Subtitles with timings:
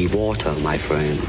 [0.00, 1.20] Be water, my friend.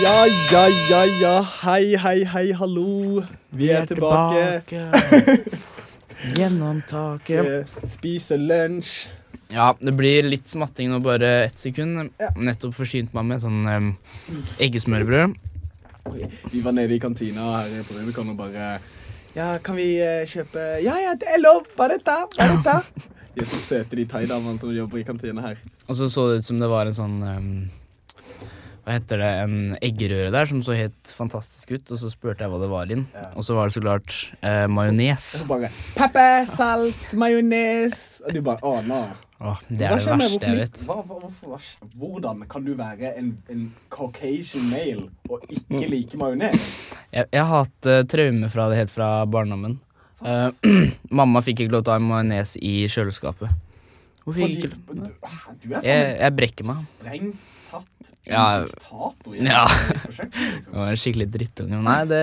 [0.00, 1.46] Ja, ja, ja, ja.
[1.62, 3.22] Hei, hei, hei, hallo.
[3.50, 4.62] Vi er tilbake.
[6.36, 7.66] Gjennom taket.
[7.90, 9.21] Spiser lunsj.
[9.52, 12.08] Ja, det blir litt smatting nå, bare ett sekund.
[12.40, 13.90] Nettopp forsynt meg med sånn um,
[14.62, 15.36] eggesmørbrød.
[16.50, 18.72] Vi var nede i kantina her på Rubicon og bare
[19.36, 21.68] Ja, kan vi uh, kjøpe Ja, ja, det er lov!
[21.78, 22.24] Bare ta!
[22.34, 22.80] Bare ta!
[23.32, 25.60] De er så søte, de thaidamene som jobber i kantina her.
[25.86, 27.46] Og så så det ut som det var en sånn um,
[28.84, 29.30] Hva heter det?
[29.46, 31.94] En eggerøre der som så helt fantastisk ut.
[31.94, 33.06] Og så spurte jeg hva det var inn.
[33.32, 35.30] Og så var det så klart eh, majones.
[35.94, 39.00] Pepper, salt, majones Og du bare Å, nå.
[39.42, 40.82] Åh, det er det verste jeg vet.
[40.86, 41.56] Hva, hva, hva,
[41.98, 46.66] hvordan kan du være en, en Caucasian male og ikke like majones?
[47.10, 49.80] Jeg, jeg har hatt uh, traume fra det helt fra barndommen.
[50.22, 50.52] Uh,
[51.18, 53.50] mamma fikk ikke lov til å ha majones i kjøleskapet.
[54.22, 55.10] Hvorfor Fordi, fikk ikke lov?
[55.64, 56.84] du er Jeg, jeg brekker meg.
[56.92, 58.44] strengt tatt en Ja.
[58.68, 59.64] diktator i Ja.
[59.66, 60.76] Jeg liksom.
[60.76, 61.82] var en skikkelig drittunge.
[61.88, 62.22] Nei, det,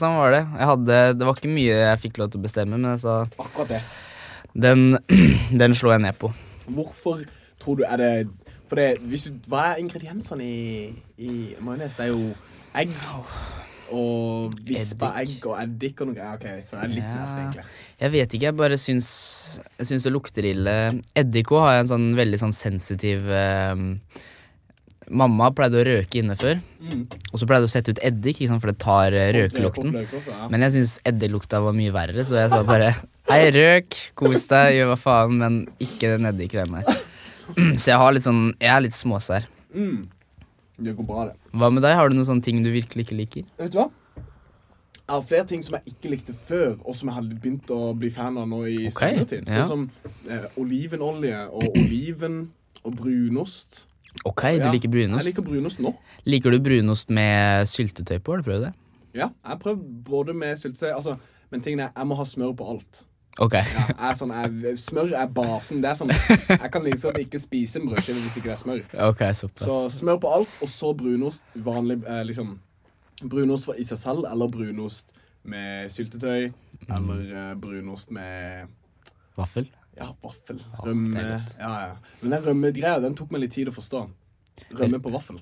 [0.00, 0.40] sånn var det.
[0.56, 3.18] Jeg hadde, det var ikke mye jeg fikk lov til å bestemme, men jeg sa
[3.36, 3.82] Akkurat det.
[4.64, 4.86] den,
[5.60, 6.32] den slo jeg ned på.
[6.66, 7.24] Hvorfor
[7.60, 8.28] tror du er det
[8.68, 9.16] For det, du,
[9.48, 11.94] Hva er ingrediensene i, i majones?
[11.98, 12.32] Det er jo
[12.74, 12.90] egg
[13.94, 16.38] og vispa egg og eddik og noe greier.
[16.38, 17.16] Ok, så det er litt Ja.
[17.20, 17.64] nest, egentlig.
[18.00, 19.08] Jeg vet ikke, jeg bare syns,
[19.78, 20.76] jeg syns det lukter ille.
[21.14, 23.76] Eddik òg har en sånn veldig sånn sensitiv eh,
[25.10, 27.06] Mamma pleide å røke inne før, Mm.
[27.32, 29.94] og så pleide hun å sette ut eddik, sant, for det tar eh, røkelukten.
[30.28, 30.48] Ja.
[30.52, 32.94] Men jeg syns eddiklukta var mye verre, så jeg sa bare
[33.28, 37.04] Hei, røk, kos deg, gjør hva faen, men ikke den eddikgreia der.
[37.80, 39.44] Så jeg har litt sånn Jeg er litt småsær.
[39.74, 40.08] Mm.
[40.84, 41.34] Det går bra, det.
[41.52, 41.94] Hva med deg?
[41.96, 43.46] Har du noen sånne ting du virkelig ikke liker?
[43.60, 43.90] Vet du hva?
[45.04, 47.92] Jeg har flere ting som jeg ikke likte før, og som jeg hadde begynt å
[47.96, 49.18] bli fan av nå i okay.
[49.18, 49.50] senere tid.
[49.52, 49.66] ja.
[49.68, 52.38] Sånn som eh, olivenolje og oliven
[52.82, 53.82] og brunost.
[54.24, 55.24] Ok, du Ja, liker brunost.
[55.24, 55.94] Jeg liker brunost nå.
[56.24, 58.32] Liker du brunost med syltetøy på?
[58.32, 58.72] Har du prøvd det?
[59.14, 61.16] Ja, jeg har prøvd både med syltetøy altså,
[61.50, 63.04] Men tingen er, jeg må ha smør på alt.
[63.42, 63.54] Ok.
[63.58, 65.80] Ja, er sånn, jeg, smør er basen.
[65.82, 66.12] Det er sånn,
[66.48, 68.82] Jeg kan liksom ikke spise en brødskive hvis ikke det er smør.
[69.08, 69.66] Ok, såpass.
[69.66, 71.46] Så smør på alt, og så brunost.
[71.54, 72.56] Vanlig eh, liksom
[73.30, 75.14] Brunost for i seg selv, eller brunost
[75.46, 76.50] med syltetøy.
[76.88, 76.94] Mm.
[76.96, 78.72] Eller eh, brunost med
[79.38, 79.68] Vaffel?
[79.98, 80.62] Ja, vaffel.
[80.82, 81.24] Rømme.
[81.58, 82.14] Ja, ja.
[82.22, 84.06] Men den rømmegreia den tok meg litt tid å forstå.
[84.78, 85.38] Rømme på vaffel.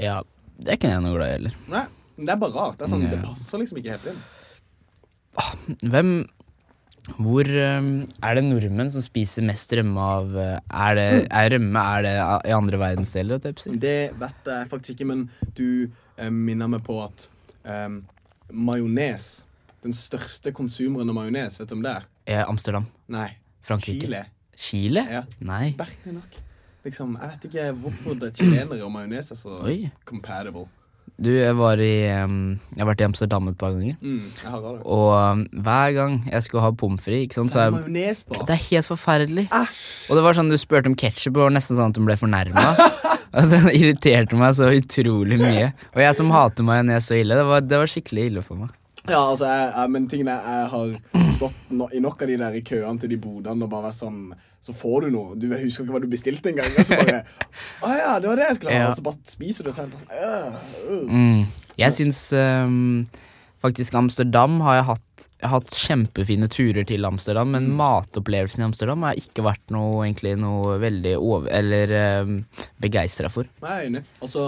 [0.00, 0.20] Ja,
[0.58, 1.60] det er ikke jeg noe glad i heller.
[1.70, 1.84] Nei,
[2.16, 2.80] men det er bare rart.
[2.80, 4.24] Det, sånn, det passer liksom ikke helt inn.
[5.84, 6.10] Hvem
[7.20, 12.06] Hvor er det nordmenn som spiser mest rømme av øh, Er, det, er rømme er
[12.06, 12.14] det
[12.48, 13.38] i andre verdensdeler?
[13.68, 15.86] Det vet jeg faktisk ikke, men du
[16.16, 17.28] eh, minner meg på at
[17.68, 18.00] eh,
[18.50, 19.28] majones
[19.84, 22.08] Den største konsumeren av majones, vet du om det er?
[22.26, 22.88] Eh, Amsterdam.
[23.12, 23.28] Nei.
[23.66, 24.06] Frankrike.
[24.06, 24.24] Chile.
[24.56, 25.04] Chile?
[25.10, 25.22] Ja.
[25.44, 25.74] Nei.
[25.78, 26.40] Merkelig nok.
[26.86, 29.78] Liksom, jeg vet ikke hvorfor det chilenere og majones er så Oi.
[30.06, 30.68] compatible.
[31.16, 33.96] Du, jeg var i Jeg har vært i Amsterdam et par ganger.
[34.02, 34.82] Mm, jeg har det.
[34.84, 38.40] Og hver gang jeg skulle ha pommes frites, sant, Så er er det majones på.
[38.46, 39.46] Det er helt forferdelig.
[39.48, 39.80] Æsj!
[40.10, 42.18] Og det var sånn du spurte om ketsjup, og var nesten sånn at hun ble
[42.20, 42.66] fornærma.
[43.50, 45.70] det irriterte meg så utrolig mye.
[45.94, 48.74] Og jeg som hater majones så ille, det var, det var skikkelig ille for meg.
[49.08, 52.36] Ja, altså, jeg, jeg, men tingen er, jeg har stått no, i nok av de
[52.40, 54.20] der i køene til de bodene og bare vært sånn
[54.66, 55.36] Så får du noe.
[55.38, 56.72] Du husker ikke hva du bestilte engang.
[56.74, 57.20] Og så bare
[57.86, 58.80] Å ja, det var det jeg skulle ha.
[58.80, 58.88] Ja.
[58.90, 60.58] Og så bare spiser du, og så er det bare sånn øh,
[60.90, 61.06] øh.
[61.12, 61.70] Mm.
[61.78, 63.06] Jeg syns um,
[63.62, 67.76] Faktisk Amsterdam har jeg hatt Jeg har hatt kjempefine turer til Amsterdam, men Mm.
[67.78, 71.48] matopplevelsen i Amsterdam har jeg ikke vært noe, egentlig noe veldig over...
[71.56, 71.92] Eller
[72.24, 72.38] um,
[72.82, 73.48] begeistra for.
[73.62, 74.02] Nei, Jeg er enig.
[74.24, 74.46] Altså,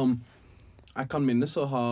[0.97, 1.85] jeg kan minnes å ha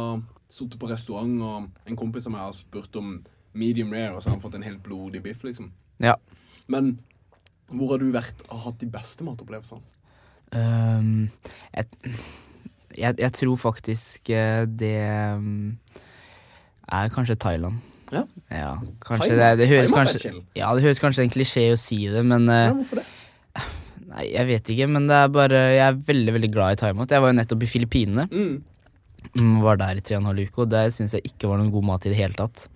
[0.49, 3.19] sittet på restaurant, og en kompis som jeg har spurt om
[3.57, 5.73] medium rare, og så har han fått en helt blodig biff, liksom.
[6.03, 6.15] Ja.
[6.71, 6.99] Men
[7.73, 9.83] hvor har du vært og hatt de beste matopplevelsene?
[10.55, 11.27] Um,
[11.75, 11.89] jeg,
[12.95, 15.01] jeg, jeg tror faktisk eh, det
[15.35, 15.75] um,
[16.87, 17.83] er kanskje Thailand.
[18.13, 18.23] Ja.
[18.53, 19.59] Ja, kanskje Thailand?
[19.59, 20.33] det, det høres Thailand kanskje.
[20.55, 23.09] Ja, det høres kanskje en klisjé å si det, men eh, Ja, hvorfor det?
[24.07, 27.11] Nei, jeg vet ikke, men det er bare Jeg er veldig, veldig glad i thaimat.
[27.11, 28.29] Jeg var jo nettopp i Filippinene.
[28.31, 28.76] Mm.
[29.35, 31.59] Mm, Var der i tre og en halv uke, og der syns jeg ikke var
[31.59, 32.69] noen god mat i det hele tatt.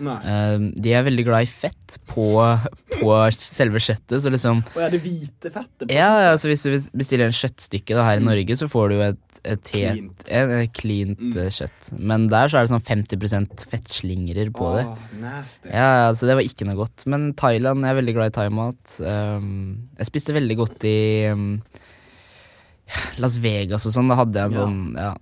[0.00, 2.22] Um, de er veldig glad i fett på,
[2.94, 5.90] på selve kjøttet, så liksom Og er det hvite fettet?
[5.92, 9.20] Ja, altså hvis du bestiller en kjøttstykke da, her i Norge, så får du et,
[9.44, 10.72] et helt Cleant.
[10.72, 11.36] cleant Mm.
[11.36, 11.92] eh, kjøtt.
[12.00, 14.86] Men der så er det sånn 50% fettslingrer på det.
[14.88, 15.68] Åh, nasty.
[15.68, 17.04] Ja, altså det var ikke noe godt.
[17.04, 18.96] Men Thailand, jeg er veldig glad i thaimat.
[19.04, 19.52] Um,
[20.00, 20.96] jeg spiste veldig godt i
[21.28, 21.46] um,
[23.20, 24.08] Las Vegas og sånn.
[24.10, 24.64] Da hadde jeg en Ja.
[24.64, 25.12] sånn ja,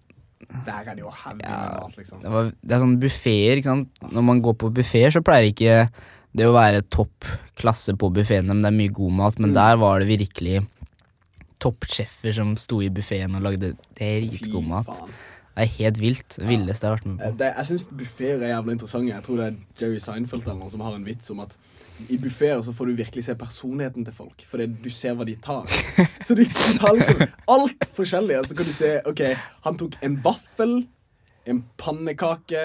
[0.49, 1.59] Der er det jo heavy Ja.
[1.83, 2.23] mat, liksom.
[2.23, 3.89] det, var, det er sånn buffeer, ikke sant.
[4.13, 5.91] Når man går på buffeer, så pleier ikke
[6.39, 7.25] det å være topp
[7.59, 9.39] klasse på buffeene, men det er mye god mat.
[9.39, 9.55] Men Mm.
[9.59, 10.67] der var det virkelig
[11.61, 14.87] toppsjefer som sto i buffeen og lagde dritgod mat.
[15.59, 16.37] Det er helt vilt.
[16.39, 17.37] Det villeste jeg har vært med Eh, på.
[17.39, 19.09] Det, jeg syns buffeer er jævlig interessante.
[19.11, 21.57] Jeg tror det er Jerry Seinfeld eller noen som har en vits om at
[22.09, 25.35] i buffeer så får du virkelig se personligheten til folk, fordi du ser hva de
[25.43, 25.67] tar.
[26.27, 29.23] Så de tar liksom alt forskjellig, og så kan du se OK,
[29.65, 30.75] han tok en vaffel,
[31.49, 32.65] en pannekake,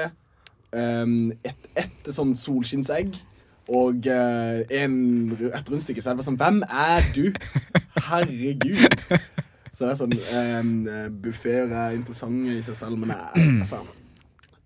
[0.76, 3.16] um, et, et sånn solskinnsegg
[3.72, 4.96] og eh, en,
[5.32, 6.02] et rundstykke.
[6.04, 7.30] Så er det bare sånn Hvem er du?
[8.10, 9.06] Herregud.
[9.74, 10.74] Så det er sånn um,
[11.24, 13.80] Buffeer er interessante i seg selv, men jeg, altså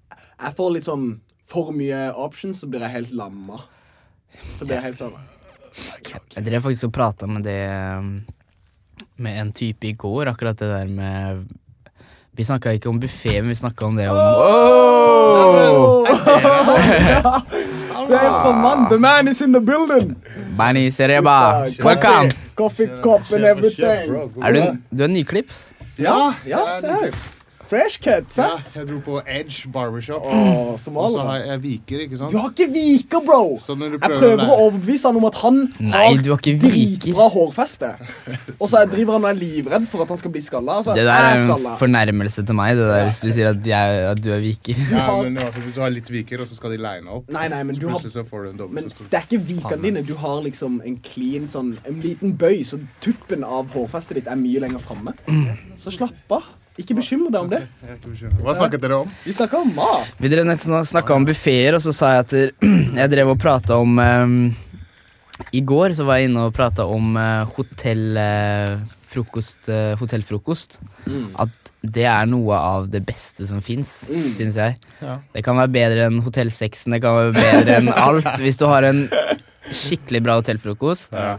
[0.10, 1.08] Jeg får litt sånn
[1.48, 3.62] for mye options, så blir jeg helt lamma.
[4.58, 5.16] Så ble jeg helt sånn
[6.36, 7.62] Jeg drev faktisk og prata med det
[7.98, 8.26] um,
[9.22, 11.46] Med en type i går, akkurat det der med
[12.38, 14.18] Vi snakka ikke om buffé, men vi snakka om det om
[18.08, 18.88] Se for mann!
[18.90, 20.16] The man is in the building!
[20.56, 22.32] Bani Sereba, welcome!
[22.56, 24.14] Coffee cup and everything.
[24.42, 25.52] Er du, du er nyklipt?
[26.00, 27.12] Ja, ja, se her.
[27.68, 28.46] Fresh cut, se.
[28.46, 30.24] Ja, jeg dro på Edge Barbershop.
[30.24, 30.80] Oh, Og
[31.12, 32.32] så har jeg viker, ikke sant?
[32.32, 33.58] Du har ikke viker, bro!
[33.60, 36.40] Så når du Jeg prøver prøver å overbevise han om at han Nei, du har
[36.40, 36.78] ikke viker.
[37.04, 37.90] dritbra hårfeste.
[38.56, 40.78] Og så driver han og er livredd for at han skal bli skalla.
[40.80, 43.98] Altså, Det der er en fornærmelse til meg, det der, hvis du sier at, jeg,
[44.14, 44.84] at du er viker.
[44.94, 47.48] Ja, men altså, Hvis du har litt viker, og så skal de line opp, Nei,
[47.52, 49.28] nei, men så du har så får du en dobbelt Men så stor det er
[49.28, 50.06] ikke vikene dine.
[50.08, 54.40] Du har liksom en clean sånn En liten bøy, så tuppen av hårfestet ditt er
[54.40, 55.14] mye lenger framme.
[55.82, 56.48] Så slapp av.
[56.78, 57.64] Ikke bekymre deg om det.
[58.44, 59.12] Hva snakket dere om?
[59.26, 60.12] Vi snakka om mat.
[60.22, 60.52] Vi drev
[60.86, 62.36] snakka om buffeer, og så sa jeg at
[63.02, 64.38] jeg drev og prata om um,
[65.54, 68.78] I går så var jeg inne og prata om uh, hotell, Uh,
[69.08, 70.80] frokost, eh, hotellfrokost.
[71.40, 74.26] At det er noe av det beste som fins, Mm.
[74.36, 74.76] syns jeg.
[75.02, 75.20] Ja.
[75.34, 78.28] Det kan være bedre enn hotellsexen, det kan være bedre enn alt.
[78.44, 79.06] Hvis du har en
[79.72, 81.38] skikkelig bra hotellfrokost, Ja.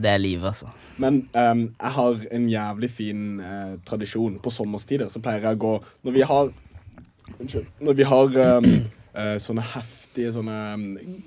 [0.00, 0.72] det er livet, altså.
[1.00, 4.38] Men um, jeg har en jævlig fin uh, tradisjon.
[4.42, 6.52] På sommerstider så pleier jeg å gå Når vi har
[7.40, 7.66] Unnskyld.
[7.80, 8.66] Når vi har um,
[9.14, 10.86] uh, sånne heftige, sånne um,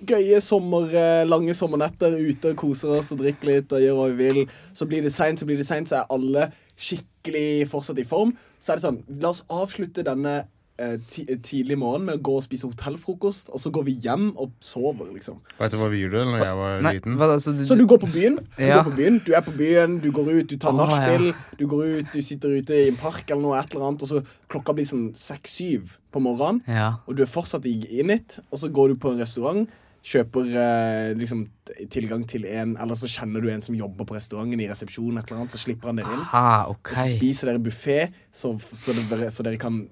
[0.10, 4.10] gøye sommer, uh, lange sommernetter ute og koser oss og drikker litt og gjør hva
[4.12, 4.42] vi vil,
[4.76, 8.36] så blir det seint, så blir det seint, så er alle skikkelig fortsatt i form.
[8.60, 10.44] Så er det sånn La oss avslutte denne
[10.78, 15.12] tidlig morgen med å gå og spise hotellfrokost, og så går vi hjem og sover,
[15.14, 15.38] liksom.
[15.60, 17.18] Vet du hva vi gjorde da jeg var Nei, liten?
[17.20, 18.82] hva, altså, du, Så du går på byen, du Ja.
[18.82, 21.34] går på byen, du er på byen, du går ut, du tar nachspiel, ja.
[21.60, 24.10] du går ut, du sitter ute i en park eller noe, et eller annet, og
[24.10, 26.96] så klokka blir sånn seks-syv på morgenen, Ja.
[27.08, 29.70] og du er fortsatt i init, og så går du på en restaurant,
[30.04, 31.48] kjøper eh, liksom
[31.90, 35.30] tilgang til en, eller så kjenner du en som jobber på restauranten i resepsjonen, et
[35.32, 36.98] eller annet, så slipper han dere inn, Aha, okay.
[36.98, 39.88] og så spiser dere buffet, så, så, dere, så dere kan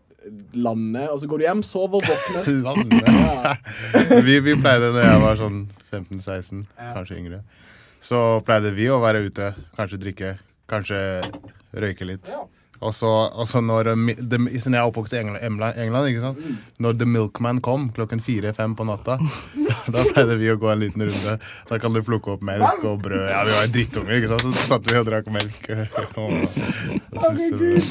[0.53, 2.49] lande, og så går du hjem, sover, våkner.
[2.67, 4.21] Lande.
[4.27, 5.61] vi, vi pleide da jeg var sånn
[5.91, 7.41] 15-16, kanskje yngre,
[8.01, 10.33] så pleide vi å være ute, kanskje drikke,
[10.71, 11.01] kanskje
[11.73, 12.29] røyke litt.
[12.81, 13.07] Og så,
[13.37, 16.39] og så når mi- Siden jeg er oppvokst i England, England, England ikke sant?
[16.81, 19.19] Når The Milkman kom klokken fire-fem på natta,
[19.93, 21.35] da pleide vi å gå en liten runde.
[21.69, 23.27] Da kan du plukke opp melk og brød.
[23.29, 24.57] Ja, vi var drittunger, ikke sant?
[24.57, 25.59] Så satt vi og drakk melk.
[27.21, 27.83] Herregud.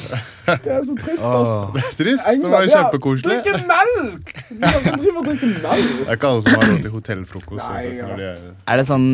[0.50, 1.52] Det er så trist, ass.
[1.74, 2.24] Det er trist.
[2.26, 3.36] Det England, var ja, kjempekoselig.
[3.44, 4.34] Drikke melk!
[4.50, 5.44] Du og melk.
[5.44, 7.62] Det er ikke alle som har råd til hotellfrokost.
[7.62, 8.34] Nei, ja.
[8.66, 9.08] Er det sånn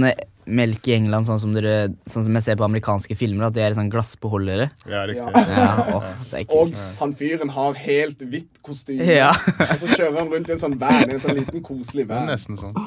[0.46, 3.64] melk i England, sånn som, dere, sånn som jeg ser på amerikanske filmer, at det
[3.64, 4.68] er i sånn glassbeholdere.
[4.86, 5.42] Ja, riktig.
[5.50, 5.98] Ja,
[6.30, 9.06] det er Og han fyren har helt hvitt kostyme.
[9.06, 9.32] Ja.
[9.70, 12.30] og så kjører han rundt i en sånn van, en sånn liten koselig van.
[12.30, 12.78] nesten sånn.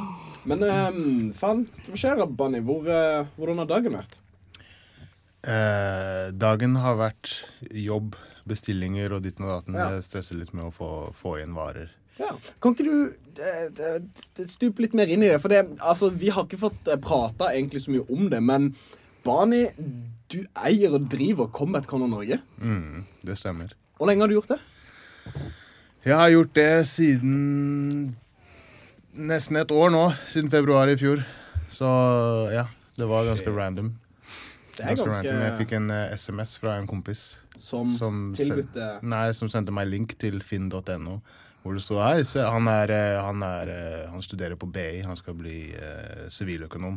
[0.49, 2.63] Men um, faen, hva skjer Banni?
[2.65, 4.19] Hvor, uh, hvordan har dagen vært?
[5.47, 7.31] Eh, dagen har vært
[7.71, 8.17] jobb,
[8.49, 9.77] bestillinger og ditten og datten.
[9.77, 9.87] Ja.
[9.95, 11.93] Jeg stresser litt med å få, få inn varer.
[12.19, 12.33] Ja.
[12.61, 15.39] Kan ikke du eh, eh, stupe litt mer inn i det?
[15.41, 18.73] For det, altså, vi har ikke fått eh, prata egentlig så mye om det, men
[19.25, 19.65] Bani,
[20.31, 22.38] du eier og driver Comet Corner Norge.
[22.59, 23.71] Mm, det stemmer.
[23.99, 24.59] Hvor lenge har du gjort det?
[26.07, 28.15] Jeg har gjort det siden
[29.19, 30.05] nesten et år nå.
[30.31, 31.23] Siden februar i fjor.
[31.69, 31.89] Så
[32.53, 32.63] ja,
[32.97, 33.91] det var ganske random.
[34.77, 35.41] Det er ganske random.
[35.43, 37.25] Jeg fikk en uh, SMS fra en kompis
[37.59, 41.19] som, som, tilbudt sen- eh, nei, som sendte meg link til finn.no.
[41.69, 42.49] Hvor det står her.
[42.49, 46.95] han, er, eh, han, er, eh, han studerer på BI, han skal bli eh, siviløkonom.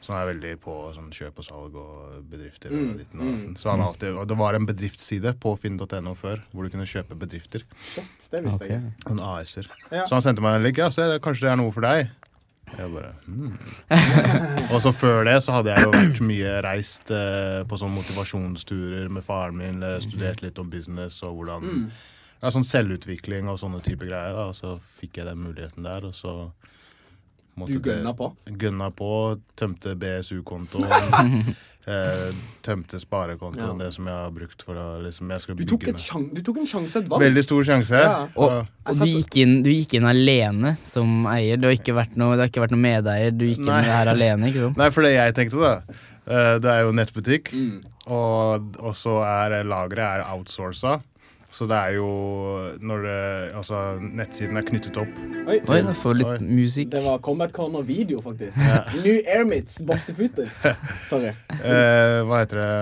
[0.00, 2.72] så han er veldig på sånn, kjøp og salg og bedrifter.
[2.72, 3.54] Mm, Og liten, og datten.
[3.60, 7.16] Så han alltid, og det var en bedriftsside på finn.no før hvor du kunne kjøpe
[7.20, 7.64] bedrifter.
[7.84, 9.20] shit, det visste jeg ikke.
[9.28, 9.68] AS-er.
[9.92, 10.06] Ja.
[10.08, 10.80] Så han sendte meg en link.
[10.80, 12.08] Ja, se, kanskje det er noe for deg.
[12.74, 13.52] Jeg bare hmm.
[14.72, 19.12] Og så før det så hadde jeg jo vært mye reist eh, på sånn motivasjonsturer
[19.12, 19.82] med faren min.
[19.84, 21.88] eh, Studert litt om business og hvordan Mm.
[22.44, 24.36] Ja, Sånn selvutvikling og sånne type greier.
[24.36, 24.50] Da.
[24.52, 26.50] Og så fikk jeg den muligheten der, og så
[27.56, 28.32] Du gønna på?
[28.58, 29.08] Gønna på.
[29.56, 31.54] Tømte BSU-kontoen.
[31.86, 32.32] eh,
[32.66, 33.84] tømte sparekontoen, Ja.
[33.86, 36.34] det som jeg har brukt for å liksom Jeg skal Du tok, ned.
[36.34, 37.22] du tok en sjanse, et valg.
[37.22, 38.00] Veldig stor sjanse.
[38.02, 38.16] Ja.
[38.36, 38.64] Og, Ja.
[38.90, 41.56] og du, gikk inn, du gikk inn alene som eier.
[41.60, 43.30] Det har ikke vært noe, ikke vært noe medeier.
[43.38, 43.78] Du gikk Nei.
[43.78, 44.76] inn her alene, ikke sant?
[44.82, 45.74] Nei, for det jeg tenkte, da
[46.26, 47.82] eh, Det er jo nettbutikk, Mm.
[48.10, 51.02] og, og så er lageret er outsourca.
[51.54, 52.08] Så det er jo
[52.82, 53.18] når det,
[53.54, 55.20] Altså, nettsiden er knyttet opp.
[55.46, 56.22] Oi, Oi, da får Oi.
[56.22, 56.90] litt musikk.
[56.90, 58.58] det var Combat Corner video, faktisk.
[59.04, 60.50] New Airmits bokseputer.
[61.10, 61.30] Sorry.
[61.60, 62.72] Eh, hva heter det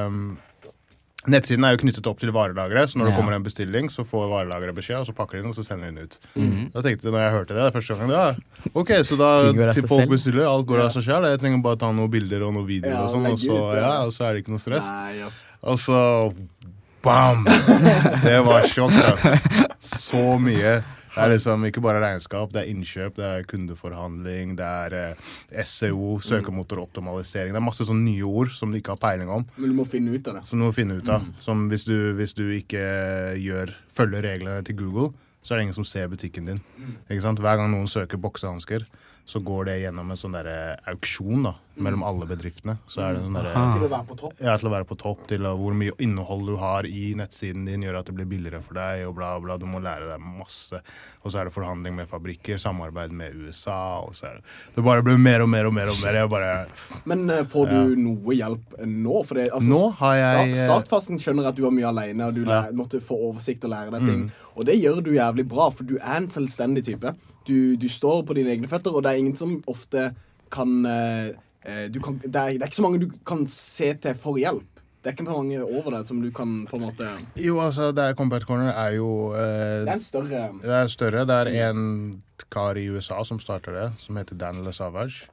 [1.23, 4.25] Nettsiden er jo knyttet opp til varelageret, så når det kommer en bestilling, så får
[4.27, 6.17] varelageret beskjed, og så pakker de den, og så sender de den ut.
[6.35, 6.65] Mhm.
[6.75, 9.29] Da tenkte jeg, når jeg hørte det, det første gangen, ja, ok, så da
[9.77, 12.57] til folk bestiller, alt går av seg selv, jeg trenger bare ta noen bilder og
[12.57, 14.89] noen videoer Ja, og sånn, og så, ja, og så er det ikke noe stress.
[14.91, 15.39] Nei, yes.
[15.63, 16.01] Og så
[17.03, 17.45] Bam!
[18.23, 19.47] Det var sjokk, ass.
[19.81, 20.83] Så mye.
[21.13, 25.33] Det er liksom ikke bare regnskap, det er innkjøp, det er kundeforhandling, det er eh,
[25.69, 27.53] SEO, søkemotoroptimalisering.
[27.53, 29.45] Det er masse sånne nye ord som du ikke har peiling om.
[29.59, 30.45] Men du må finne ut av det.
[30.49, 31.27] Som du må finne ut av.
[31.45, 32.87] Som hvis du, hvis du ikke
[33.43, 35.11] gjør, følger reglene til Google,
[35.43, 36.63] så er det ingen som ser butikken din.
[37.11, 37.43] Ikke sant?
[37.45, 38.87] Hver gang noen søker boksehansker,
[39.25, 40.49] så går det gjennom en sånn der
[40.91, 42.75] auksjon da, mellom alle bedriftene.
[42.91, 44.33] Så er det sånn derre Til å være på topp.
[44.43, 47.85] ja, til å være på topp, til hvor mye innhold du har i nettsiden din,
[47.87, 49.57] gjør at det blir billigere for deg, og bla, bla.
[49.63, 50.83] Du må lære deg masse.
[51.23, 54.85] Og så er det forhandling med fabrikker, samarbeid med USA, og så er det Det
[54.85, 56.21] bare blir mer og mer og mer og mer.
[56.29, 56.53] Bare
[57.07, 59.25] Men eh, får du noe hjelp nå?
[59.25, 62.35] For det, altså, Nå har jeg, eh, Startfasen skjønner at du var mye alene, og
[62.35, 62.65] du Ja.
[62.75, 64.31] måtte få oversikt og lære deg ting.
[64.59, 67.15] Og det gjør du jævlig bra, for du er en selvstendig type.
[67.47, 70.11] Du, du står på dine egne føtter, og det er ingen som ofte
[70.53, 71.33] kan, eh,
[71.65, 74.41] eh, du kan det, er, det er ikke så mange du kan se til for
[74.41, 74.69] hjelp.
[75.03, 78.05] Det er ikke mange over deg som du kan på en måte Jo, altså, det
[78.05, 81.25] er Combat Corner er jo eh, Det er en større Det er større.
[81.27, 82.23] Det er en
[82.55, 85.27] kar i USA som starter det, som heter Dan LaSavage.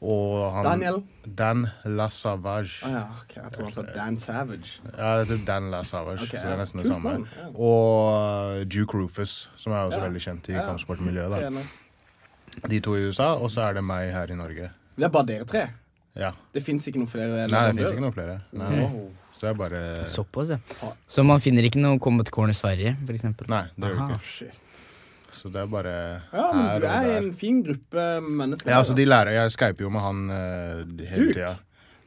[0.00, 1.02] Og han Daniel?
[1.36, 2.80] Dan LaSavage.
[2.86, 3.42] ah, ja, okay.
[3.42, 4.80] Jeg tror han sa Dan Savage.
[4.96, 7.12] Ja, det er Dan LaSavage, Okay, så det er nesten det samme.
[7.36, 7.48] ja.
[7.52, 10.06] Og uh, Duke Rufus, som er også Ja.
[10.08, 10.64] veldig kjent i Ja.
[10.66, 11.68] kampsportmiljøet.
[12.70, 14.70] De to i USA, og så er det meg her i Norge.
[14.96, 15.66] Det er bare dere tre.
[16.16, 16.32] Ja.
[16.54, 18.40] Det fins ikke noen flere Nei, det fins ikke noen flere.
[18.52, 18.80] Nei.
[18.80, 19.10] Wow.
[19.32, 20.58] Så det er bare Såpass, ja.
[21.08, 23.48] Så man finner ikke noe Comet Corn i Sverige, eksempel?
[23.48, 24.20] Nei, det gjør du ikke.
[24.24, 24.59] Shit.
[25.40, 25.92] Så det er bare
[26.34, 27.16] Ja, men her du og er der.
[27.22, 28.68] en fin gruppe mennesker.
[28.70, 31.54] Ja, altså, de lærer Jeg skyper jo med han uh, hele tida.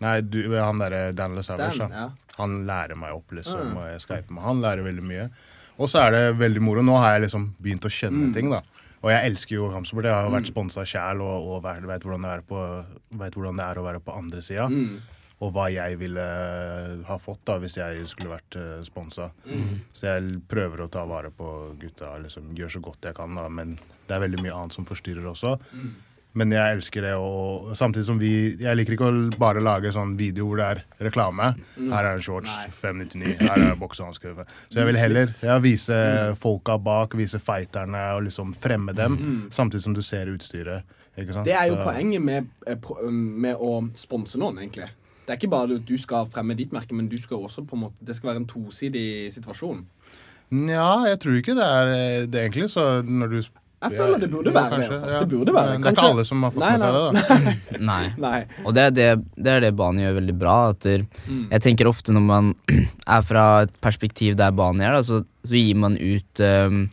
[0.03, 2.09] Nei, du, han derre Dan LaSavage, Dan, ja.
[2.37, 3.77] Han lærer meg opp, liksom, Mm.
[3.77, 4.61] og jeg skyper med han.
[4.61, 5.25] Lærer veldig mye.
[5.79, 6.81] Og så er det veldig moro.
[6.85, 8.33] Nå har jeg liksom begynt å kjenne Mm.
[8.33, 8.61] ting, da.
[9.03, 10.03] Og jeg elsker jo kampsport.
[10.05, 12.21] Jeg har jo vært sponsa sjæl og, og vet, hvordan
[13.35, 14.67] hvordan det er å være på andre sida.
[14.69, 14.99] Mm.
[15.43, 16.23] Og hva jeg ville
[17.07, 19.29] ha fått da hvis jeg skulle vært uh, sponsa.
[19.43, 19.83] Mm.
[19.91, 21.49] Så jeg prøver å ta vare på
[21.81, 23.49] gutta, liksom gjør så godt jeg kan, da.
[23.51, 23.75] Men
[24.07, 25.57] det er veldig mye annet som forstyrrer også.
[25.75, 25.93] Mm.
[26.33, 30.15] Men jeg elsker det, og samtidig som vi Jeg liker ikke å bare lage sånn
[30.17, 31.51] video hvor det er reklame.
[31.77, 32.63] Her er en shorts, Mm.
[32.63, 32.71] Nei.
[32.79, 33.35] 599.
[33.43, 34.41] Her er boksehansker.
[34.71, 35.99] Så jeg vil heller ja, vise
[36.41, 39.19] folka bak, vise fighterne og liksom fremme dem,
[39.53, 40.89] samtidig som du ser utstyret.
[41.13, 44.89] Det er jo poenget med, eh, med å sponse noen, egentlig.
[45.23, 47.77] Det er ikke bare at du skal fremme ditt merke, men du skal også på
[47.77, 49.85] en måte, det skal være en tosidig situasjon.
[50.69, 51.91] Ja, jeg tror ikke det er
[52.29, 52.67] det egentlig.
[52.69, 53.37] Så når du
[53.83, 54.87] Jeg føler det burde være det.
[54.89, 55.19] kanskje, ja.
[55.23, 57.79] Det burde være Det er ikke alle som har fått Nei, med seg det, da.
[57.91, 58.03] Nei.
[58.17, 58.37] Nei.
[58.63, 60.57] Og det er det, det, er det Bani gjør veldig bra.
[60.75, 61.47] At der, Mm.
[61.51, 62.53] Jeg tenker ofte når man
[63.17, 66.87] er fra et perspektiv der Bani er, da, så, så gir man ut um,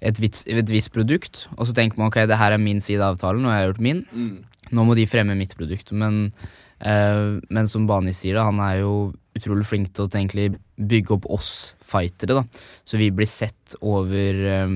[0.00, 3.00] et, vits, et visst produkt, og så tenker man ok, det her er min side
[3.02, 4.04] av avtalen, og jeg har gjort min.
[4.12, 4.32] Mm.
[4.72, 5.92] Nå må de fremme mitt produkt.
[5.92, 6.48] Men, eh,
[6.82, 8.94] men som Bani sier, da, han er jo
[9.38, 11.52] utrolig flink til å egentlig bygge opp oss
[11.84, 12.40] fightere.
[12.40, 12.42] da
[12.84, 14.74] Så vi blir sett over eh,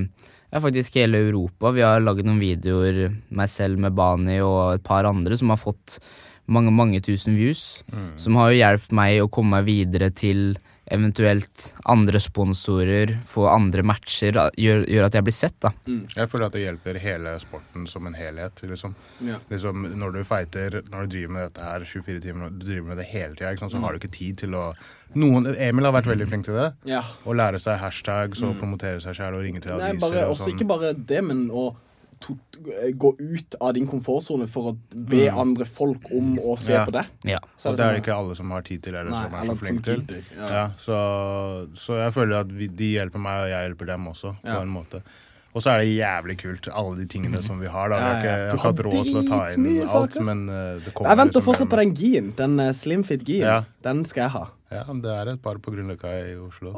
[0.51, 1.73] ja, faktisk hele Europa.
[1.75, 5.61] Vi har laget noen videoer, meg selv med Bani og et par andre, som har
[5.61, 5.99] fått
[6.47, 7.83] mange mange tusen views.
[8.17, 10.57] Som har jo hjulpet meg å komme meg videre til
[10.91, 15.57] eventuelt andre sponsorer, få andre matcher, gjør, gjør at jeg blir sett.
[15.63, 18.63] da Jeg føler at det hjelper hele sporten som en helhet.
[18.63, 18.95] Liksom.
[19.27, 19.39] Ja.
[19.51, 23.01] Liksom, når du fighter, når du driver med dette her 24 timer, du driver med
[23.01, 23.73] det hele tida, så mm.
[23.75, 24.67] så har du ikke tid til å
[25.17, 26.69] noen, Emil har vært veldig flink til det.
[26.89, 27.03] Ja.
[27.03, 30.07] Å lære seg hashtags og promotere seg sjæl og ringe til Nei, aviser.
[30.07, 30.55] bare, og sånn.
[30.55, 31.69] ikke bare det, men å
[32.97, 36.85] gå ut av din komfortsone for å be andre folk om å se Ja.
[36.85, 37.05] på det.
[37.25, 37.39] Ja.
[37.57, 39.33] Så Og det er det sånn- ikke alle som har tid til, eller Nei, som
[39.33, 40.23] er så flinke til.
[40.37, 40.47] Ja.
[40.47, 44.35] Ja, så, så jeg føler at vi, de hjelper meg, og jeg hjelper dem også,
[44.43, 45.01] på en måte.
[45.55, 47.89] Og så er det jævlig kult, alle de tingene som vi har.
[47.89, 47.97] da.
[47.97, 50.49] Har Ja, ikke, jeg har har ikke hatt råd til å ta inn alt, men
[50.49, 52.31] eh, det kommer Jeg venter fortsatt på den gien.
[52.37, 53.41] Den uh, slimfit gien.
[53.41, 53.63] Ja.
[53.81, 54.43] Den skal jeg ha.
[54.69, 56.75] Ja, det er et par på Grünerløkka i Oslo.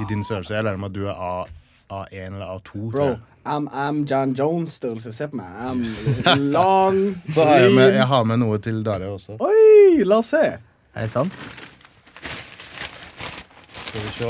[0.00, 0.54] I din størrelse.
[0.54, 1.44] Jeg lærer meg at du er A,
[1.90, 2.62] A1 eller A2.
[2.62, 3.18] tror Bro.
[3.46, 5.12] I'm, I'm John Jones-størrelse.
[5.16, 5.46] Se på meg.
[6.26, 9.32] I'm lang, Så har jeg, med, jeg har med noe til Darre også.
[9.40, 10.42] Oi, la oss se.
[10.94, 11.32] Er det sant?
[13.90, 14.24] Skal vi se.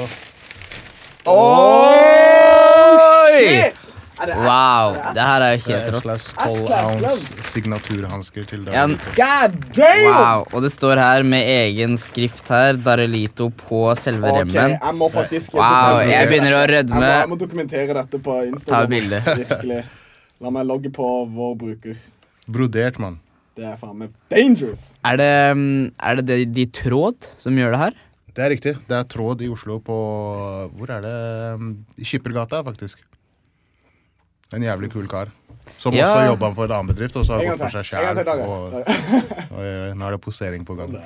[1.31, 3.41] Oi!
[3.41, 3.73] Det
[4.21, 6.03] Wow, det her er jo helt rått.
[6.05, 7.23] slags S-class 12 gloves.
[7.31, 10.05] ounce signaturhansker til Ja, God damn!
[10.11, 14.77] Wow, og det står her med egen skrift her, Darelito på selve Ok, remmen.
[14.77, 17.09] jeg må faktisk Wow, jeg begynner å Jeg må, rødme.
[17.17, 18.91] jeg må dokumentere dette på Ta Instagram.
[18.91, 19.83] bilde.
[20.41, 21.97] La meg logge på vår bruker.
[22.49, 23.19] Brodert, mann.
[23.57, 24.95] Det er faen meg dangerous.
[25.05, 27.99] Er det, mm, er det de, de tråd som gjør det her?
[28.31, 28.73] Det er riktig.
[28.89, 29.95] Det er Tråd i Oslo på
[30.79, 31.15] Hvor er det?
[31.99, 33.01] I Skippergata, faktisk.
[34.55, 35.31] En jævlig kul kar.
[35.79, 36.07] Som Ja.
[36.09, 38.19] også jobba for en annen bedrift, og så har gått for seg sjæl.
[38.43, 38.73] Og,
[39.55, 40.97] og, eh, nå er det posering på gang.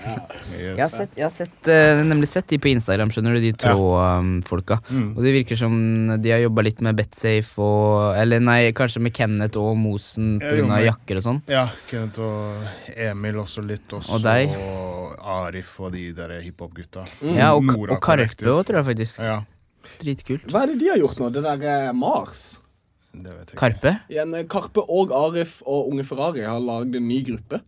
[0.57, 3.53] Jeg har, sett, jeg har sett, uh, nemlig sett de på Instagram, skjønner du, de
[3.53, 4.79] trådfolka.
[4.89, 5.11] Mm.
[5.19, 5.77] Og det virker som
[6.23, 10.81] de har jobba litt med Betsafe og Eller nei, kanskje med Kenneth og Mosen pga.
[10.87, 11.43] jakker og sånn.
[11.51, 13.87] Ja, Kenneth og Emil også litt.
[13.93, 14.49] Også, Og deg.
[14.57, 17.05] og Arif og de der hiphop-gutta.
[17.37, 19.21] Ja, og, Nora og Karpe òg, tror jeg faktisk.
[19.21, 19.43] Ja,
[20.01, 20.49] Dritkult.
[20.51, 21.29] Hva er det de har gjort nå?
[21.35, 22.61] Det der eh, Mars?
[23.57, 23.97] Karpe?
[24.11, 27.61] Igjen, eh, Karpe og Arif og Unge Ferrari har lagd en ny gruppe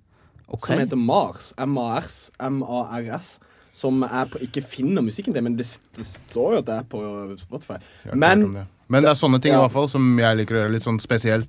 [0.49, 0.75] okay.
[0.75, 1.53] som heter Mars.
[1.59, 2.31] M-A-R-S.
[2.41, 3.37] M-A-R-S.
[3.77, 6.89] Som jeg på, ikke finner musikken til, men det, det står jo at det er
[6.89, 7.03] på
[7.43, 7.77] Spotify.
[8.15, 8.67] Men det.
[8.89, 11.01] Men det er sånne ting i hvert fall som jeg liker å gjøre litt sånn
[11.03, 11.47] spesiell.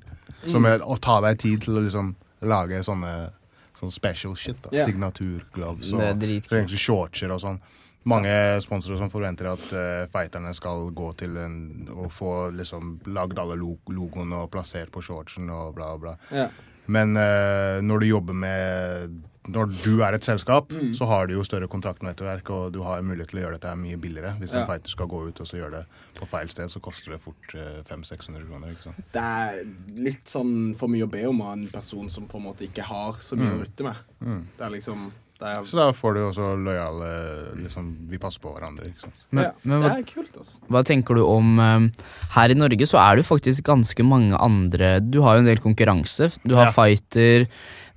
[0.47, 0.69] Som Mm.
[0.71, 3.31] er å ta deg tid til å liksom lage sånne
[3.77, 4.57] sånn special shit.
[4.62, 4.86] da yeah.
[4.86, 7.60] Signaturgloves Det og shortser og sånn.
[8.08, 8.32] Mange
[8.63, 11.58] sponsorer som forventer at uh, fighterne skal gå til en
[11.91, 16.15] og få liksom lagd alle lo logoene og plassert på shortsen og bla, bla.
[16.32, 16.48] ja.
[16.88, 19.17] Men uh, når du jobber med
[19.52, 20.93] Når du er et selskap, Mm.
[20.96, 23.96] så har du jo større kontaktnettverk, og du har mulighet til å gjøre dette mye
[23.98, 24.34] billigere.
[24.39, 24.62] Hvis Ja.
[24.62, 25.86] en fighter skal gå ut og så gjøre det
[26.20, 28.72] på feil sted, så koster det fort uh, 500-600 kroner.
[28.72, 28.98] ikke sant?
[29.13, 29.63] Det er
[30.04, 32.84] litt sånn for mye å be om av en person som på en måte ikke
[32.84, 33.96] har så mye å rutte med.
[34.58, 35.08] Det er liksom
[35.41, 37.10] er, Så da får du også lojale
[37.62, 38.88] liksom, Vi passer på hverandre.
[38.89, 39.13] ikke sant?
[39.32, 40.58] Men, ja, men det er kult, altså.
[40.71, 42.06] hva tenker du om eh,
[42.38, 45.52] Her i Norge så er det jo faktisk ganske mange andre Du har jo en
[45.52, 46.32] del konkurranse.
[46.45, 46.73] Du har Ja.
[46.76, 47.45] Fighter,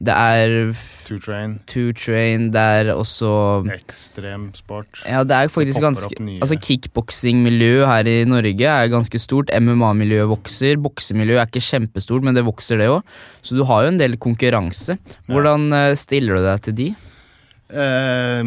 [0.00, 0.72] det er
[1.04, 5.02] Two train, Two Train, det er også ekstremsport.
[5.04, 6.14] Ja, det er faktisk ganske.
[6.40, 9.50] Altså Kickboksingmiljøet her i Norge er ganske stort.
[9.52, 10.78] MMA-miljøet vokser.
[10.80, 13.02] Boksemiljøet er ikke kjempestort, men det vokser, det òg.
[13.44, 14.96] Så du har jo en del konkurranse.
[15.28, 16.88] Hvordan eh, stiller du deg til de?
[17.70, 18.42] Eh,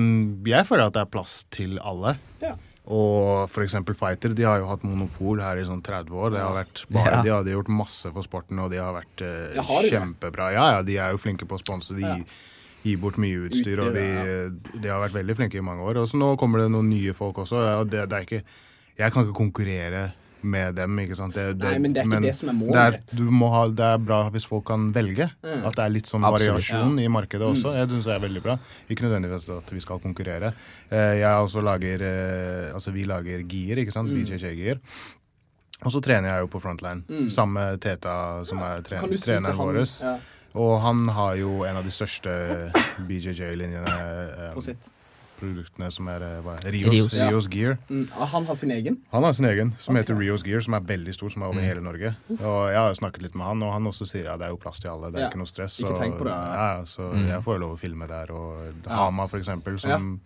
[0.51, 2.15] jeg føler at det er plass til alle.
[2.43, 2.53] Ja.
[2.91, 6.33] Og eksempel Fighter, de har jo hatt monopol her i sånn 30 år.
[6.36, 7.21] Det har vært bare, Ja.
[7.23, 10.49] De har gjort masse for sporten, og de har vært uh, har de kjempebra.
[10.51, 11.95] Ja, ja, de er jo flinke på å sponse.
[11.95, 12.17] De Ja.
[12.83, 16.01] gir bort mye utstyr, og de, Utstyr, de har vært veldig flinke i mange år.
[16.01, 17.63] Og så nå kommer det noen nye folk også.
[17.63, 18.43] Ja, og det, det er ikke,
[18.97, 21.34] jeg kan ikke konkurrere med dem, ikke sant.
[21.36, 23.63] Det, Nei, men det er ikke det som er målet det er, du må ha,
[23.69, 25.29] det er bra hvis folk kan velge.
[25.43, 25.63] Mm.
[25.69, 26.53] At det er litt sånn Absolutt.
[26.58, 27.73] variasjon i markedet også.
[27.77, 28.58] Jeg synes det er veldig bra.
[28.89, 30.53] Ikke nødvendigvis at vi skal konkurrere.
[30.89, 34.10] Eh, Jeg også lager eh, Altså, vi lager gear, ikke sant?
[34.12, 34.23] Mm.
[34.23, 34.79] BJJ-gear.
[35.84, 37.03] Og så trener jeg jo på frontline.
[37.10, 37.27] Mm.
[37.34, 39.82] Samme Teta, som er tren Kan du si treneren vår.
[40.03, 40.17] Ja,
[40.56, 42.32] Og han har jo en av de største
[43.08, 43.95] BJJ-linjene
[44.53, 44.89] på eh, sitt.
[45.43, 47.13] Produktene som er eh, hva, er- Rios, Rios.
[47.19, 47.77] Rios, Gear.
[47.89, 48.97] Mm, ah, han har sin egen.
[49.12, 51.62] Han har sin egen, som heter Rios Gear, som er veldig stor, som er over
[51.65, 52.13] hele Norge.
[52.39, 54.62] Og jeg har snakket litt med han, og han også sier ja, det er jo
[54.63, 55.29] plass til alle, det er Ja.
[55.34, 55.79] ikke noe stress.
[55.84, 56.38] Ikke og- tenk på det.
[56.39, 60.19] Ja, så jeg får jo lov å filme der, og Hama for eksempel, som,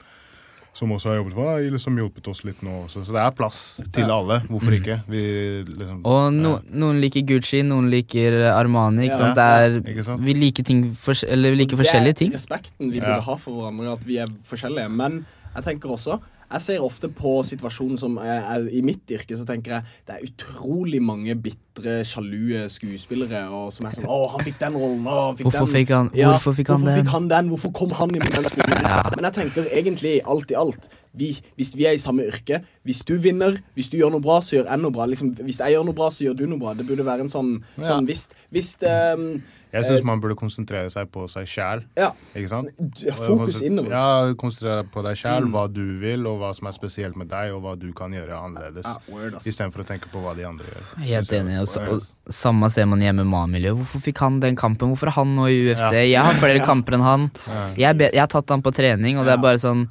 [0.78, 3.02] som også har jobbet for, har liksom hjulpet oss litt nå også.
[3.08, 3.60] Så det er plass
[3.92, 4.18] til Ja.
[4.20, 5.00] alle, hvorfor ikke?
[5.10, 5.24] Vi
[5.66, 9.08] liksom Og no, noen liker Gucci, noen liker Armani.
[9.10, 9.34] Ikke Ja.
[9.34, 9.36] sant?
[9.36, 10.22] Det er, Ikke sant?
[10.24, 12.32] vi liker ting for, eller vi liker forskjellige ting.
[12.32, 13.06] Det er respekten vi Ja.
[13.18, 14.90] burde ha for hverandre, at vi er forskjellige.
[14.92, 16.20] Men jeg tenker også
[16.52, 20.16] jeg ser ofte på situasjonen som er, er, I mitt yrke så tenker jeg det
[20.16, 25.04] er utrolig mange bitre, sjalue skuespillere og som er sånn 'Å, han fikk den rollen.
[25.06, 25.76] Å, han fikk Hvorfor den.
[25.76, 27.02] fikk han- hvorfor fikk han hvorfor?
[27.04, 27.50] Fikk han den?
[27.50, 29.16] Hvorfor kom han inn på den skuespilleren?
[29.16, 33.04] Men jeg tenker egentlig alt i alt vi, Hvis vi er i samme yrke Hvis
[33.04, 35.06] du vinner, hvis du gjør noe bra, så gjør jeg noe bra.
[35.06, 36.74] Liksom, hvis jeg gjør noe bra, så gjør du noe bra.
[36.74, 37.84] Det burde være en sånn, Ja.
[37.98, 39.42] sånn Hvis, hvis ehm,
[39.74, 41.82] Jeg syns man burde konsentrere seg på seg sjæl.
[42.00, 42.12] Ja.
[42.34, 42.70] Ikke sant?
[43.20, 43.92] Fokus innover.
[43.92, 45.52] Ja, konsentrere deg på deg sjæl, Mm.
[45.52, 48.32] hva du vil, og hva som er spesielt med deg, og hva du kan gjøre
[48.38, 48.86] annerledes.
[48.88, 49.40] Ja.
[49.44, 50.86] Istedenfor å tenke på hva de andre gjør.
[51.04, 51.58] Helt enig.
[51.62, 53.76] Og, og samme ser man i MMA-miljøet.
[53.82, 54.90] Hvorfor fikk han den kampen?
[54.96, 55.92] Hvorfor er han nå i UFC?
[55.92, 56.06] Ja.
[56.16, 57.28] Jeg har flere kamper enn han.
[57.48, 57.68] Ja.
[57.92, 59.88] Jeg, jeg har tatt han på trening, og det er bare sånn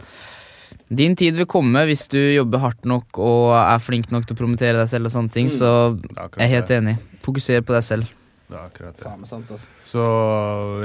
[0.89, 4.39] Din tid vil komme hvis du jobber hardt nok og er flink nok til å
[4.39, 5.57] promotere deg selv og sånne ting, Mm.
[5.59, 6.95] så er jeg er helt enig.
[7.27, 8.07] Fokuser på deg selv.
[8.47, 9.03] Det er akkurat det.
[9.03, 9.67] Faen sant, altså.
[9.83, 10.03] Så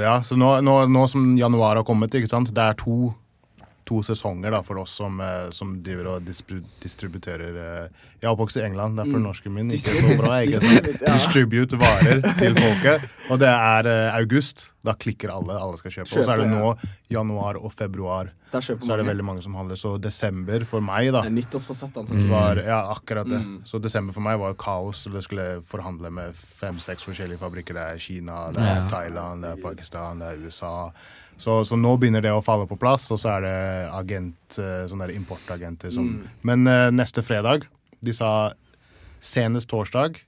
[0.02, 2.24] ja, så nå, nå, nå som januar har kommet, det
[2.58, 3.12] er to,
[3.86, 8.32] to sesonger da, for oss som, eh, som driver og distribu distributerer eh, Jeg er
[8.34, 9.26] oppvokst i England, derfor Mm.
[9.28, 10.42] norsken min ikke så bra.
[10.58, 11.00] Sant?
[11.06, 13.08] Distribute, varer til folket.
[13.30, 14.71] Og det er eh, august.
[14.82, 15.54] Da klikker alle.
[15.54, 16.10] Alle skal kjøpe.
[16.18, 16.72] Og så er det nå
[17.12, 18.32] januar og februar.
[18.52, 19.78] Der Så er det veldig mange som handler.
[19.78, 23.38] Så desember for meg, da som var, ja, akkurat det.
[23.40, 23.60] Mm.
[23.64, 25.04] Så desember for meg var kaos.
[25.04, 27.74] Det skulle forhandle med fem-seks forskjellige fabrikker.
[27.78, 28.88] Det er Kina, det er Ja.
[28.88, 30.90] Thailand, det er Pakistan, det er USA.
[31.36, 34.84] Så, så nå begynner det å falle på plass, og så er det agent, eh,
[34.90, 36.28] sånne der importagenter som Mm.
[36.42, 37.66] Men eh, neste fredag
[38.02, 38.52] De sa
[39.20, 40.18] senest torsdag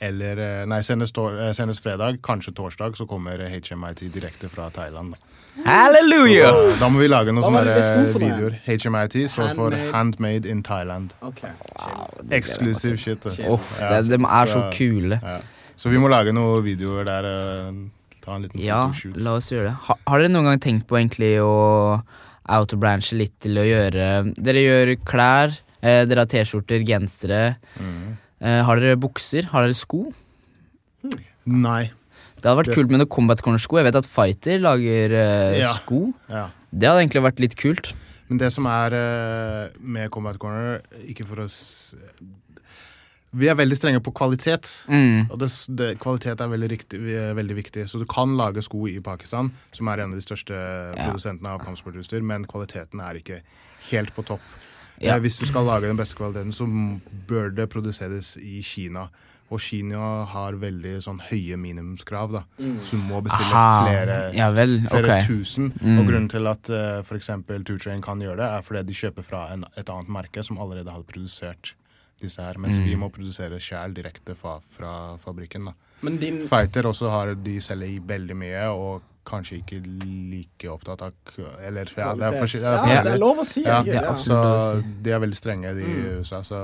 [0.00, 5.14] eller eh, Nei, senest, eh, senest fredag, kanskje torsdag, så kommer HMIT direkte fra Thailand.
[5.14, 5.18] Da.
[5.64, 6.50] Halleluja!
[6.52, 8.58] Så Da må vi lage noen sånne videoer.
[8.66, 11.14] HMIT står for Handmade- in Thailand.
[11.22, 11.40] OK.
[12.30, 13.24] Exclusive shit.
[13.26, 13.38] ass.
[13.48, 15.20] Uff, Ja, det, de er så kule.
[15.22, 15.38] Ja.
[15.76, 17.24] Så vi må lage noen videoer der.
[17.24, 17.72] eh,
[18.24, 19.16] ta en liten Ja, photoshoot.
[19.22, 19.74] la oss gjøre det.
[19.88, 22.02] Ha, har dere noen gang tenkt på egentlig å
[22.48, 27.56] autobranche litt til å gjøre Dere gjør klær, eh, dere har T-skjorter, gensere.
[27.78, 28.16] Mhm.
[28.40, 29.48] Eh, har dere bukser?
[29.52, 30.02] Har dere sko?
[31.46, 31.90] Nei.
[32.36, 33.78] Det hadde vært kult med noen Combat Corner-sko.
[33.80, 35.72] Jeg vet at Fighter lager eh, Ja.
[35.78, 36.12] sko.
[36.28, 36.50] Ja.
[36.70, 37.94] Det hadde egentlig vært litt kult.
[38.28, 41.46] Men det som er eh, med Combat Corner Ikke for å
[43.36, 44.68] Vi er veldig strenge på kvalitet.
[44.88, 45.30] Mm.
[45.30, 47.88] Og det, det, kvalitet er veldig, riktig, er veldig viktig.
[47.88, 50.54] Så du kan lage sko i Pakistan, som er en av de største
[50.96, 53.42] produsentene av kampsportutstyr, men kvaliteten er ikke
[53.90, 54.44] helt på topp.
[55.00, 55.14] Ja.
[55.16, 56.66] Eh, Hvis du skal lage den beste kvaliteten, så
[57.28, 59.08] bør det produseres i Kina.
[59.50, 62.40] Og Kina har veldig sånn høye minimumskrav, da.
[62.82, 63.84] Så du må bestille Aha.
[63.86, 65.68] flere, Ja vel, flere tusen.
[65.80, 65.98] Mm.
[66.00, 67.26] Og grunnen til at uh, f.eks.
[67.46, 70.58] Tutrain Train kan gjøre det, er fordi de kjøper fra en, et annet merke som
[70.58, 71.74] allerede har produsert
[72.20, 72.84] disse her, mens Mm.
[72.88, 75.66] vi må produsere sjæl direkte fra, fra fabrikken.
[75.66, 75.72] da.
[76.02, 81.02] Men din Fighter også har de selger i veldig mye, og kanskje ikke like opptatt
[81.02, 82.62] av k- Eller ja, det er kvalitet.
[82.62, 83.64] Ja, ja, det er lov å si.
[83.66, 84.14] Ja, er Ja.
[84.14, 84.38] Så
[85.02, 86.42] de er veldig strenge, de i USA.
[86.46, 86.60] Så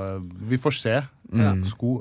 [0.47, 0.97] vi får se.
[1.33, 1.65] Mm.
[1.67, 1.97] Sko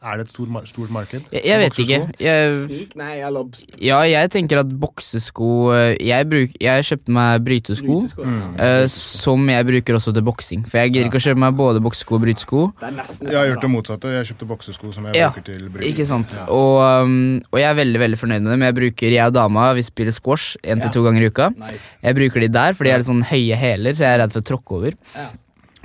[0.00, 1.26] Er det et stort, mar stort marked?
[1.28, 1.96] Jeg, jeg vet ikke.
[2.24, 3.40] Jeg, Sneak, nei, jeg
[3.84, 7.98] ja, jeg tenker at boksesko eh, Jeg, bruk, jeg kjøpte meg brytesko.
[8.06, 8.24] brytesko.
[8.24, 8.54] Mm.
[8.56, 10.62] uh, som jeg bruker også til boksing.
[10.72, 12.62] For jeg gidder ikke å kjøpe meg både boksesko og brytesko.
[12.80, 14.14] Det er nesten Jeg har gjort det motsatte.
[14.14, 15.92] Jeg kjøpte boksesko som jeg Ja, bruker til bryting.
[15.92, 16.38] Ikke sant?
[16.40, 16.48] Ja.
[16.48, 17.20] Og, um,
[17.52, 18.66] og jeg er veldig veldig fornøyd med dem.
[18.70, 21.52] Jeg bruker, jeg og dama vi spiller squash én til to ganger i uka.
[21.60, 21.92] Nice.
[22.08, 24.32] Jeg bruker de der, for de er litt sånn høye hæler, så jeg er redd
[24.32, 25.00] for å tråkke over.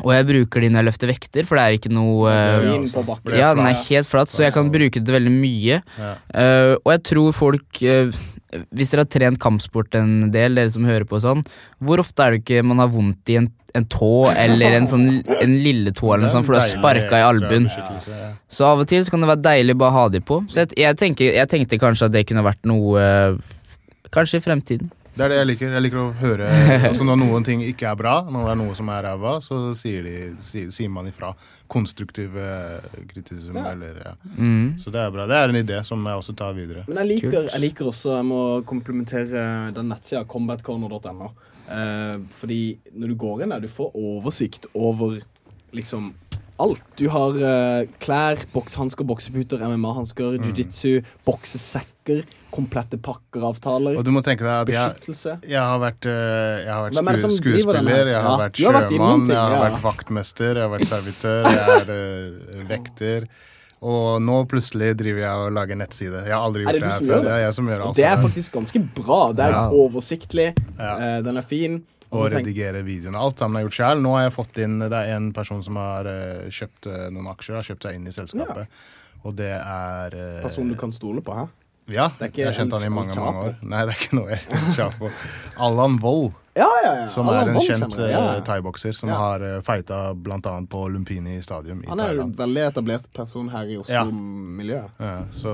[0.03, 3.53] Og jeg bruker de når jeg løfter vekter, for det er ikke noe det Ja,
[3.55, 5.81] den er helt flat, så jeg kan bruke det veldig mye.
[6.35, 8.23] Eh, og jeg tror folk uh,
[8.75, 11.45] Hvis dere har trent kampsport en del, dere som hører på sånn,
[11.83, 15.07] hvor ofte er det ikke man har vondt i en, en tå eller en sånn
[15.39, 17.69] en lille tå eller noe sånt, for du har sparka i albuen?
[18.51, 20.41] Så av og til så kan det være deilig bare å ha de på.
[20.51, 23.05] Så jeg, jeg, tenker, jeg tenkte kanskje at det kunne vært noe
[24.15, 24.91] Kanskje i fremtiden.
[25.15, 25.73] Det er det jeg liker.
[25.77, 26.47] Jeg liker å høre
[26.89, 29.59] altså Når noen ting ikke er bra, når det er noe som er ræva, så
[29.79, 31.29] sier, de, sier, sier man ifra.
[31.71, 33.71] Konstruktiv eh, kritisisme, Ja.
[33.71, 34.13] eller ja.
[34.35, 34.73] Mm.
[34.81, 35.27] Så det er bra.
[35.31, 36.83] Det er en idé som jeg også tar videre.
[36.89, 41.31] Men jeg liker, jeg liker også Jeg må komplementere den nettsida combatcorner.no.
[41.65, 42.59] Eh, fordi
[42.93, 45.21] når du går inn der, du får oversikt over
[45.75, 46.11] liksom
[46.59, 46.83] alt.
[46.99, 50.99] Du har eh, klær, bokshansker, bokseputer, MMA-hansker, jiu-jitsu,
[52.05, 55.39] boksesekker, komplette pakkeravtaler, Og du må tenke deg at jeg, beskyttelse.
[55.49, 57.59] jeg har vært, eh, jeg har vært sku, her?
[57.59, 61.67] skuespiller, jeg har Ja, vært sjømann, jeg har vært vaktmester, jeg har vært servitør, jeg
[61.75, 63.27] er uh, vekter.
[63.81, 66.23] Og nå plutselig driver jeg og lager nettside.
[66.25, 67.15] Jeg har aldri det gjort det her før.
[67.15, 67.23] det?
[67.25, 69.31] Det er jeg som gjør alt det er faktisk ganske bra.
[69.33, 69.69] Det er Ja.
[69.69, 70.97] oversiktlig, Ja.
[70.97, 71.83] eh, den er fin.
[72.11, 73.17] Og redigere videoene.
[73.19, 74.01] Alt sammen er gjort sjøl.
[74.01, 76.03] Nå har jeg fått inn Det er en person som har
[76.47, 78.67] kjøpt noen aksjer, har kjøpt seg inn i selskapet.
[79.25, 81.47] Og det er person du kan stole på, hæ?
[81.91, 83.25] Ja, jeg har kjent han i mange, Chapo.
[83.29, 83.57] mange år.
[83.61, 85.09] Nei, det er ikke noe jeg på.
[85.61, 87.07] Allan Wold, Ja, ja, ja.
[87.11, 90.39] som Alan er en Wold kjent eh, thaibokser, som har uh, fighta bl.a.
[90.71, 94.95] på Lumpini Stadium i Han er jo en veldig etablert person her i Oslo-miljøet.
[94.97, 95.53] Ja, så,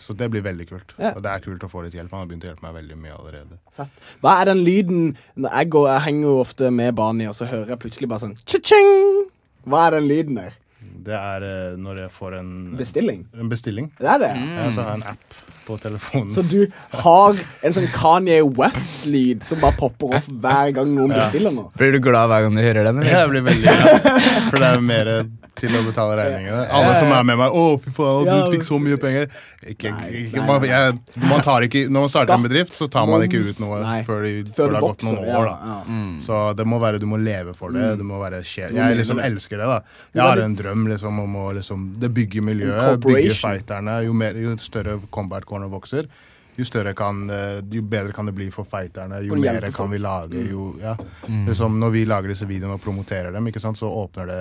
[0.00, 0.94] så det blir veldig kult.
[0.96, 2.14] Og det er kult å få litt hjelp.
[2.16, 3.58] Han har begynt å hjelpe meg veldig mye allerede.
[3.76, 4.00] Fett.
[4.24, 5.02] Hva er den lyden
[5.36, 8.38] jeg, går, jeg henger jo ofte med Bani, og så hører jeg plutselig bare sånn
[8.48, 9.28] Cha-ching!
[9.68, 10.56] Hva er den lyden der?
[11.08, 13.22] Det er eh, når jeg får en, Bestilling?
[13.40, 13.86] en bestilling.
[13.98, 14.32] Det er det?
[14.36, 16.30] Ja, så har jeg en app på telefonen.
[16.32, 21.52] Så du har en sånn Kanye West-lyd som bare popper opp hver gang noen bestiller
[21.54, 21.72] noe?
[21.80, 23.00] Blir du glad hver gang du hører den?
[23.02, 23.18] Eller?
[23.22, 24.08] jeg blir veldig glad.
[24.48, 25.12] For det er mer
[25.60, 26.64] til å betale regningene.
[26.78, 29.28] Alle som er med meg 'Å, fy faen, du fikk så mye penger'.
[29.74, 33.24] Ikke, ikke, man, jeg, man tar ikke, når man starter en bedrift, så tar man
[33.26, 35.50] ikke ut noe før, de, Før det har gått noen år.
[35.50, 35.82] da.
[36.24, 37.98] Så det må være, du må leve for det.
[37.98, 38.70] Du må være skje.
[38.74, 39.66] Jeg liksom elsker det.
[39.66, 39.80] da
[40.14, 43.98] Jeg har en drøm liksom om å liksom Det bygger miljøet, bygger fighterne.
[44.06, 46.06] Jo, mer, jo større combat corner vokser,
[46.58, 49.20] jo større kan eh, Jo bedre kan det bli for fighterne.
[49.26, 49.92] Jo mer kan folk.
[49.92, 50.42] vi lage.
[50.50, 50.96] Jo, ja.
[51.46, 54.40] liksom, når vi lager disse videoene og promoterer dem, ikke sant, så åpner det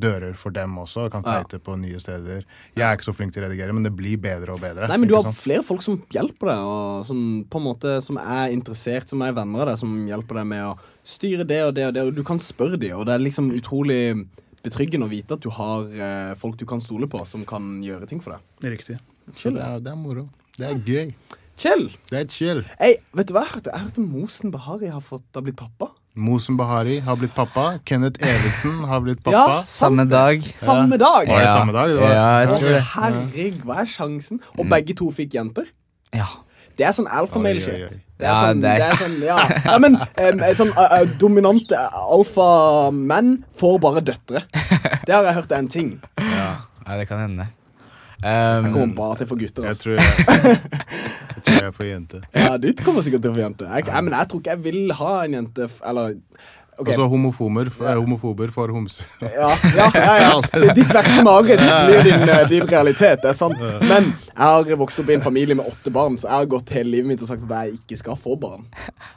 [0.00, 1.08] dører for dem også.
[1.10, 1.42] Kan Ja.
[1.58, 2.44] på nye steder.
[2.76, 4.88] Jeg er ikke så flink til å redigere, men det blir bedre og bedre.
[4.88, 5.36] Nei, men du har sant?
[5.36, 9.32] flere folk som hjelper deg, og som på en måte Som er interessert, som er
[9.32, 12.14] venner av deg, som hjelper deg med å styre det og det og det, og
[12.14, 14.26] du kan spørre dem, og det er liksom utrolig
[14.62, 18.08] betryggende å vite at du har eh, folk du kan stole på, som kan gjøre
[18.10, 18.70] ting for deg.
[18.76, 18.98] Riktig.
[19.36, 20.28] Så det er, det er moro.
[20.58, 21.12] Det er gøy.
[21.58, 21.88] Kjell!
[22.10, 22.60] Det er chill.
[22.78, 23.70] Hey, vet du hva jeg hørte?
[23.74, 25.88] Jeg hørte Mosen Bahari har, fått, har blitt pappa.
[26.18, 27.64] Mosen Bahari har blitt pappa.
[27.86, 29.56] Kenneth Evensen har blitt pappa.
[29.58, 29.62] Ja.
[29.66, 30.44] Samme dag.
[30.58, 31.26] Samme dag!
[31.26, 31.90] Var det samme dag?
[31.90, 32.84] Det var, Ja, jeg tror det.
[32.94, 34.40] herregud, hva er sjansen?
[34.54, 35.66] Og begge to fikk jenter.
[36.14, 36.28] Ja.
[36.78, 37.90] Det er sånn alfamale-shit.
[38.18, 39.38] Det er Ja, sånn, det er- sånn ja.
[39.66, 44.44] ja, men um, sånn uh, dominante alfamenn får bare døtre.
[45.06, 45.96] Det har jeg hørt er en ting.
[46.22, 46.52] ja.
[46.86, 47.50] det kan hende.
[48.18, 49.62] Jeg Um, kommer bare til å få gutter.
[49.68, 52.20] Jeg tror jeg, jeg, tror jeg får jente.
[52.34, 53.68] Ja, du kommer sikkert til å få jente.
[53.70, 56.16] Jeg, jeg, men jeg tror ikke jeg vil ha en jente Eller
[56.78, 56.92] Okay.
[56.94, 59.02] Altså homofomer, for, f- homofober for homse.
[59.34, 60.34] Ja, ja, ja, ja.
[60.62, 63.18] Det, ditt verste mareritt blir din, eh, din realitet.
[63.24, 63.58] Det er sant.
[63.82, 66.70] Men jeg har vokst opp i en familie med åtte barn, så jeg har gått
[66.76, 68.68] hele livet mitt og sagt at jeg ikke skal få barn.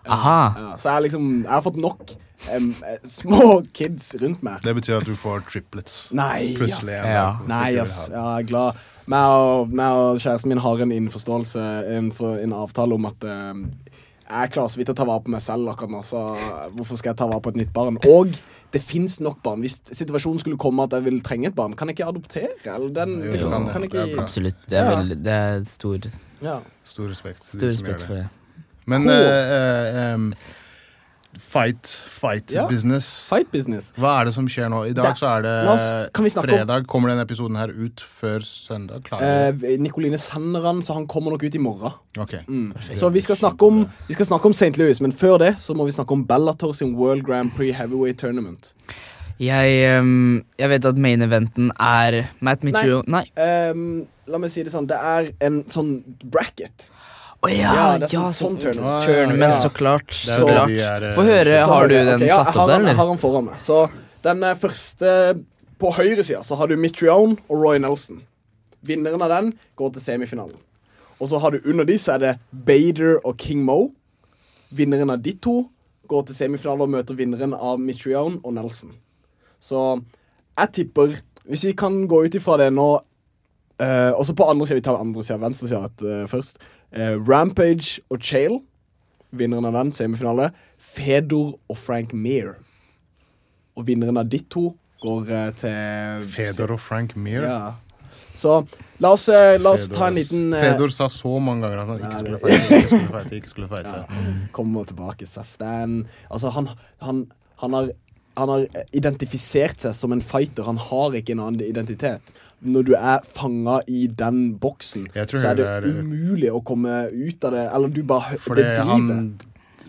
[0.09, 0.39] aha.
[0.57, 2.15] Ja, så jeg, liksom, jeg har fått nok
[2.49, 2.65] eh,
[3.05, 3.43] små
[3.77, 4.57] kids rundt meg.
[4.65, 5.99] Det betyr at du får triplets.
[6.17, 6.97] Nei, Plutselig.
[6.97, 7.05] ass.
[7.05, 7.27] en Ja.
[7.45, 7.99] Nei, ass.
[8.07, 8.09] Yes.
[8.17, 8.81] Ja, jeg er glad.
[9.09, 11.65] Meg og, meg og kjæresten min har en innforståelse,
[11.97, 13.63] en, for, en avtale om at uh,
[14.31, 16.21] jeg klarer så vidt å ta vare på meg selv akkurat nå, så
[16.75, 17.97] hvorfor skal jeg ta vare på et nytt barn?
[18.07, 18.37] Og
[18.71, 19.63] det fins nok barn.
[19.65, 22.53] Hvis situasjonen skulle komme at jeg vil trenge et barn, kan jeg ikke adoptere?
[22.63, 24.21] Eller den, Jo, liksom, kan kan jeg ikke.
[24.23, 24.61] Absolutt.
[24.69, 26.07] Det er, vel, det er stor,
[26.41, 26.59] ja.
[26.87, 27.43] Stor respekt.
[27.49, 28.27] stor de som gjør respekt for det.
[28.91, 29.13] Men Cool.
[29.13, 30.33] uh, uh, em,
[31.39, 32.67] fight, fight Ja.
[32.67, 33.27] business.
[33.29, 33.91] Fight business.
[33.97, 34.83] Hva er det som skjer nå?
[34.89, 36.85] I dag Det- så er det oss- fredag.
[36.87, 39.03] Kommer denne episoden her ut før søndag?
[39.03, 41.91] Klarer Eh, Nikoline sender han, så han kommer nok ut i morgen.
[42.17, 42.33] Ok.
[42.47, 42.73] Mm.
[42.97, 44.77] Så vi skal, snakke om, vi skal snakke om St.
[44.77, 48.17] Louis, men før det så må vi snakke om Bellator sin World Grand Prix Heavyweight
[48.17, 48.73] Tournament.
[49.39, 53.23] Jeg, um, jeg vet at main eventen er Matt Mitchell Nei.
[53.35, 56.89] Ehm, la meg si det sånn, det er en sånn bracket.
[57.41, 58.77] Å ja, Ja, er ja, sånn- turn.
[58.77, 60.11] Ja, ja, tournament, så klart.
[60.13, 60.69] Så klart.
[60.69, 62.87] eh, Få høre, Så har du den okay, ja, satt opp der, eller?
[62.89, 63.55] Jeg har den foran meg.
[63.59, 65.43] Så den eh, første
[65.81, 68.21] På høyre sida så har du Mitrione og Roy Nelson.
[68.85, 70.55] Vinneren av den går til semifinalen.
[71.19, 73.89] Og så har du under de så er det Bader og King Mo.
[74.71, 75.69] Vinneren av de to
[76.07, 78.93] går til semifinale og møter vinneren av Mitrione og Nelson.
[79.59, 80.03] Så
[80.59, 81.17] jeg tipper
[81.49, 83.01] Hvis vi kan gå ut ifra det nå
[83.79, 86.59] Og så på andre sida, vi tar andre sida, venstre sida uh, først.
[86.91, 88.59] Eh, Rampage og Chale.
[89.31, 90.51] Vinneren av den, semifinale.
[90.77, 92.57] Fedor og Frank Mir.
[93.75, 97.45] Og vinneren av ditt to går eh, til Fedor og Frank Mir.
[97.47, 97.73] Ja.
[98.35, 98.61] Så
[99.01, 101.91] la oss, eh, la oss ta en liten eh, Fedor sa så mange ganger at
[101.91, 102.77] han ikke skulle feite.
[102.77, 103.35] Ikke skulle feite.
[103.39, 103.97] ikke skulle feite.
[103.97, 104.37] Ja.
[104.55, 105.57] Kommer tilbake, Seff.
[105.61, 106.69] Altså, han,
[107.01, 107.25] han,
[107.63, 107.91] han har
[108.39, 110.63] han har identifisert seg som en fighter.
[110.63, 112.31] Han har ikke en annen identitet.
[112.61, 117.47] Når du er fanga i den boksen, så er det, er- umulig å komme ut
[117.47, 117.63] av det.
[117.73, 118.91] Eller du bare Fordi Det driver.
[118.91, 119.39] han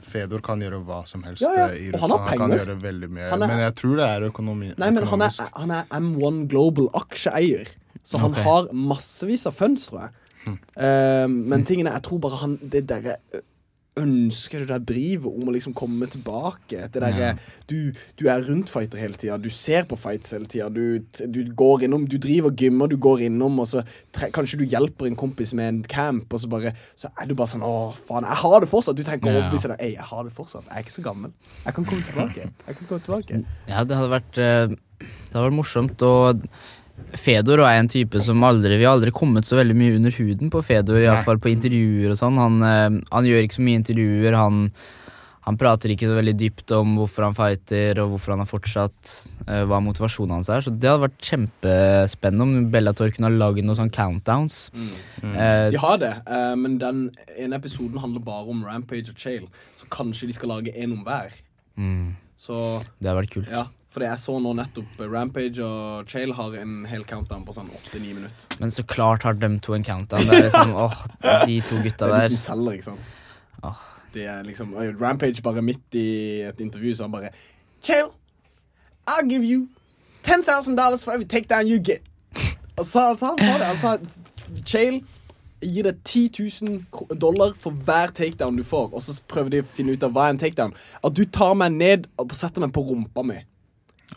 [0.02, 2.12] Fedor kan gjøre hva som helst Ja, ja, eh, i han Russland.
[2.12, 3.28] har Han, kan gjøre veldig mye.
[3.32, 5.52] Er- men jeg tror det er økonomi, Nei, men han er, økonomisk.
[5.52, 7.68] han er M1 Global aksjeeier.
[8.02, 8.42] Så han okay.
[8.42, 10.11] har massevis av funds, tror jeg.
[10.44, 10.58] Hm.
[10.76, 13.16] Uh, men tingene, jeg tror bare han Det derre
[14.00, 16.87] ønsket det der drivet om å liksom komme tilbake.
[16.92, 17.33] Det der, Ja.
[17.68, 19.37] du, du er rundt fighter hele tida.
[19.37, 20.70] Du ser på fights hele tida.
[20.72, 24.64] Du, du går innom Du driver gymmer, du går innom, og så tre, kanskje du
[24.64, 27.92] hjelper en kompis med en camp, og så bare Så er du bare sånn Å,
[28.09, 28.96] faen, jeg har det fortsatt.
[28.96, 29.38] Du tenker å Ja.
[29.42, 29.92] overbevise deg.
[29.92, 30.64] Jeg har det fortsatt.
[30.70, 31.33] Jeg er ikke så gammel.
[31.66, 32.48] Jeg kan komme tilbake.
[32.66, 33.44] Jeg kan komme tilbake.
[33.68, 34.66] Ja, det hadde vært eh,
[35.02, 36.42] Det hadde vært morsomt, og
[37.12, 40.50] Fedor er en type som aldri Vi har aldri kommet så veldig mye under huden
[40.52, 42.38] på Fedor, iallfall på intervjuer og sånn.
[42.40, 44.70] Han, eh, han gjør ikke så mye intervjuer, han,
[45.42, 49.12] han prater ikke så veldig dypt om hvorfor han fighter, og hvorfor han har fortsatt,
[49.48, 50.61] eh, hva motivasjonen hans er.
[50.64, 54.70] Så det hadde vært kjempespennende om Bellator kunne ha lagd noen sånne countdowns.
[55.22, 59.48] Eh, De har det, eh, men den ene episoden handler bare om Rampage og Chael.
[59.76, 61.33] Så kanskje de skal lage en om hver.
[61.76, 63.50] mm, Så det hadde vært kult.
[63.50, 63.66] ja.
[63.92, 68.14] For jeg så nå nettopp Rampage og Chael har en hel countdown på sånn åtte-ni
[68.16, 68.57] minutter.
[68.62, 70.24] Men så klart har de to en countdown.
[70.31, 71.02] Det er liksom, åh,
[71.44, 72.37] De to Det gutta er de der.
[72.38, 73.11] som selger, ikke sant.
[73.68, 73.83] Åh.
[74.14, 76.07] Det er liksom Rampage bare midt i
[76.48, 77.31] et intervju, så han bare
[77.85, 78.09] Chael,
[79.09, 79.68] I'll give you
[80.24, 82.02] $10,000 for every takedown you get.
[82.78, 83.66] Og så, så han sa det.
[83.66, 83.96] Han sa
[84.64, 85.02] Chael
[85.62, 86.31] gir deg 10
[86.64, 88.88] 000 dollar for hver takedown du får.
[88.94, 90.72] Og så prøver de å finne ut av hva er en takedown.
[91.05, 93.40] At du tar meg ned og setter meg på rumpa mi.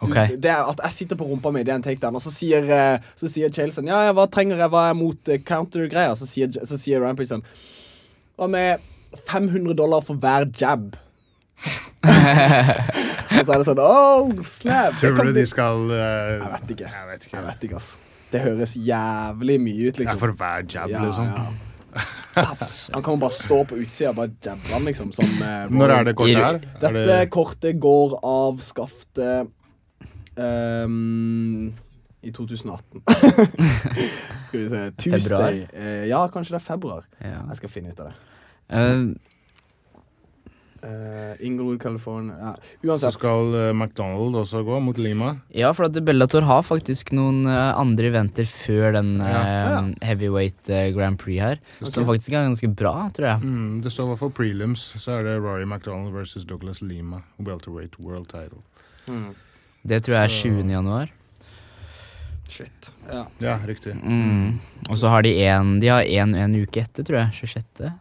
[0.01, 2.15] Du, Det er At jeg sitter på rumpa mi, det er en takedown.
[2.19, 4.71] Og så sier, eh, så sier Chael sånn Ja, ja, hva trenger jeg?
[4.73, 6.15] Hva er mot eh, counter-greier?
[6.19, 7.45] Så, sier, så sier Rampage sånn
[8.35, 8.83] Hva med
[9.29, 10.95] 500 dollar for hver jab?
[12.05, 14.97] og så er det sånn Oh, snap!
[14.99, 16.89] Tror du de skal uh, Jeg vet ikke.
[16.91, 17.37] Jeg vet ikke.
[17.37, 17.93] Jeg vet ikke, ass.
[18.33, 20.19] Det høres jævlig mye ut, Ja, liksom.
[20.25, 21.29] for hver jab, Ja, liksom.
[21.31, 21.45] ja.
[22.35, 25.13] Han kan jo bare stå på utsida og bare jabbe han, liksom.
[25.15, 26.57] Som, eh, Når er det kortet her?
[26.59, 29.53] Er Dette kortet går av skaftet
[30.37, 31.73] ehm,
[32.25, 33.03] i 2018.
[34.47, 35.21] skal vi se Tuesday.
[35.21, 35.53] Februar?
[35.77, 37.07] Uh, ja, kanskje det er februar.
[37.21, 37.39] Ja.
[37.51, 38.19] Jeg skal finne ut av det.
[38.73, 39.31] Eh,
[40.85, 42.51] Uh, Inglewood, California
[42.85, 42.97] ja.
[43.01, 45.31] så skal uh, McDonald også gå mot Lima.
[45.49, 49.39] Ja, for at Bellator har faktisk noen andre eventer før den Ja.
[49.41, 49.79] Ja.
[50.05, 51.63] heavyweight Grand Prix her.
[51.81, 53.41] Som faktisk er ganske bra, tror jeg.
[53.41, 54.85] Mm, det står i hvert fall prelims.
[55.01, 57.23] Så er det Rory McDonald versus Douglas Lima.
[57.41, 58.61] Welterweight world title.
[59.09, 59.33] Mm.
[59.85, 60.69] Det tror jeg er Så- 20.
[60.71, 61.11] januar.
[62.47, 62.91] Shit.
[63.11, 63.25] Ja.
[63.41, 63.95] Ja, riktig.
[64.03, 64.59] Mm.
[64.89, 67.33] Og så har de en De har én en uke etter, tror jeg.
[67.49, 67.91] 26.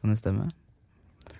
[0.00, 0.50] Kan det stemme?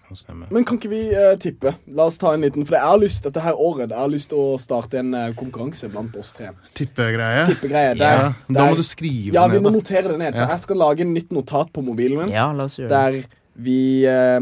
[0.09, 0.47] Kan stemme.
[0.51, 1.73] Men kan ikke vi eh, tippe?
[1.89, 4.29] La oss ta en liten For jeg har lyst dette her året Jeg har lyst
[4.33, 6.51] til å starte en eh, konkurranse blant oss tre.
[6.75, 7.47] Tippegreie.
[7.47, 7.95] Tippegreie.
[7.97, 9.77] Ja, Der, da må du skrive Ja, vi må da.
[9.79, 10.35] notere det ned.
[10.35, 10.49] Så Ja.
[10.55, 12.29] jeg skal lage en nytt notat på mobilen min.
[12.35, 12.91] Ja, la oss gjøre det.
[13.25, 14.41] Der vi eh,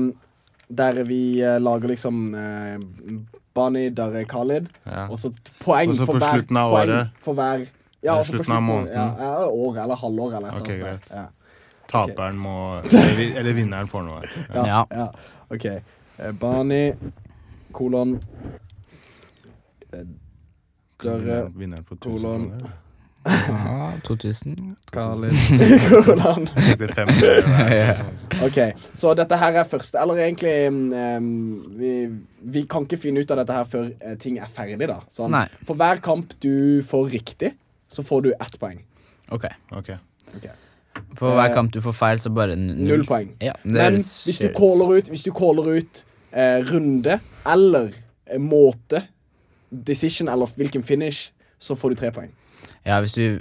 [0.71, 2.79] Der vi eh, lager liksom eh,
[3.59, 4.69] Bani, der er Khalid.
[4.87, 5.07] Ja.
[5.09, 5.33] Og så
[5.65, 7.19] poeng Og så for på hver slutten av poeng året.
[7.27, 7.67] For hver
[8.07, 8.95] ja, på slutten av måneden.
[8.95, 11.11] Ja, ja, året eller halvår eller et okay, eller annet.
[11.15, 11.27] Ja.
[11.89, 14.23] Taperen må Eller, eller vinneren får noe.
[14.55, 14.83] Ja, Ja.
[14.91, 15.09] ja.
[15.51, 15.65] OK.
[15.65, 16.83] Eh, Bani,
[17.73, 18.19] kolon
[19.93, 20.05] eh,
[21.03, 22.49] Dørre, Vinneren, vinneren får 1000 kolon.
[23.29, 24.57] Ja, 2000.
[24.95, 25.35] Khalid,
[25.89, 26.49] kolon.
[26.57, 28.03] Fikk det 500 hver.
[28.47, 28.59] OK.
[28.99, 31.31] Så dette her er første Eller egentlig um,
[31.79, 31.93] vi,
[32.55, 35.01] vi kan ikke finne ut av dette her før uh, ting er ferdig, da.
[35.15, 35.37] Sånn.
[35.69, 37.55] For hver kamp du får riktig,
[37.89, 38.81] så får du ett poeng.
[39.31, 39.49] Ok.
[39.73, 39.99] okay.
[40.37, 40.57] okay.
[41.19, 43.33] For hver kamp du får feil, så bare null, Null poeng.
[43.45, 49.05] Ja, Men hvis du caller ut, hvis du caller ut uh, runde eller uh, måte,
[49.71, 52.33] decision eller hvilken finish, så får du tre poeng.
[52.89, 53.39] Ja, hvis du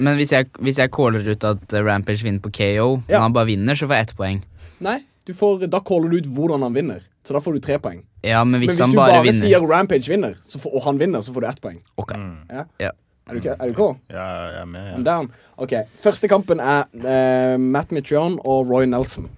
[0.00, 3.18] Men hvis jeg, hvis jeg caller ut at eh, Rampage vinner på KO, Ja.
[3.18, 4.38] men han bare vinner, så får jeg ett poeng.
[4.80, 4.94] Nei,
[5.28, 7.02] du får, da caller du ut hvordan han vinner.
[7.24, 8.00] Så da får du tre poeng.
[8.24, 10.72] Ja, men hvis, Men hvis han du bare, bare, vinner sier Rampage vinner, så får,
[10.78, 11.78] og han vinner, så får du ett poeng.
[12.00, 12.14] Ok.
[12.48, 12.64] Ja.
[12.80, 12.90] Ja.
[13.28, 13.94] Er du, er du klar?
[14.12, 14.88] Ja, jeg er med.
[14.96, 15.28] I'm down.
[15.56, 19.28] Ok, Første kampen er uh, Matt Mitrion og Roy Nelson.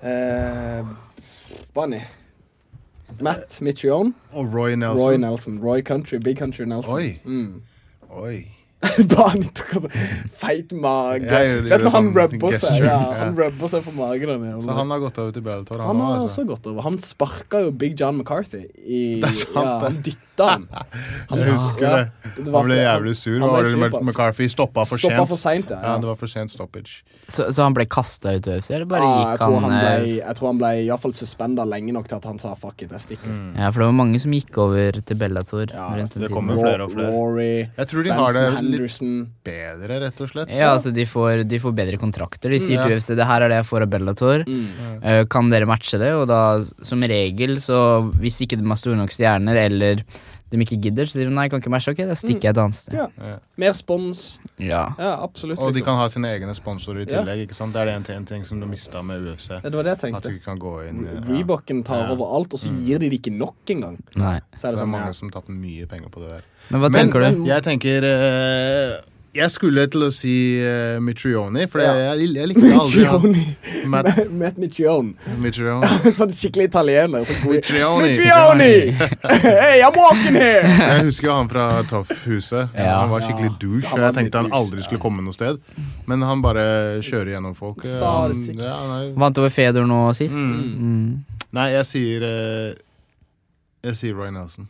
[0.00, 0.88] Uh,
[1.76, 2.00] Bunny.
[3.24, 4.14] Matt Mitrione.
[4.32, 5.06] Og Roy Nelson.
[5.06, 5.58] Roy Nelson.
[5.62, 6.94] Roy Country, Big Country Nelson.
[6.94, 7.20] Oi.
[7.24, 7.62] Mm.
[8.10, 8.40] Oi.
[9.20, 9.88] Altså
[10.40, 11.26] feit mage.
[11.28, 13.18] Jeg Vet du, han sånn rubber seg gesture, ja, ja.
[13.20, 14.54] Han rubber seg på magen der.
[14.64, 16.44] Så han har gått over til Bellator, Han han har også altså.
[16.48, 16.84] gått over.
[16.86, 19.76] Han sparka jo Big John McCarthy i Det er sant, ja.
[19.84, 20.66] Han dytta han.
[21.30, 22.32] han Jeg husker ja, det.
[22.38, 23.36] det Han ble jævlig sur.
[23.44, 25.20] han ble McCarthy stoppa for sent?
[25.28, 25.82] for sent ja.
[25.84, 27.02] Ja, det var for sent stoppage.
[27.30, 29.64] Så, så han ble kasta ut av UFC, eller bare Ah, jeg, gikk tror han,
[29.64, 32.26] han ble, eh, jeg tror han ble i hvert fall suspenda lenge nok til at
[32.30, 33.30] han sa fuck it, jeg stikker.
[33.30, 33.52] Mm.
[33.60, 35.66] Ja, for det var mange som gikk over til Bellator.
[35.74, 36.28] Ja, det tiden.
[36.34, 37.12] kommer flere og flere.
[37.14, 39.14] Rory Jeg tror de har det Benson Henderson
[39.50, 40.54] bedre, rett og slett.
[40.56, 42.50] Ja, altså de får, de får bedre kontrakter.
[42.50, 42.86] De sier Ja.
[42.88, 44.44] til UFC det her er det jeg får av Bellator.
[44.48, 45.02] mm.
[45.04, 46.12] uh, kan dere matche det?
[46.18, 46.40] Og da,
[46.82, 50.04] som regel, så hvis ikke de har store nok stjerner, eller
[50.50, 51.92] de ikke gidder, så sier de nei, jeg kan ikke matche.
[51.94, 52.94] Ok, da stikker jeg et annet sted.
[52.98, 53.06] Ja.
[53.22, 53.36] Ja.
[53.56, 54.40] Mer spons.
[54.58, 54.82] Ja.
[54.98, 55.58] Ja, absolutt.
[55.58, 55.84] Og de liksom.
[55.86, 57.20] kan ha sine egne sponsorer i Ja.
[57.22, 57.44] tillegg.
[57.48, 57.72] ikke sant?
[57.72, 59.50] Det er det en, ting- en ting som du mista med UFC.
[59.50, 60.16] Ja, Det var det jeg tenkte.
[60.16, 61.20] At du ikke kan gå inn ja.
[61.28, 62.10] Reeboken tar Ja.
[62.12, 63.98] over alt, og så gir de det ikke nok engang.
[64.16, 64.40] Nei.
[64.56, 64.98] Så er Det det er sånn, ja.
[64.98, 66.42] mange som tapte mye penger på det der.
[66.70, 67.44] Men hva Men tenker du?
[67.46, 69.00] jeg tenker eh,
[69.30, 71.92] Jeg skulle til å si uh, Mitrioni, for Ja.
[71.94, 73.22] jeg, jeg, jeg likte aldri han.
[73.22, 73.84] Mitrione.
[73.92, 74.08] Matt
[74.40, 75.36] Matt Mitrione.
[75.38, 75.86] Mitrioni.
[76.18, 77.22] Sånn skikkelig italiener.
[77.28, 78.08] Så Mitrioni!
[78.16, 78.70] Mitrione!
[79.44, 80.66] Hey, I'm walking here!
[80.96, 82.74] Jeg husker jo han fra Toff-huset.
[82.74, 82.96] Ja.
[83.04, 83.86] Han var skikkelig douche.
[83.92, 85.62] Han var Jeg tenkte han aldri skulle komme noe sted.
[86.10, 86.66] Men han bare
[87.06, 87.86] kjører gjennom folk.
[87.86, 88.74] Eh, Han, ja.
[89.14, 90.34] Vant over Fedor nå sist.
[90.34, 90.68] Mm.
[90.90, 91.40] Mm.
[91.54, 92.68] nei, jeg sier uh,
[93.86, 94.66] Jeg sier Roy Nelson.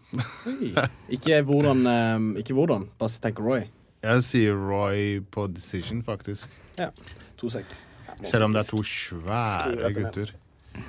[1.16, 2.90] Ikke hvordan, um, ikke hvordan.
[3.00, 3.64] Bare tenk Roy.
[4.00, 6.48] Jeg sier Roy på decision, faktisk.
[7.40, 7.68] To sek.
[8.24, 10.32] Selv om det er to svære gutter.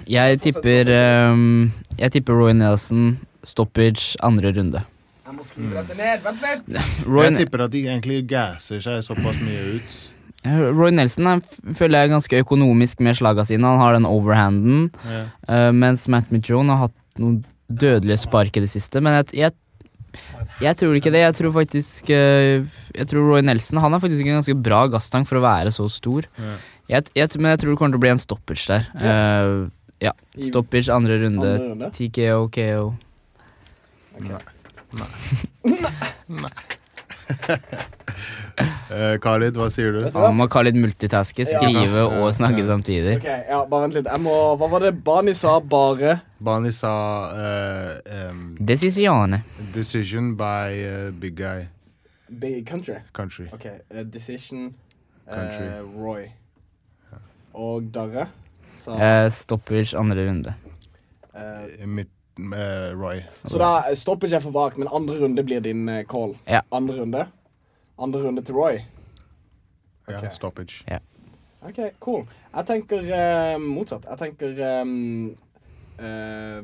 [0.07, 0.89] Jeg tipper
[1.31, 4.83] um, Jeg tipper Roy Nelson, stoppage, andre runde.
[5.25, 6.23] Jeg må skrive dette ned.
[6.23, 6.79] Vent litt.
[7.11, 9.99] Roy, Jeg tipper at de egentlig gasser seg såpass mye ut.
[10.45, 11.41] Roy Nelson er,
[11.77, 13.67] føler jeg er ganske økonomisk med slaga sine.
[13.67, 15.25] Han har den overhanden, Ja.
[15.47, 17.41] Uh, mens Matt Mitrone har hatt noen
[17.71, 19.01] dødelige spark i det siste.
[19.03, 19.55] Men jeg, jeg,
[20.61, 21.21] jeg tror ikke det.
[21.25, 22.63] Jeg tror faktisk eh,
[22.95, 25.87] Jeg tror Roy Nelson Han er faktisk en ganske bra gasstang for å være så
[25.91, 26.27] stor.
[26.37, 26.55] Ja.
[26.91, 28.89] Jeg, jeg, men jeg tror det kommer til å bli en stoppage der.
[28.99, 29.51] Eh,
[30.07, 30.13] ja.
[30.49, 31.53] Stoppage andre runde.
[31.55, 31.91] andre runde.
[31.95, 32.85] TKO, KO.
[38.91, 39.99] Eh, Khalid, hva sier du?
[40.11, 40.25] Hva?
[40.27, 42.07] Han må Khalid multitaske, skrive Ja.
[42.21, 42.67] og snakke Ja.
[42.67, 43.13] samtidig.
[43.21, 44.05] Ok, ja, bare vent litt.
[44.11, 45.59] Jeg må, hva var det Bani sa?
[45.59, 46.91] Bare Bani sa
[47.31, 49.39] uh, um, Decisione.
[49.73, 51.67] decision by uh, big guy
[52.29, 52.99] Big Country.
[53.13, 53.47] country.
[53.53, 53.65] Ok,
[53.95, 54.73] uh, Decision
[55.27, 55.69] eh, Country.
[55.97, 56.27] Roy.
[57.53, 58.27] Og Darre
[58.83, 60.53] sa Eh, stoppage andre runde.
[61.33, 63.23] eh, Eh, Mitt, eh, Roy.
[63.45, 66.35] Så da stopper stoppage er for vagt, men andre runde blir din eh, call.
[66.47, 66.61] Ja.
[66.71, 67.27] Andre runde.
[67.99, 68.81] Andre runde til Roy.
[70.09, 70.83] Ja, stoppage.
[70.87, 70.99] stoppage.
[71.61, 72.25] OK, cool.
[72.55, 74.05] Jeg tenker uh, motsatt.
[74.09, 75.35] Jeg tenker um,
[76.01, 76.63] eh,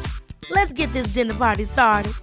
[0.49, 2.13] Let's get this dinner party started.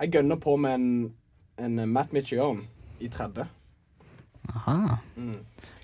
[0.00, 1.12] Jeg gønner på med en,
[1.58, 2.66] en Matt Mitrione
[3.00, 3.46] i tredje.
[4.48, 4.96] Aha.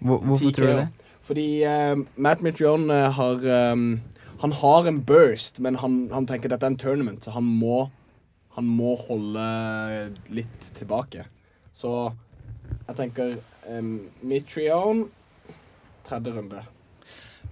[0.01, 0.89] Hvor, hvorfor tror du det?
[1.23, 4.01] Fordi uh, Matt Mitrione uh, har um,
[4.41, 7.91] Han har en burst, men han, han tenker dette er en tournament, så han må
[8.57, 11.25] Han må holde litt tilbake.
[11.73, 12.13] Så
[12.89, 13.37] jeg tenker
[13.69, 15.07] um, Mitrione
[16.09, 16.63] tredje runde.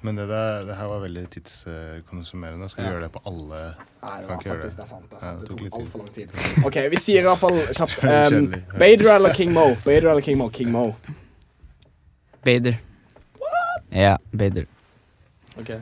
[0.02, 2.68] Men det, der, det her var veldig tidskonsumerende.
[2.72, 2.92] Skal vi Ja.
[2.94, 3.58] gjøre det på alle
[4.02, 4.78] Nei, det var faktisk det det.
[4.84, 5.10] er sant.
[5.10, 5.24] Det, er sant.
[5.24, 5.80] Ja, det tok tok litt tid.
[5.80, 6.28] altfor lang tid.
[6.66, 9.66] OK, vi sier i hvert fall kjapt um, Bader eller King Mo?
[9.84, 10.48] Bader eller King Mo?
[10.54, 10.84] King Mo.
[12.44, 12.78] Bader.
[13.90, 14.64] Ja, Bader.
[15.60, 15.72] OK.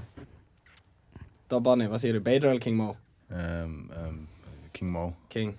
[1.49, 2.21] Da, Bani, hva sier du?
[2.25, 2.97] Bader eller King Mo?
[3.31, 4.19] Um, um,
[4.73, 5.12] King Mo.
[5.31, 5.55] King.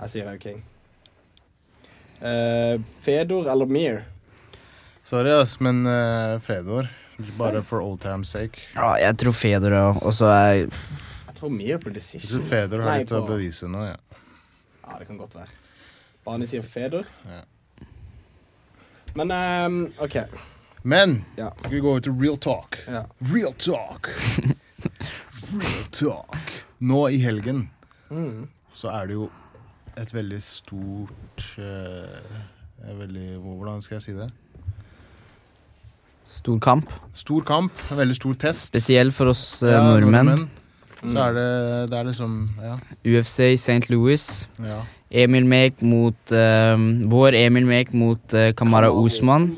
[0.00, 0.64] Jeg sier òg King.
[2.18, 4.02] Uh, Fedor eller Mir?
[5.06, 6.88] Sorry, ass, men uh, Fedor.
[7.38, 8.58] Bare for old time's sake.
[8.74, 12.30] Ja, jeg tror Fedor òg, og så er Jeg tror Mir på Jeg decision.
[12.32, 13.96] tror Fedor har Nei, litt å bevise nå, ja.
[14.86, 15.48] Ja, det kan godt være.
[16.26, 17.06] Bani sier Fedor.
[17.28, 17.40] Ja.
[19.16, 20.18] Men um, OK.
[20.86, 21.52] Men Ja.
[21.60, 22.78] skal vi gå over til real talk.
[22.86, 23.04] Ja.
[23.32, 24.10] Real talk.
[25.54, 26.52] real talk.
[26.80, 27.68] Nå i helgen
[28.10, 28.48] Mm.
[28.72, 29.24] så er det jo
[29.98, 32.20] et veldig stort eh,
[32.84, 34.28] eh, veldig, Hvordan skal jeg si det?
[36.26, 36.90] Stor kamp.
[37.16, 37.72] Stor kamp.
[37.90, 38.68] En veldig stor test.
[38.72, 40.46] Spesielt for oss eh, Ja, nordmenn.
[41.06, 41.48] Så er det,
[41.92, 42.76] det er liksom Ja.
[43.06, 43.90] UFC i St.
[43.92, 44.24] Louis.
[44.64, 44.82] ja.
[45.10, 49.52] Emil Mek mot eh, Vår Emil Mek mot eh, Kamara Osman.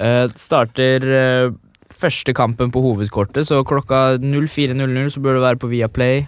[0.00, 1.50] Eh, starter eh,
[1.92, 6.22] første kampen på hovedkortet, så klokka 04.00 så bør du være på Viaplay.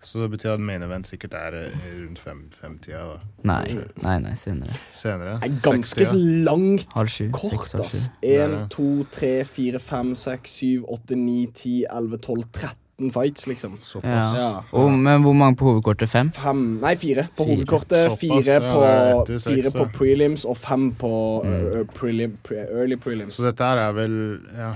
[0.00, 1.72] Så det betyr at main event sikkert er eh,
[2.04, 3.16] rundt fem- femtida da.
[3.50, 4.76] Nei, nei, nei, senere.
[4.94, 5.38] Senere.
[5.42, 6.44] Det er ganske 60, ja.
[6.46, 7.24] langt Halv sju.
[7.34, 8.10] kort, Seks, halv ass.
[8.22, 13.74] Én, to, tre, fire, fem, seks, syv, åtte, ni, ti, elleve, tolv, 13 fights, liksom.
[13.82, 14.36] Såpass.
[14.38, 14.44] Ja.
[14.44, 14.62] Ja.
[14.78, 16.08] Og, men hvor mange på hovedkortet?
[16.14, 16.30] Fem?
[16.34, 17.56] Fem Nei, fire på Fire.
[17.56, 18.04] hovedkortet.
[18.06, 21.58] Såpass, Fire ja, på, er etter seks, fire på prelims og fem på Mm.
[21.74, 23.34] uh, prelim, pre, early prelims.
[23.38, 24.16] Så dette her er vel
[24.56, 24.72] Ja.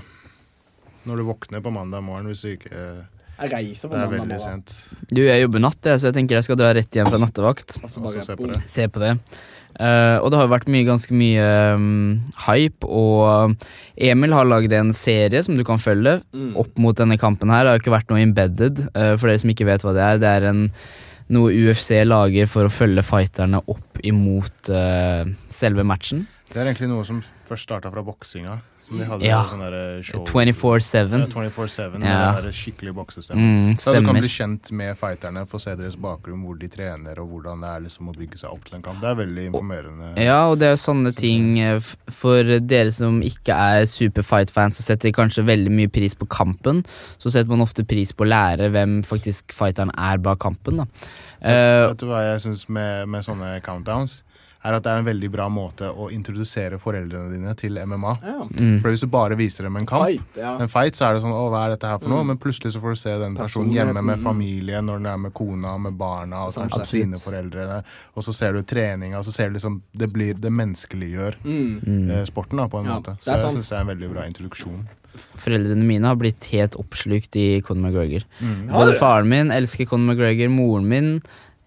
[1.05, 3.12] Når du våkner på mandag morgen, hvis du ikke Det
[3.43, 4.63] Jeg reiser på er mandag veldig morgen.
[4.63, 5.09] sent.
[5.11, 7.77] Du, jeg jobber natt, jeg, så jeg tenker jeg skal dra rett hjem fra nattevakt.
[7.83, 8.61] Og så bare se på det.
[8.71, 9.17] Se på det.
[9.73, 11.45] Uh, og det har jo vært mye, ganske mye
[11.79, 13.55] um, hype, og
[13.97, 16.51] Emil har lagd en serie som du kan følge Mm.
[16.61, 17.65] opp mot denne kampen her.
[17.65, 20.05] Det har jo ikke vært noe embedded, uh, for dere som ikke vet hva det
[20.05, 20.21] er.
[20.23, 20.63] Det er en,
[21.33, 26.27] noe UFC lager for å følge fighterne opp imot uh, selve matchen.
[26.53, 28.59] Det er egentlig noe som først starta fra boksinga.
[28.83, 29.45] Som de hadde Ja.
[29.47, 31.21] sånn derre show 24-7.
[31.21, 32.41] Ja, 24/7 med Ja.
[32.41, 33.69] det skikkelig boksestemmen.
[33.71, 37.19] Mm, Så du kan bli kjent med fighterne, få se deres bakgrunn, hvor de trener,
[37.21, 39.01] og hvordan det er liksom å bygge seg opp til en kamp.
[39.01, 40.19] Det er veldig informerende.
[40.19, 41.79] Ja, og det er jo sånne ting eh,
[42.11, 46.85] For dere som ikke er super fight-fans og setter kanskje veldig mye pris på kampen,
[47.19, 50.77] så setter man ofte pris på å lære hvem faktisk fighteren er bak kampen.
[50.79, 50.87] da
[51.45, 54.23] Eh, Vet du hva jeg syns med, med sånne countdowns?
[54.65, 58.13] Er at det er en veldig bra måte å introdusere foreldrene dine til MMA.
[58.23, 58.45] Ja.
[58.47, 60.53] mm, For hvis du bare viser dem en kamp, Fight, ja.
[60.63, 62.23] en fight, så er det sånn Å, hva er dette her for noe?
[62.23, 62.31] Mm.
[62.31, 65.35] Men plutselig så får du se den personen hjemme med familien, når den er med
[65.35, 67.83] kona, med barna, og Sant, kanskje sine foreldre.
[68.15, 71.81] Og så ser du treninga, og så ser du liksom Det blir Det menneskeliggjør Mm.
[71.83, 72.11] mm.
[72.11, 73.17] eh, sporten, da, på en Ja, måte.
[73.21, 74.83] Så er jeg syns det er en veldig bra introduksjon.
[75.37, 78.25] Foreldrene mine har blitt helt oppslukt i Conor McGregor.
[78.41, 78.69] Mm.
[78.73, 81.11] Både faren min elsker Conor McGregor, moren min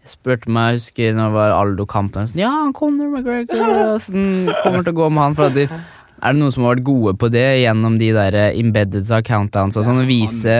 [0.09, 4.93] spurte meg, jeg husker når det var Aldo-kampen sånn, Ja, Conor McGregor Åssen kommer til
[4.93, 5.37] å gå med han?
[5.37, 8.37] For at de, er det noen som har vært gode på det gjennom de der
[8.39, 10.03] eh, embedded countdowns og sånn?
[10.03, 10.59] Å vise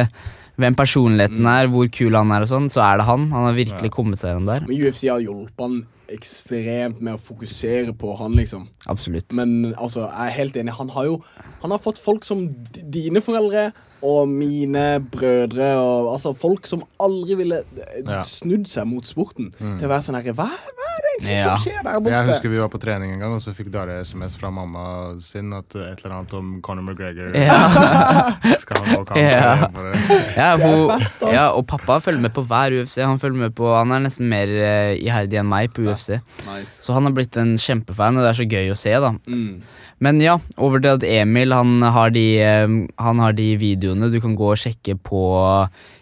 [0.62, 3.28] hvem personligheten er, hvor kul han er og sånn, så er det han.
[3.34, 4.68] Han har virkelig kommet seg gjennom der.
[4.68, 5.82] Men UFC har hjulpet han
[6.16, 8.68] ekstremt med å fokusere på han, liksom.
[8.91, 9.34] Absolutt.
[9.36, 10.76] Men altså, jeg er helt enig.
[10.78, 11.20] Han har jo
[11.64, 13.72] Han har fått folk som dine foreldre
[14.04, 18.22] og mine brødre og altså folk som aldri ville eh, Ja.
[18.24, 19.78] snudd seg mot sporten, Mm.
[19.80, 21.58] til å være sånn herre hva, hva er det egentlig Ja.
[21.58, 22.12] som skjer der borte?
[22.12, 25.20] Jeg husker vi var på trening en gang, og så fikk Dare SMS fra mamma
[25.20, 28.56] sin at et eller annet om Conor McGregor Ja.
[28.60, 29.18] skal han gå kamp.
[29.18, 30.58] Ja.
[30.58, 31.32] for.
[31.32, 33.02] Ja, og pappa følger med på hver UFC.
[33.04, 36.20] Han følger med på Han er nesten mer uh, iherdig enn meg på UFC.
[36.46, 36.84] Nice.
[36.84, 39.12] Så han har blitt en kjempefan, og det er så gøy å se, da.
[39.28, 39.62] Mm.
[40.04, 42.26] Men ja, over til at Emil han har, de,
[42.66, 45.22] um, han har de videoene du kan gå og sjekke på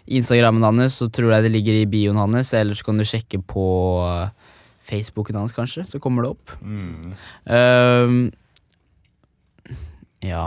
[0.06, 3.42] Instagrammen hans, så tror jeg det ligger i bioen hans, eller så kan du sjekke
[3.44, 3.66] på
[4.06, 4.54] eh,
[4.84, 6.54] Facebooken hans, kanskje, så kommer det opp.
[6.62, 7.14] Mm.
[7.44, 8.20] Um,
[10.24, 10.46] ja.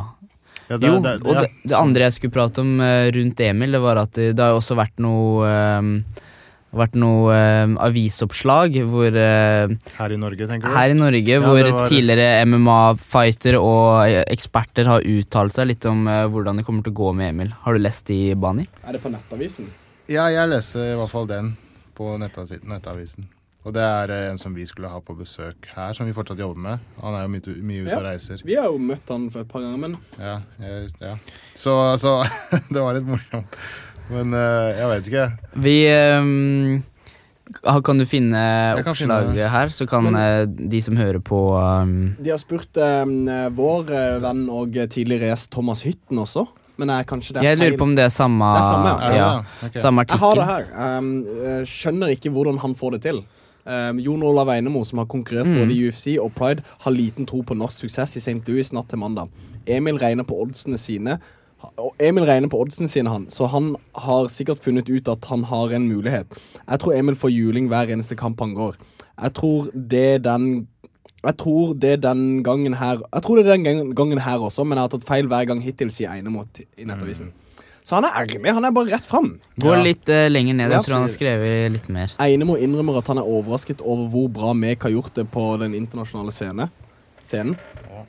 [0.67, 3.77] Ja, det, Jo, det, og det, det andre jeg skulle prate om eh, rundt Emil,
[3.77, 5.47] det var at det, det har også vært noe
[6.71, 10.75] ehm, vært noe eh, avisoppslag hvor eh, Her i Norge, tenker du?
[10.75, 15.85] her i Norge, Ja, hvor var- tidligere MMA-fighter og eh, eksperter har uttalt seg litt
[15.89, 17.53] om eh, hvordan det kommer til å gå med Emil.
[17.63, 18.67] Har du lest de, Bani?
[18.83, 19.71] Er det på Nettavisen?
[20.07, 21.55] Ja, jeg leser i hvert fall den
[21.97, 22.67] på nettavisen.
[22.69, 23.25] nettavisen.
[23.67, 26.39] Og det er eh, en som vi skulle ha på besøk her, som vi fortsatt
[26.39, 26.79] jobber med.
[27.03, 27.97] Han er jo mye, mye ute Ja.
[27.99, 28.43] og reiser.
[28.47, 31.15] Vi har jo møtt han for et par ganger, men Ja, jeg, ja.
[31.57, 32.13] Så, så
[32.71, 33.57] det var litt morsomt.
[34.11, 35.25] Men eh, jeg vet ikke.
[35.63, 36.83] Vi um,
[37.83, 38.41] Kan du finne
[38.77, 43.13] kan oppslaget her, så kan eh, de som hører på um, de har spurt um,
[43.55, 46.45] vår eh, venn og tidligere gjest Thomas Hytten også.
[46.77, 47.77] Men jeg, kanskje det er Jeg lurer feil?
[47.79, 49.07] på om det er samme, Det er samme, ja.
[49.09, 49.81] Ja, ja, Okay.
[49.81, 50.37] samme artikkel.
[50.37, 51.65] Jeg har det her.
[51.65, 53.23] Skjønner ikke hvordan han får det til.
[53.67, 55.57] Um, Jon Olav Einemo, som har konkurrert Mm.
[55.57, 58.43] både i UFC og Pride, har liten tro på norsk suksess i St.
[58.47, 59.27] Louis natt til mandag.
[59.67, 61.17] Emil regner på oddsene sine.
[61.77, 65.43] Og Emil regner på oddsene sine, han, så han har sikkert funnet ut at han
[65.49, 66.37] har en mulighet.
[66.67, 68.77] Jeg tror Emil får juling hver eneste kamp han går.
[69.17, 70.67] Jeg tror det den
[71.25, 74.77] jeg tror det den gangen her Jeg tror det er den gangen her også, men
[74.77, 77.33] jeg har tatt feil hver gang hittil, sier Einemot i Nettavisen.
[77.87, 78.41] Så han er ærlig.
[78.53, 79.39] Han er bare rett fram.
[79.59, 79.81] Gå Ja.
[79.81, 80.71] litt uh, lenger ned.
[80.71, 82.13] Jeg tror han har skrevet litt mer.
[82.19, 85.73] Einemo innrømmer at han er overrasket over hvor bra Mek har gjort det på den
[85.73, 86.69] internasjonale scene,
[87.25, 87.55] scenen.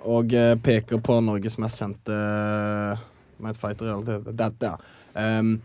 [0.05, 2.99] Og uh, peker på Norges mest kjente uh,
[3.39, 4.33] Med et fighter i realitet.
[4.39, 4.95] Dette, ja.
[5.19, 5.57] Um,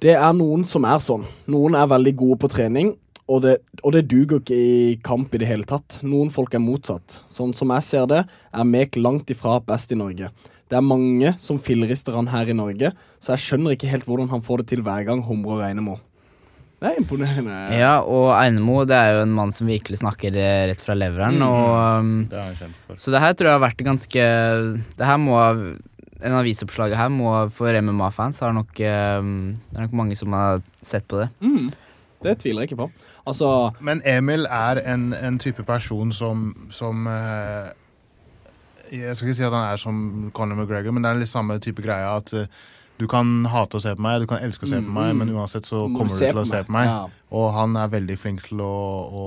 [0.00, 1.26] det er noen som er sånn.
[1.52, 2.94] Noen er veldig gode på trening,
[3.30, 6.00] og det, og det duger ikke i kamp i det hele tatt.
[6.02, 7.20] Noen folk er motsatt.
[7.30, 10.32] Sånn som jeg ser det, er Mek langt ifra best i Norge.
[10.70, 14.30] Det er mange som fillerister han her i Norge, så jeg skjønner ikke helt hvordan
[14.30, 15.98] han får det til hver gang Humre og Reinemo.
[16.80, 17.54] Det er imponerende.
[17.76, 21.36] Ja, og Einemo det er jo en mann som virkelig snakker eh, rett fra leveren.
[21.36, 21.44] Mm.
[21.44, 23.00] Og, um, Det er han kjent for.
[23.02, 24.28] så det her tror jeg har vært ganske
[24.96, 25.50] Det her må ha
[26.22, 28.80] En avisoppslag her må for MMA-fans er nok
[29.20, 29.30] um,
[29.70, 31.30] Det er nok mange som har sett på det.
[31.40, 31.70] Mm,
[32.24, 32.90] det tviler jeg ikke på.
[33.28, 37.70] Altså Men Emil er en, en type person som, som eh,
[38.92, 41.58] Jeg skal ikke si at han er som Conor McGregor, men det er litt samme
[41.62, 42.60] type greia at eh,
[43.00, 45.14] du kan hate å se på meg, du kan elske å se på Mm, meg,
[45.14, 45.20] mm.
[45.22, 46.90] men uansett så kommer du til å se på meg.
[46.90, 47.28] Ja.
[47.32, 48.74] Og han er veldig flink til å,
[49.22, 49.24] å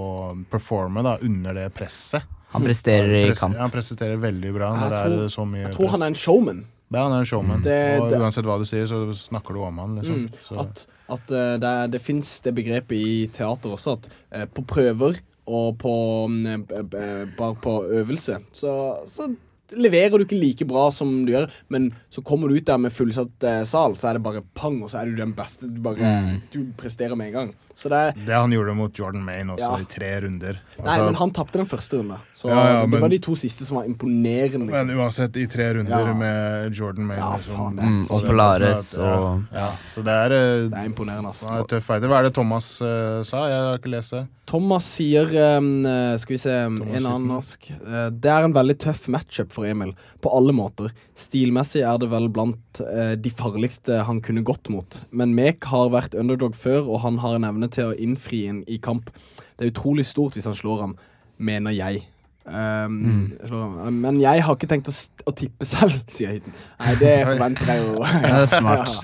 [0.52, 2.28] performe da, under det presset.
[2.54, 3.56] Han presterer i kamp.
[3.58, 6.14] Ja, han presterer veldig bra når tror, det er så mye Jeg tror han er
[6.14, 6.60] en showman.
[6.94, 7.64] Ja, han er en showman.
[7.66, 10.28] Det- og uansett hva du sier, så snakker du om han, liksom.
[10.28, 14.64] Mm, at at eh, det, det fins det begrepet i teater også, at eh, på
[14.66, 15.96] prøver og på
[16.32, 18.72] mm, b- bare på øvelse, så,
[19.10, 19.28] så
[19.76, 22.94] leverer du ikke like bra som du gjør, men så kommer du ut der med
[22.96, 25.68] fullsatt eh, sal, så er det bare pang, og så er du den beste.
[25.68, 27.54] Du bare Du presterer med en gang.
[27.76, 29.80] Så det det han gjorde mot Jordan Maine også, Ja.
[29.82, 30.60] i tre runder.
[30.78, 32.18] Nei, Altså, men han tapte den første runden.
[32.36, 34.70] Så Ja, ja, det var de to siste som var imponerende.
[34.70, 35.00] Men Liksom.
[35.00, 36.14] uansett, i tre runder Ja.
[36.14, 40.70] med Jordan Maine Ja, liksom, Mm, og så- Polaris og ja, Så det er, eh,
[40.70, 41.48] Det er imponerende, altså.
[41.60, 42.08] er tøff fighter.
[42.08, 43.48] Hva er det Thomas uh, sa?
[43.48, 44.28] Jeg har ikke lest det.
[44.46, 45.84] Thomas sier um,
[46.20, 47.72] Skal vi se Thomas En annen norsk.
[47.86, 49.94] Uh, det er en veldig tøff matchup for Emil,
[50.24, 50.94] på alle måter.
[51.20, 55.02] Stilmessig er det vel blant eh, de farligste han kunne gått mot.
[55.12, 58.64] Men Mek har vært underdog før, og han har en evne til å innfri en
[58.72, 59.12] i kamp.
[59.58, 60.98] Det er utrolig stort hvis han slår ham,
[61.38, 62.06] mener jeg.
[62.44, 63.50] Um, mm.
[63.50, 64.00] ham.
[64.04, 66.56] Men jeg har ikke tenkt å, st- å tippe selv, sier Hiten.
[66.82, 67.94] Nei, det forventer jeg jo.
[68.26, 68.94] Det er smart.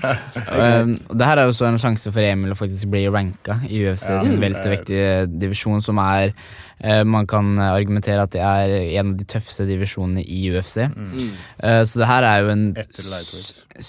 [0.50, 3.82] Um, det her er jo så en sjanse for Emil å faktisk bli ranka i
[3.86, 9.20] UFC sin veltervektige divisjon, som er uh, Man kan argumentere at det er en av
[9.20, 10.82] de tøffeste divisjonene i UFC.
[10.90, 11.30] Mm.
[11.62, 12.66] Uh, så det her er jo en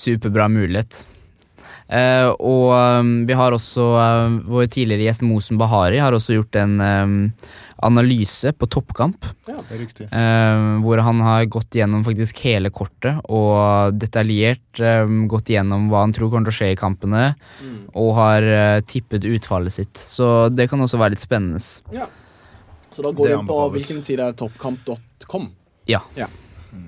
[0.03, 1.03] superbra mulighet.
[1.91, 6.55] Uh, og um, vi har også uh, Vår tidligere gjest Mosen Bahari har også gjort
[6.61, 7.17] en um,
[7.81, 9.25] analyse på toppkamp.
[9.49, 10.05] Ja, Det er riktig.
[10.11, 16.03] Uh, hvor han har gått gjennom faktisk hele kortet og detaljert eh, gått gjennom hva
[16.05, 17.23] han tror kommer til å skje i kampene,
[17.61, 17.77] Mm.
[17.95, 19.97] og har uh, tippet utfallet sitt.
[19.97, 21.59] Så det kan også være litt spennende.
[21.93, 22.05] Ja.
[22.91, 23.73] Så da går Det du på anbefales.
[23.77, 25.49] hvilken side er toppkamp.com?
[25.87, 26.01] Ja.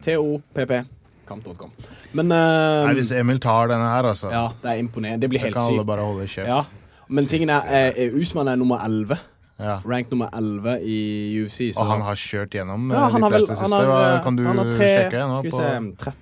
[0.03, 1.71] T-O-P-P-kamp.com.
[2.13, 5.23] Men uh, Nei, hvis Emil tar denne her, altså, Ja, det er imponerende.
[5.25, 6.37] Det blir helt sykt.
[6.47, 6.61] Ja.
[7.09, 9.17] Men tingen er, er, er Usman er nummer 11.
[9.59, 9.77] Ja.
[9.85, 10.97] Rank nummer 11 i
[11.43, 11.69] UFC.
[11.75, 13.75] Så Og han har kjørt gjennom eh, ja, de fleste vel, siste.
[13.75, 15.39] har, Hva eh, kan du han har tre, sjekke nå?
[15.39, 16.13] Skal vi se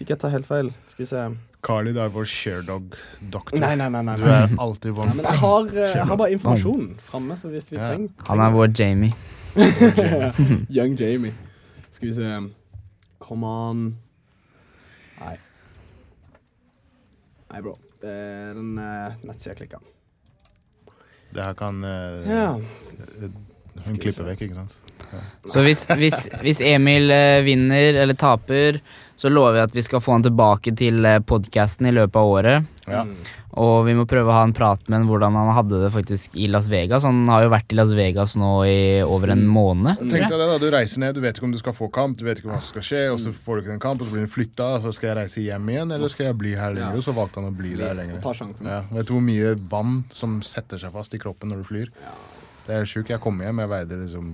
[0.00, 0.70] Fikk jeg tar helt feil.
[0.88, 1.24] Skal vi se
[1.60, 3.58] Carly, det er vår sharedog-doktor.
[3.60, 4.00] Nei, nei, nei.
[4.06, 7.68] nei, Du er alltid vår jeg har, eh, jeg har bare informasjonen framme, så hvis
[7.72, 7.90] vi Ja.
[7.90, 9.12] trenger Han er vår Jamie.
[10.78, 11.34] Young Jamie.
[11.92, 12.30] Skal vi se
[13.20, 13.82] Come on.
[15.20, 15.36] Nei.
[17.50, 17.76] Nei, bro.
[18.02, 19.82] Eh, Den uh, nettsida klikka.
[21.34, 22.46] Det her kan uh, Ja.
[23.86, 24.76] hun klipper vekk, ikke sant?
[25.50, 28.80] Så hvis, hvis, hvis Emil uh, vinner eller taper,
[29.18, 32.34] så lover jeg at vi skal få han tilbake til uh, podkasten i løpet av
[32.34, 32.68] året.
[32.90, 33.04] Ja.
[33.50, 33.58] Mm.
[33.64, 36.36] Og vi må prøve å ha en prat med han hvordan han hadde det faktisk
[36.38, 37.02] i Las Vegas.
[37.02, 39.98] Han har jo vært i Las Vegas nå i over en måned.
[40.06, 42.16] Tenk deg det da, Du reiser ned, du vet ikke om du skal få kamp,
[42.20, 44.06] du vet ikke hva som skal skje, og så får du ikke en kamp, og
[44.06, 46.54] så blir den flytta, og så skal jeg reise hjem igjen, eller skal jeg bli
[46.54, 46.96] her lenger?
[47.02, 48.22] Og så valgte han å bli der lenger.
[48.70, 48.82] Ja.
[48.94, 51.90] Vet du hvor mye vann som setter seg fast i kroppen når du flyr?
[52.66, 53.08] Det er sjukt.
[53.10, 54.26] Jeg kom hjem, jeg veide liksom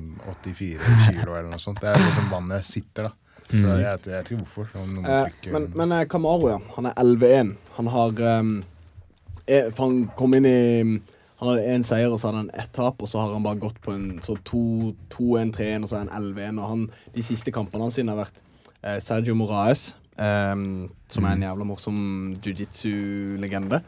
[0.45, 0.77] 84
[1.09, 1.81] kilo eller noe sånt.
[1.81, 3.13] Det er liksom vannet sitter, da.
[3.47, 4.71] Så jeg, vet- jeg vet ikke hvorfor.
[4.75, 6.59] Noen Eh, men men eh, Kamaru, ja.
[6.77, 7.53] Han er 11-1.
[7.79, 8.57] Han har um,
[9.47, 10.57] For han kom inn i
[11.39, 13.61] Han hadde én seier, og så hadde han ett tap, og så har han bare
[13.61, 16.57] gått på en så 2-1-3-1, og så han 11-1.
[16.63, 18.39] Og han, de siste kampene hans har vært
[18.81, 21.99] eh, Sergio Moraes, ehm, som er en jævla morsom
[22.41, 23.83] jiu-jitsu-legende,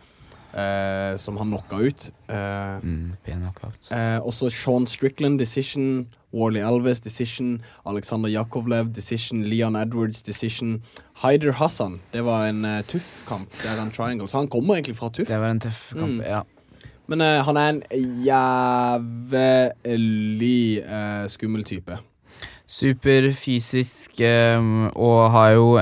[0.52, 2.10] eh, som han knocka ut.
[2.28, 3.90] Eh, Mm, knockout.
[3.90, 6.08] Eh, også Sean Strickland, Decision.
[6.34, 7.62] Warley Elvis, Decision.
[7.86, 9.42] Alexander Jakovlev, Decision.
[9.44, 10.82] Leon Edwards, Decision.
[11.18, 11.98] Haider Hassan.
[12.12, 13.50] Det var en uh, tøff kamp.
[13.58, 14.28] Det er en triangle.
[14.30, 15.26] Så han kommer egentlig fra tuff.
[15.28, 16.20] Det var en tøff kamp.
[16.20, 16.22] Mm.
[16.22, 16.42] Ja.
[17.08, 17.82] Men uh, han er en
[19.88, 21.98] jævlig uh, skummel type.
[22.68, 25.80] Superfysisk um, og har jo,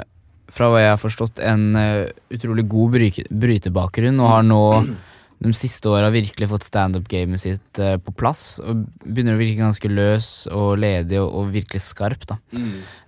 [0.54, 4.62] fra hva jeg har forstått, en eh, utrolig god bryke- brytebakgrunn og har nå
[5.44, 8.60] de siste åra virkelig fått standup-gamet sitt uh, på plass.
[8.62, 12.38] Og begynner å virke ganske løs og ledig og, og virkelig skarp, da.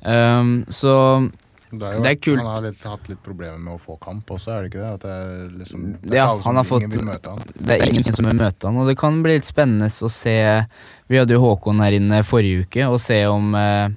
[0.03, 0.93] Um, så
[1.71, 2.39] Det er, jo, Det er kult.
[2.41, 4.93] Han har litt, hatt litt problemer med å få kamp også, er det ikke det?
[4.95, 7.39] At det er liksom det er Ja, han har fått- han.
[7.61, 10.67] det er ingen som vil møte han, og det kan bli litt spennende å se
[11.09, 13.89] Vi hadde jo Håkon her inne forrige uke, og se om eh,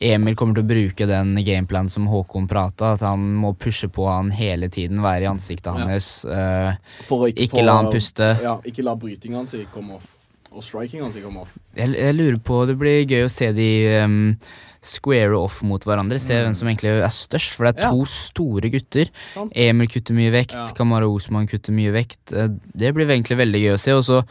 [0.00, 4.04] Emil kommer til å bruke den gameplanen som Håkon prata, at han må pushe på
[4.10, 5.86] han hele tiden, være i ansiktet Ja.
[5.86, 6.24] hans.
[6.24, 6.74] eh,
[7.08, 8.28] For å ikke for, la han puste.
[8.42, 10.12] Ja, ikke la brytinga hans komme off.
[10.52, 11.56] Og strikinga hans komme off.
[11.76, 14.36] Jeg, jeg lurer på, Det blir gøy å se de um,
[14.82, 16.18] square off mot hverandre.
[16.20, 17.82] Se hvem som egentlig er størst, for det er Mm.
[17.82, 17.90] Ja.
[17.90, 19.10] to store gutter.
[19.34, 19.50] Sånn.
[19.54, 20.66] Emil kutter mye vekt, Ja.
[20.68, 22.32] Kamara Osman kutter mye vekt.
[22.32, 23.92] Eh, Det blir egentlig veldig gøy å se.
[23.92, 24.24] Og så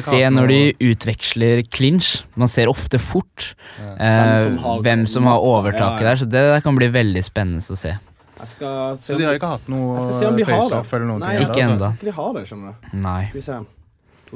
[0.00, 2.24] se når noe- de utveksler clinch.
[2.36, 3.94] Man ser ofte fort Ja.
[3.94, 6.02] eh, Hvem som har- hvem som har overtaket Ja, ja.
[6.02, 7.98] der, så det der kan bli veldig spennende å se.
[8.38, 11.46] Jeg skal se Så de har ikke hatt noe face-off eller noen Nei, ting?
[11.46, 11.92] Ikke ennå, altså.
[11.92, 11.96] enda.
[12.04, 12.98] De har det, skjønner du.
[12.98, 13.24] Nei.
[13.28, 13.66] Skal vi se.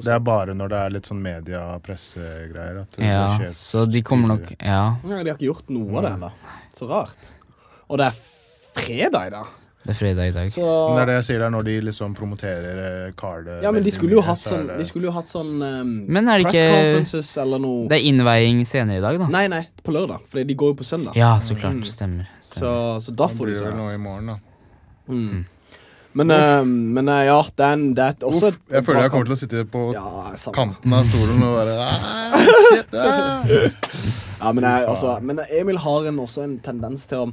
[0.05, 2.80] Det er bare når det er litt sånn media-pressegreier.
[2.82, 5.97] at det Ja, skjer så de kommer nok Ja, Ja, de har ikke gjort noe
[5.99, 6.30] av det ennå.
[6.76, 7.32] Så rart.
[7.88, 8.18] Og det er
[8.74, 9.47] fredag i dag.
[9.86, 10.51] det er fredag i dag.
[10.51, 13.62] Så Men det er det jeg sier, det er når de liksom promoterer eh, cardet
[13.62, 15.11] Ja, men de veldig skulle jo mye, hatt så er sånn det- De skulle jo
[15.12, 18.99] hatt sånn um, Men er det press ikke conferences eller noe Det er innveiing senere
[18.99, 19.26] i dag, da.
[19.28, 20.20] Nei, nei, på lørdag.
[20.28, 21.14] For de går jo på søndag.
[21.16, 21.72] Ja, så klart.
[21.78, 21.84] Mm.
[21.84, 22.26] Stemmer.
[22.42, 23.01] Så, stemmer.
[23.01, 23.78] så da Da får blir de det vel se.
[23.78, 24.38] noe i morgen, da.
[25.09, 25.47] Mm.
[26.16, 29.12] Men, uh, men uh, ja, det er, en, det er også Uff, jeg føler jeg
[29.12, 30.04] kommer til å sitte på Ja,
[30.56, 31.74] kanten av stolen og bare
[32.70, 32.96] shit.
[34.40, 37.28] Ja, men, jeg, altså, men Emil har en, også en tendens til å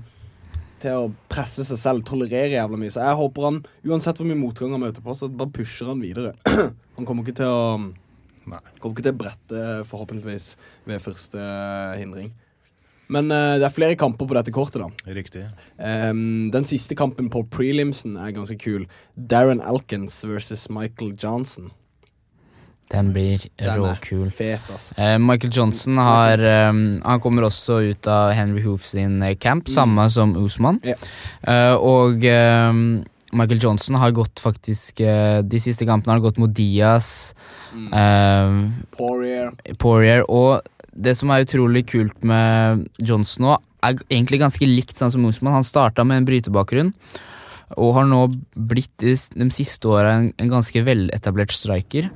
[0.84, 2.91] Til å presse seg selv, tolerere jævla mye.
[2.91, 6.03] Så jeg håper han, uansett hvor mye motgang han møter på, så bare pusher han
[6.03, 6.34] videre.
[6.97, 7.61] han kommer ikke til å
[8.43, 8.59] Nei.
[8.84, 10.47] Kommer ikke til å brette, forhåpentligvis,
[10.89, 11.43] ved første
[11.95, 12.34] hindring.
[13.14, 15.14] Men uh, det er flere kamper på dette kortet, da.
[15.14, 15.45] Riktig.
[15.78, 18.88] Um, den siste kampen på prelimsen er ganske kul.
[19.14, 21.72] Darren Alkins versus Michael Johnson.
[22.93, 24.32] Den blir råkul.
[24.32, 24.93] fet, altså.
[25.01, 26.38] Eh, Michael Johnson har
[26.70, 29.74] um, Han kommer også ut av Henry Hoof sin camp, mm.
[29.74, 30.78] samme som Usman.
[30.86, 30.97] Ja.
[31.47, 33.01] Uh, og um,
[33.34, 37.34] Michael Johnson har gått faktisk eh, De siste kampene har gått mot Diaz,
[37.74, 38.57] eh,
[38.97, 39.51] Poirier.
[39.82, 40.26] Poirier.
[40.30, 40.61] Og
[40.95, 45.57] det som er utrolig kult med Johnson nå, er egentlig ganske likt sånn som Mosman.
[45.57, 46.93] Han starta med en brytebakgrunn.
[47.79, 52.11] Og har nå blitt de, de siste åra en, en ganske veletablert striker.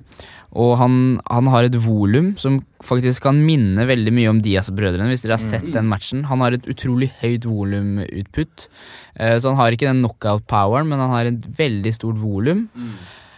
[0.58, 0.94] Og han,
[1.28, 5.10] han har et volum som faktisk kan minne veldig mye om Diaz-brødrene.
[5.12, 8.68] Hvis dere har sett den matchen Han har et utrolig høyt volumutput.
[9.20, 12.68] Eh, så han har ikke den knockout-poweren, men han har et veldig stort volum.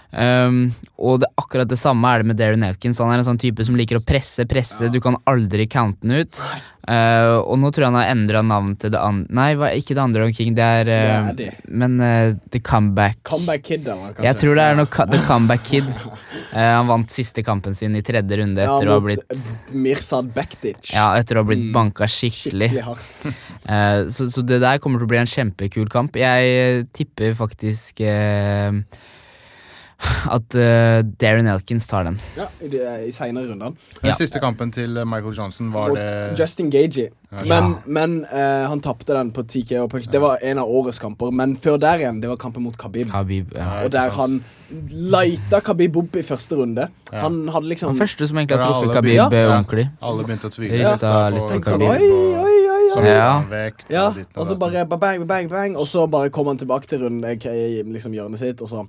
[0.09, 2.97] Um, og det, akkurat det samme er det med Darren Elkins.
[3.03, 4.89] Han er en sånn type som liker å presse, presse.
[4.89, 6.39] Du kan aldri counte den ut.
[6.89, 10.01] Uh, og nå tror jeg han har endra navn til det andre Nei, ikke det
[10.01, 11.49] andre King, det er uh, Det er de.
[11.77, 13.19] Men uh, The Comeback.
[13.29, 14.25] Comeback Kid, eller kanskje?
[14.25, 15.93] Jeg tror det er noe The Comeback Kid.
[16.49, 19.41] Eh, han vant siste kampen sin i tredje runde Ja, etter å ha blitt eh,
[19.77, 20.87] Mirsad Bektic.
[20.95, 21.67] ja, etter å ha blitt Mm.
[21.75, 22.71] banka skikkelig.
[22.71, 23.27] Skikkelig hardt.
[23.69, 26.15] Eh, så, så det der kommer til å bli en kjempekul kamp.
[26.17, 28.71] Jeg eh, tipper faktisk eh,
[30.31, 32.17] at uh, Darren Elkins tar den.
[32.37, 33.75] Ja, I, de- i seinere rundene.
[34.01, 34.15] Den Ja.
[34.15, 37.09] siste kampen til eh, Michael Johnson var Mot det Justin Gagey.
[37.31, 37.43] Ja.
[37.45, 40.07] Men, men uh, han tapte den på TKO punch.
[40.11, 41.31] Det var en av årets kamper.
[41.31, 43.11] Men før der igjen, det var kampen mot Khabib.
[43.11, 43.51] Khabib.
[43.83, 44.39] Og der han
[44.89, 46.87] lighta Khabib opp i første runde.
[47.11, 47.25] Ja.
[47.27, 49.89] Han hadde liksom Han første som egentlig har truffet alle Khabib ordentlig.
[50.01, 50.79] Alle begynte å tvile.
[50.81, 51.89] Rista litt på sånn, Khabib.
[51.89, 53.05] oi, oi, oi, oi.
[53.05, 53.43] Ja.
[53.49, 56.87] Vekt, Ja, og og så bare bang, bang, bang, og så bare kom han tilbake
[56.89, 58.87] til runden liksom hjørnet sitt, og så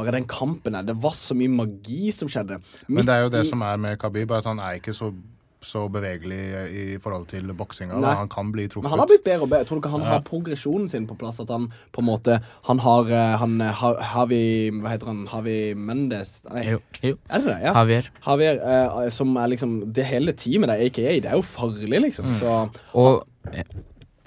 [0.00, 0.82] bare den kampen her.
[0.88, 2.60] Det var så mye magi som skjedde.
[2.88, 5.12] Men det er jo det i- som er med Khabib, at han er ikke så,
[5.60, 6.36] så bevegelig
[6.72, 7.98] i forhold til boksinga.
[8.16, 9.64] Han kan bli Men han har blitt bedre og bedre.
[9.68, 10.14] Tror du ikke han Ja.
[10.14, 11.38] har progresjonen sin på plass?
[11.42, 13.72] At han på en måte Han har eh, han, eh,
[14.14, 15.26] Havi Hva heter han?
[15.28, 16.42] Havi Mendes?
[16.50, 17.18] Nei, Jo, jo.
[17.28, 17.58] er det det?
[17.62, 17.74] Ja.
[17.74, 18.08] Javier.
[18.26, 18.56] Javier,
[19.04, 22.34] eh, som er liksom Det hele teamet der, AKA, det er jo farlig, liksom.
[22.40, 23.26] Så Og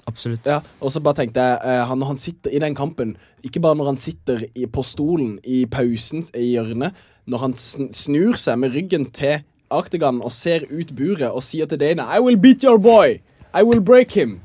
[0.06, 0.44] Absolutt.
[0.46, 3.78] Ja, og så bare tenkte jeg eh, han, han sitter i den kampen Ikke bare
[3.78, 6.92] når han sitter i, på stolen i pausen i hjørnet
[7.26, 9.40] Når han snur seg med ryggen til
[9.72, 13.20] Arctigan Og ser ut buret og sier til Dana I will beat your boy.
[13.54, 14.40] I will break him.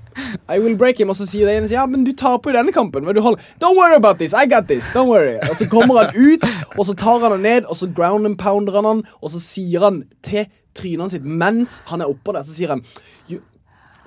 [0.49, 1.10] I will break him.
[1.10, 3.03] Og så sier Dana Ja, men du taper i denne kampen.
[3.05, 4.88] Men du holder Don't worry about this, I got this.
[4.95, 5.38] Don't worry.
[5.49, 6.47] Og så kommer han ut
[6.78, 9.43] Og så tar han han ned Og så ground and pounder han han Og så
[9.43, 10.47] sier han til
[10.78, 12.86] trynet sitt Mens han er oppå der Så sier han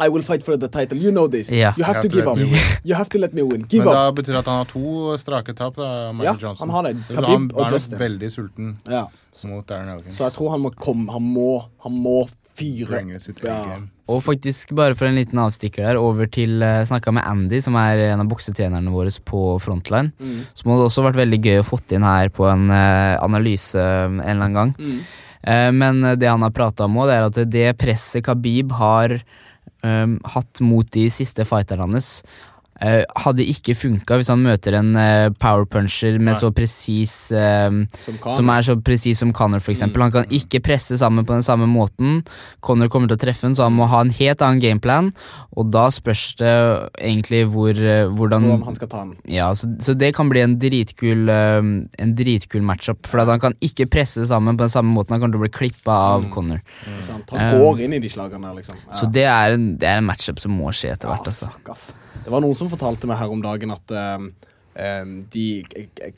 [0.06, 0.98] I will fight for the title.
[0.98, 1.50] You know this.
[1.52, 1.74] Yeah.
[1.78, 2.38] You have to give up.
[2.84, 3.62] You have to let me win.
[3.68, 3.94] Give Men up.
[3.94, 6.70] da betyr det at han har to strake tap, da, Michael Ja, Johnson.
[6.70, 7.02] han har det.
[7.08, 9.06] Khabib han og er nok er veldig sulten Ja.
[9.44, 10.16] mot Darren Elkins.
[10.18, 13.00] Så jeg tror han må komme Han må, han må fyre.
[13.44, 13.78] Ja.
[14.12, 17.76] Og faktisk, bare for en liten avstikker der, over til uh, Snakka med Andy, som
[17.80, 20.12] er en av boksetrenerne våre på Frontline.
[20.20, 20.40] Mm.
[20.58, 24.04] Som hadde også vært veldig gøy å fått inn her på en uh, analyse eh,
[24.04, 24.74] en eller annen gang.
[24.78, 24.98] Mm.
[25.42, 29.16] Uh, men det han har prata om òg, er at det presset Khabib har
[29.82, 32.20] eh, hatt mot de siste fighterne hans
[32.82, 36.38] eh, hadde ikke funka hvis han møter en uh, powerpuncher med Nei.
[36.40, 37.70] så presis uh,
[38.02, 38.18] Som.
[38.38, 40.02] Som er så presis som Connor, for eksempel.
[40.04, 42.22] Han kan ikke presse sammen på den samme måten.
[42.64, 45.12] Connor kommer til å treffe ham, så han må ha en helt annen gameplan.
[45.56, 46.52] Og da spørs det
[46.98, 49.14] egentlig hvor, eh, hvordan Hvordan han skal ta ham.
[49.28, 51.60] Ja, så, så det kan bli en dritkul uh,
[52.02, 53.06] En dritkul matchup.
[53.08, 55.16] For han kan ikke presse sammen på den samme måten.
[55.16, 56.62] Han kommer til å bli klippa av Connor.
[57.06, 58.78] Så Han Eh, går inn i de slagene liksom.
[58.86, 58.94] Ja.
[59.00, 61.28] Så det er, en, det er en matchup som må skje etter hvert.
[61.32, 61.48] Altså.
[61.52, 61.90] fuck, ass.
[62.24, 64.30] Det var noen som fortalte meg her om dagen at ehm,
[64.78, 65.64] ehm, de,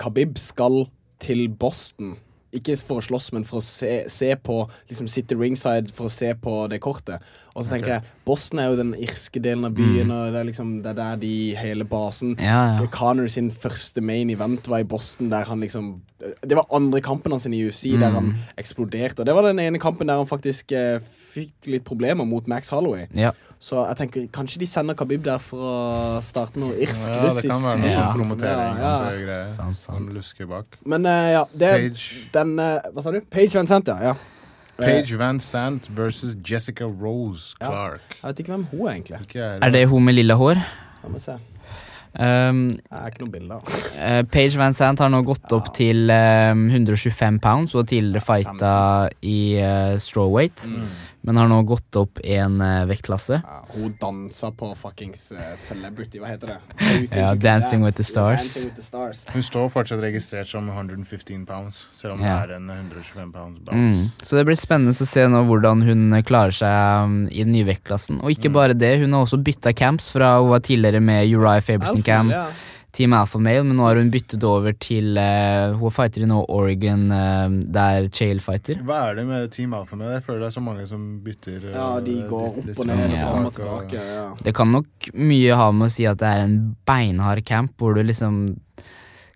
[0.01, 0.85] Khabib skal
[1.25, 2.17] til Boston.
[2.55, 6.13] Ikke for å slåss, men for å se, se på liksom Sitte ringside for å
[6.13, 7.19] se på det kortet.
[7.55, 10.47] Og så tenker jeg Boston er jo den irske delen av byen, og det er
[10.49, 12.87] liksom Det er der de hele basen Ja, ja.
[12.95, 15.97] Connor sin første main event var i Boston, der han liksom
[16.43, 18.39] Det var andre kampen hans i UFC, der han Mm.
[18.59, 19.21] eksploderte.
[19.21, 21.01] Og det var den ene kampen der han faktisk eh,
[21.35, 23.07] fikk litt problemer mot Max Holloway.
[23.19, 23.33] Ja.
[23.65, 27.15] Så jeg tenker kanskje de sender Khabib der for å starte noe irsk-russisk.
[27.17, 28.03] Ja, det kan være noe Ja.
[28.03, 29.49] sånn promoteringsgreier Ja, ja.
[29.55, 30.15] Sant, som sant.
[30.19, 30.79] lusker bak.
[30.85, 32.29] Men uh, ja, det er Page.
[32.35, 33.21] den uh, Hva sa du?
[33.33, 34.13] Page Van Sant, ja.
[34.13, 34.15] ja.
[34.77, 37.71] Page Van Sant versus Jessica Rose Ja.
[37.71, 38.19] Clark.
[38.21, 39.41] Jeg vet ikke hvem hun er, egentlig.
[39.63, 40.61] Er det hun med lilla hår?
[41.05, 41.39] La meg se.
[42.15, 45.73] Um, Jeg er ikke noen bilder av eh, Paige Van Sant har nå gått opp
[45.75, 48.75] til um, 125 pounds og har tidligere fighta
[49.27, 50.69] i uh, strawweight,
[51.25, 53.41] men har nå gått opp en uh, vektklasse.
[53.43, 56.59] ja, Hun dansa på fuckings eh, Celebrity, hva heter det?
[57.21, 58.45] Ja, Dancing with the Stars.
[58.45, 59.25] Dancing with the stars.
[59.33, 62.37] Hun står fortsatt registrert som 115 pounds, selv om Ja.
[62.47, 64.11] det er en 125 pounds Mm.
[64.23, 67.65] Så det blir spennende å se nå hvordan hun klarer seg um, i den nye
[67.67, 68.21] vektklassen.
[68.21, 71.61] Og ikke bare det, hun har også bytta camps fra hun var tidligere med Uriah
[71.65, 72.47] Faberson Camp, ja.
[72.95, 76.37] Team Alpha Male, men nå har hun byttet over til uh, Hun fighter i nå
[76.55, 78.79] Oregon, uh, der Chael fighter.
[78.87, 80.13] Hva er det med Team Alpha Male?
[80.21, 81.57] Jeg føler det er så mange som bytter.
[81.67, 83.25] Uh, ja, de går litt opp og ned og Ja.
[83.33, 84.05] fram og tilbake.
[84.15, 84.25] Ja.
[84.47, 87.95] Det kan nok mye ha med å si at det er en beinhard camp, hvor
[87.99, 88.45] du liksom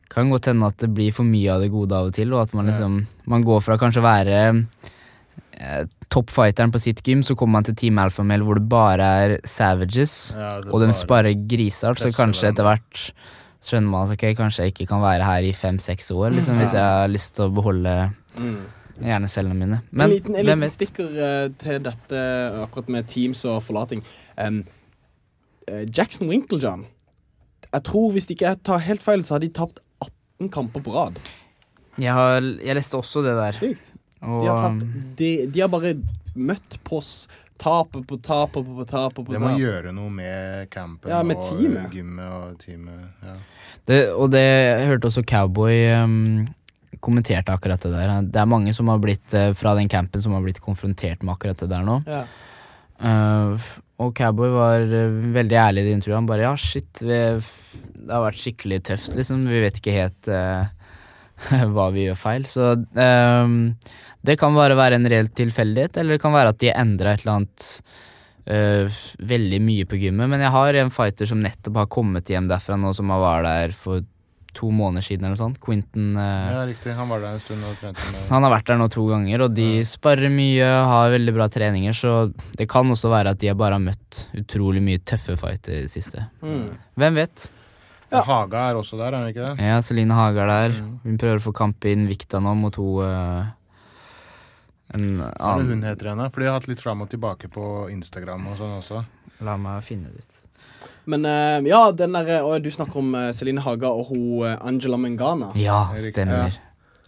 [0.08, 2.46] Kan godt hende at det blir for mye av det gode av og til, og
[2.46, 2.94] at man liksom
[3.28, 4.38] Man går fra kanskje å være
[5.58, 9.04] eh, toppfighteren på sitt gym, så kommer man til Team Alpha Male hvor det bare
[9.26, 13.02] er savages, Ja, det og de sparer grisart, så kanskje etter hvert
[13.64, 16.74] skjønner man at ok, kanskje jeg ikke kan være her i fem-seks år, liksom, hvis
[16.76, 17.94] jeg har lyst til å beholde
[18.38, 18.58] Mm.
[19.02, 19.80] hjernecellene mine.
[19.92, 24.04] en liten, en liten stikker eh, til dette eh, akkurat med teams og forlating.
[24.38, 24.60] Um,
[25.94, 26.86] Jackson Winklejohn
[27.72, 29.80] Jeg tror, hvis ikke jeg tar helt feil, så har de tapt
[30.38, 31.18] 18 kamper på rad.
[31.98, 33.58] Jeg, har, jeg leste også det der.
[33.58, 33.90] Sykt.
[34.22, 34.86] De har, tapt,
[35.18, 35.92] de, de har bare
[36.38, 37.02] møtt på
[37.58, 39.58] s- tap på tape på, på tap på Det må tap.
[39.60, 43.08] gjøre noe med campen Ja, med og gymmet og teamet.
[43.24, 43.34] Ja.
[43.88, 46.48] Det, og det, jeg hørte også Cowboy um,
[47.00, 48.22] kommenterte akkurat det der.
[48.22, 51.34] Det er mange som har blitt eh, fra den campen som har blitt konfrontert med
[51.34, 52.02] akkurat det der nå.
[52.06, 52.24] Ja.
[52.98, 53.58] Uh,
[53.98, 56.18] og Cowboy var eh, veldig ærlig i det intervjuet.
[56.20, 57.18] Han bare ja, shit, vi,
[57.98, 59.46] det har vært skikkelig tøft, liksom.
[59.50, 60.66] Vi vet ikke helt uh,
[61.74, 62.46] hva vi gjør feil.
[62.50, 63.74] Så ehm,
[64.26, 67.24] det kan bare være en reell tilfeldighet, eller det kan være at de endra et
[67.24, 67.66] eller annet
[68.50, 69.00] øh,
[69.30, 70.30] veldig mye på gymmet.
[70.30, 73.46] Men jeg har en fighter som nettopp har kommet hjem derfra nå, som har var
[73.46, 74.02] der for
[74.58, 75.60] to måneder siden eller noe sånt.
[75.62, 76.94] Quentin øh, ja, riktig.
[76.98, 79.44] Han var der en stund og trente med han har vært der nå to ganger,
[79.46, 82.16] og de sparer mye, har veldig bra treninger, så
[82.58, 85.92] det kan også være at de bare har møtt utrolig mye tøffe fighter i det
[85.94, 86.26] siste.
[86.42, 86.66] Mm.
[86.98, 87.46] Hvem vet?
[88.08, 88.22] Ja.
[88.24, 89.66] Haga er også der, er hun ikke det?
[89.68, 90.76] Ja, Celine Haga er der.
[90.80, 90.92] Mm.
[91.04, 93.50] Hun prøver å få kamp i Invicta nå mot hun eh,
[94.96, 96.28] En Hva annen hun heter henne?
[96.32, 99.02] For de har hatt litt fram og tilbake på Instagram og sånn også.
[99.44, 100.44] La meg finne det ut.
[101.08, 104.56] Men uh, ja, den der, og du snakker om uh, Celine Haga og hun uh,
[104.60, 105.52] Angela Mengana.
[105.56, 106.56] Ja, stemmer.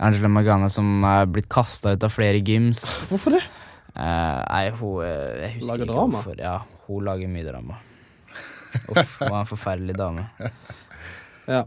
[0.01, 2.85] Angela Mengana som er blitt kasta ut av flere gyms.
[3.11, 3.43] Hvorfor det?
[3.91, 6.17] Eh, nei, hun eh, Jeg husker Lager ikke drama?
[6.17, 6.41] hvorfor.
[6.41, 6.55] Ja,
[6.87, 7.79] hun lager mye drama.
[8.95, 10.29] Uff, hun er en forferdelig dame.
[11.49, 11.65] Ja.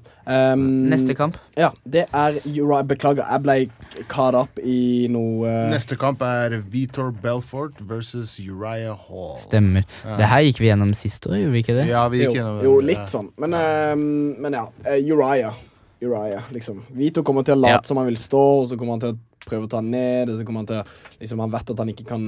[0.54, 1.38] Um, Neste kamp.
[1.60, 5.66] Ja, det er Uri Beklager, jeg ble caught up i noe uh...
[5.72, 9.36] Neste kamp er Vitor Belfort versus Uriah Hall.
[9.42, 9.84] Stemmer.
[10.06, 10.18] Ja.
[10.22, 11.90] Det her gikk vi gjennom sist år, gjorde vi ikke det?
[11.92, 13.30] Ja, vi jo, gjennom jo, litt sånn.
[13.42, 14.08] Men, um,
[14.46, 14.66] men ja.
[14.86, 15.60] Uh, Uriah.
[16.04, 16.84] Uriah, liksom.
[16.96, 17.84] Vito kommer til å late Ja.
[17.88, 20.30] som han vil stå, og så kommer han til å prøve å ta han ned.
[20.30, 20.86] Og så kommer han til å
[21.20, 22.24] liksom, Han vet at han ikke kan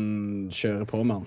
[0.52, 1.26] kjøre på med han.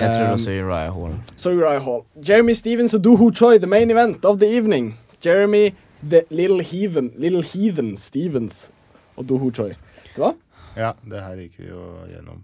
[0.00, 1.14] Jeg tror også Uriah Hall.
[1.36, 2.04] Så Uriah Hall.
[2.22, 4.96] Jeremy Stevens og Doho Choi, the main event of the evening.
[5.24, 5.74] Jeremy
[6.08, 8.70] the Little Heathen, Little Heathen Stevens
[9.16, 9.74] og Doho Choi.
[9.74, 10.32] Vet du hva?
[10.76, 12.42] Ja, det her gikk vi jo gjennom.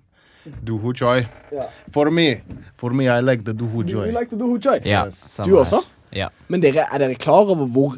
[0.66, 1.22] Doho Choi.
[1.54, 1.64] Ja.
[1.94, 2.26] For me,
[2.78, 4.06] for me, I like the Doho Choi.
[4.10, 4.78] you like the Doho Choi?
[4.84, 5.40] Ja, Yes.
[5.44, 5.80] Du også?
[6.14, 6.28] Ja.
[6.48, 7.96] Men dere, er dere klar over hvor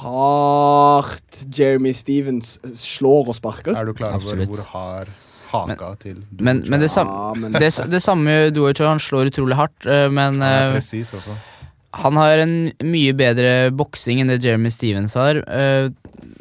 [0.00, 3.76] hardt Jeremy Stevens slår og sparker?
[3.76, 4.48] Er du klar over Absolutt.
[4.50, 5.08] hvor hard
[5.50, 9.00] haka til Doho Men, men det, sam Ja, men det, det samme Doho Choi, han
[9.02, 11.34] slår utrolig hardt, eh, men er eh, presis også.
[11.98, 12.54] Han har en
[12.86, 15.40] mye bedre boksing enn det Jeremy Stevens har.
[15.50, 15.90] Uh,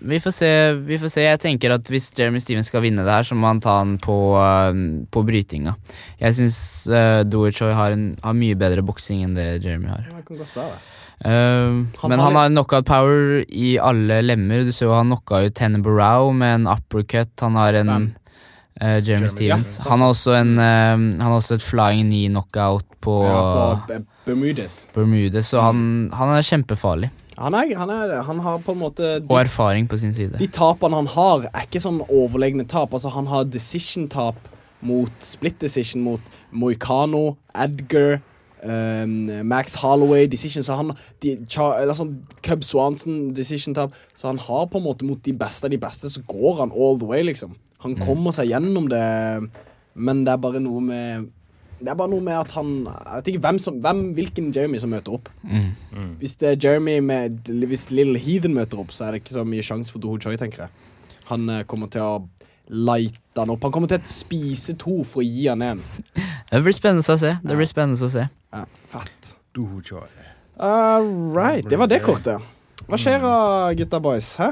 [0.06, 0.52] vi, får se,
[0.86, 1.24] vi får se.
[1.26, 3.98] Jeg tenker at hvis Jeremy Stevens skal vinne det her, så må han ta han
[4.04, 4.70] på, uh,
[5.10, 5.74] på brytinga.
[6.22, 10.06] Jeg syns uh, Doer Choi har, en, har mye bedre boksing enn det Jeremy har.
[10.12, 10.80] Det kan godt være.
[11.20, 14.64] Uh, Han men han har knockout power i alle lemmer.
[14.64, 17.34] Du ser jo han knocka ut Tenne Barrow med en uppercut.
[17.42, 17.92] Han har en
[18.80, 19.74] eh, Jeremy Jeremy Stevens.
[19.82, 24.00] Ja, Han har en uh, Han har også et flying knee knockout på, Ja, på
[24.30, 24.78] Be- Bermudes.
[24.96, 25.82] Bermude, så han,
[26.14, 27.10] han er kjempefarlig.
[27.40, 30.36] Han, er, han, er, han har på en måte Og erfaring på sin side.
[30.40, 32.92] De tapene han har, er ikke sånn overlegne tap.
[32.94, 34.36] Altså, han har decision-tap
[34.84, 36.20] mot split decision mot
[36.52, 38.20] Moicano, Edgar,
[38.64, 39.16] um,
[39.48, 40.64] Max Holloway decision.
[40.68, 40.92] Så han
[41.24, 43.96] de, Char, sånn, Cub Swanson decision-tap.
[44.20, 46.76] Så han har på en måte mot de beste av de beste, så går han
[46.76, 47.56] all the way, liksom.
[47.86, 49.04] Han kommer seg gjennom det,
[49.96, 51.30] men det er bare noe med
[51.80, 54.82] det er bare noe med at han Jeg vet ikke hvem som, hvem, hvilken Jeremy
[54.82, 55.30] som møter opp.
[55.44, 56.10] Mm.
[56.20, 59.46] Hvis det er Jeremy med Hvis Little Heathen møter opp, så er det ikke så
[59.48, 60.70] mye sjanse for Doho Choi, tenker jeg.
[61.32, 62.14] Han eh, kommer til å
[62.70, 63.64] lighte han opp.
[63.66, 65.82] Han kommer til å spise to for å gi han en.
[66.50, 67.36] Det blir spennende å se.
[67.44, 68.28] Det blir spennende å se.
[68.54, 69.34] Ja, fett.
[69.56, 70.08] Doho Choi.
[70.60, 71.66] All right.
[71.70, 72.44] Det var det kortet.
[72.90, 73.34] Hva skjer da,
[73.78, 74.34] gutta boys?
[74.42, 74.52] Hæ?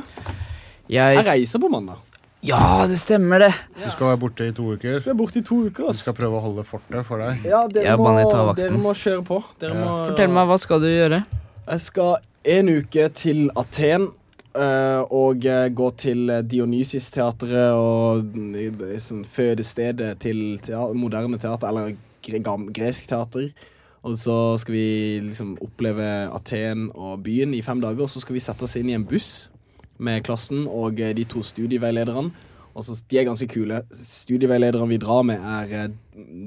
[0.88, 2.07] Jeg Jeg reiser på mandag.
[2.46, 3.54] Ja, det stemmer, det.
[3.84, 5.00] Du skal være borte i to uker.
[5.02, 5.88] Skal være borte i to uker.
[5.90, 7.42] Vi skal prøve å holde fortet for deg.
[7.50, 8.14] Ja, dere, må,
[8.60, 9.40] dere må kjøre på.
[9.60, 9.82] Dere Ja.
[9.82, 11.24] må, Fortell meg, hva skal du gjøre?
[11.68, 12.16] Jeg skal
[12.46, 14.12] en uke til Aten.
[14.58, 18.32] eh, og eh, gå til eh, Dionysus-teatret og
[19.00, 21.92] sånn fødestedet til teater, moderne teater, eller
[22.74, 23.52] gresk teater.
[24.04, 28.02] Og så skal vi liksom oppleve Aten og byen i fem dager.
[28.02, 29.50] Og så skal vi sette oss inn i en buss
[30.04, 32.32] med klassen og eh, de to studieveilederne.
[32.78, 33.82] Altså, De er ganske kule.
[33.91, 35.89] Studieveilederen vi drar med, er eh,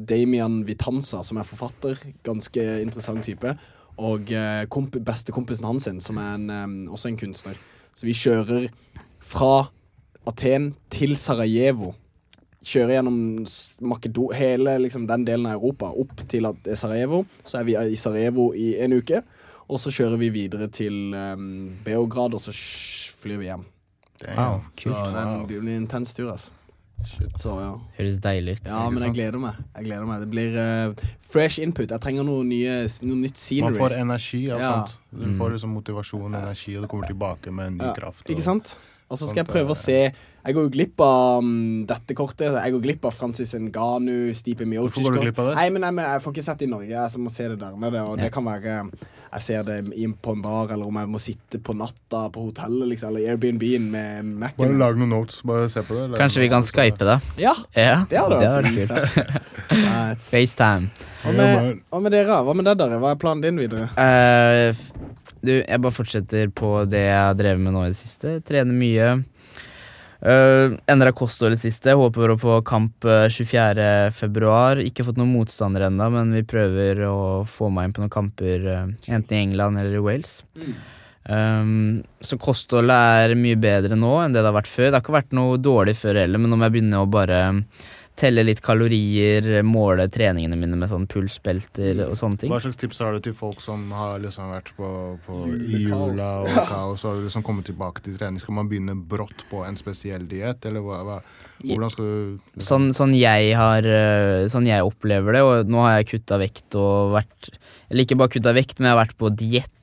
[0.08, 1.98] Damian Vitanza, som er forfatter.
[2.26, 3.56] Ganske interessant type.
[3.98, 7.58] Og eh, komp bestekompisen hans, som er en, også en kunstner.
[7.94, 8.70] Så vi kjører
[9.20, 9.70] fra
[10.28, 11.94] Aten til Sarajevo.
[12.60, 13.46] Kjører gjennom
[13.88, 16.46] Makedo hele liksom, den delen av Europa opp til
[16.76, 17.24] Sarajevo.
[17.44, 19.22] Så er vi i Sarajevo i en uke.
[19.70, 22.54] Og så kjører vi videre til um, Beograd, og så
[23.22, 23.66] flyr vi hjem.
[24.26, 24.96] Wow, kult.
[24.96, 26.50] det, den, en, det blir en intens tur, altså.
[27.40, 27.70] Så ja.
[27.96, 28.66] Høres deilig ut.
[28.68, 29.60] Ja, men jeg gleder meg.
[29.72, 30.20] Jeg gleder meg.
[30.20, 31.88] Det blir uh, fresh input.
[31.88, 34.72] Jeg trenger noe, nye, noe nytt Man får energi av Ja.
[34.74, 34.98] sånt.
[35.10, 38.26] Du får liksom motivasjon, energi, og du kommer tilbake med en ny Ja, kraft.
[38.28, 38.76] Ikke og- sant?
[39.10, 40.12] Og så skal jeg prøve å eh, se
[40.44, 42.54] Jeg går jo glipp av um, dette kortet.
[42.54, 45.02] Jeg går glipp av Francis Ngannou, Stipe Miocic.
[45.02, 45.54] Hvorfor går du glipp av det?
[45.58, 46.88] Nei, men jeg, men jeg får ikke sett det i Norge.
[46.88, 48.04] Jeg må se det der nede.
[48.06, 48.76] Og det kan være
[49.30, 52.48] jeg ser det inn på en bar, eller om jeg må sitte på natta på
[52.48, 54.78] hotellet, liksom, eller Airbnb-en med Bare Mac-en.
[54.80, 55.42] lag noen notes.
[55.46, 56.08] Bare se på det.
[56.10, 57.18] Lag Kanskje vi kan notes, skype da.
[57.38, 59.50] Ja, Ja, det hadde vært kult.
[60.30, 60.90] FaceTime.
[61.22, 62.40] Hva med, hva med dere?
[62.46, 62.98] Hva med det, dere?
[63.02, 63.86] Hva er planen din videre?
[63.94, 64.74] Uh,
[65.40, 68.38] du, jeg bare fortsetter på det jeg har drevet med nå i det siste.
[68.46, 69.12] Trener mye.
[70.20, 71.96] Uh, Endra kosthold i det siste.
[71.96, 74.12] Håper på kamp eh, 24.
[74.12, 74.80] februar.
[74.84, 77.18] Ikke fått noen motstander ennå, men vi prøver å
[77.48, 80.42] få meg inn på noen kamper uh, enten i England eller i Wales.
[81.30, 84.90] Um, så kostholdet er mye bedre nå enn det det har vært før.
[84.90, 87.40] Det har ikke vært noe dårlig før heller, men nå må jeg begynne å bare
[88.20, 92.52] telle litt kalorier, måle treningene mine med sånn pulsbelter og sånne ting.
[92.52, 94.90] Hva slags tips har du til folk som har liksom vært på,
[95.26, 98.42] på jula og kaos og liksom kommet tilbake til trening?
[98.42, 101.18] Skal man begynne brått på en spesiell diett, eller hva, hva,
[101.64, 105.84] hvordan skal du liksom, Sånn, sånn, jeg har, øh, sånn jeg opplever det, og nå
[105.86, 107.50] har jeg kutta vekt og vært
[107.88, 109.32] Eller ikke bare kutta vekt, men jeg har vært på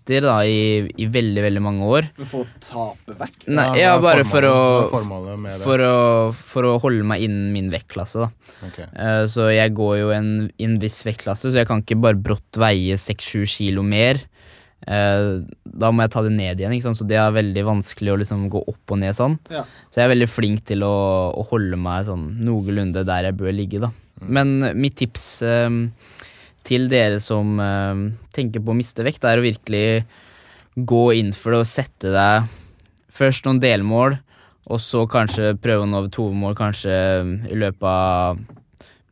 [0.08, 2.08] dietter da, i, i veldig, veldig mange år.
[2.24, 3.48] For å tape vekt?
[3.52, 4.56] Nei, ja, bare for å,
[4.92, 5.98] for, å,
[6.32, 8.56] for å holde meg innen min vektklasse, da.
[8.70, 8.88] Okay.
[8.88, 12.20] Eh, så jeg går jo en, i en viss vektklasse, så jeg kan ikke bare
[12.20, 14.24] brått veie 6-7 kilo mer.
[14.88, 15.30] Eh,
[15.68, 17.00] da må jeg ta det ned igjen, ikke sant?
[17.02, 19.38] så det er veldig vanskelig å liksom gå opp og ned sånn.
[19.52, 19.66] Ja.
[19.92, 20.98] Så jeg er veldig flink til å,
[21.36, 23.94] å holde meg sånn noenlunde der jeg bør ligge, da.
[24.26, 25.70] Men mitt tips eh,
[26.68, 30.04] til dere som uh, tenker på å miste vekt, er å virkelig
[30.78, 32.50] gå inn for det og sette deg
[33.18, 34.20] først noen delmål,
[34.68, 36.96] og så kanskje prøve å nå tomål kanskje
[37.48, 38.42] i løpet av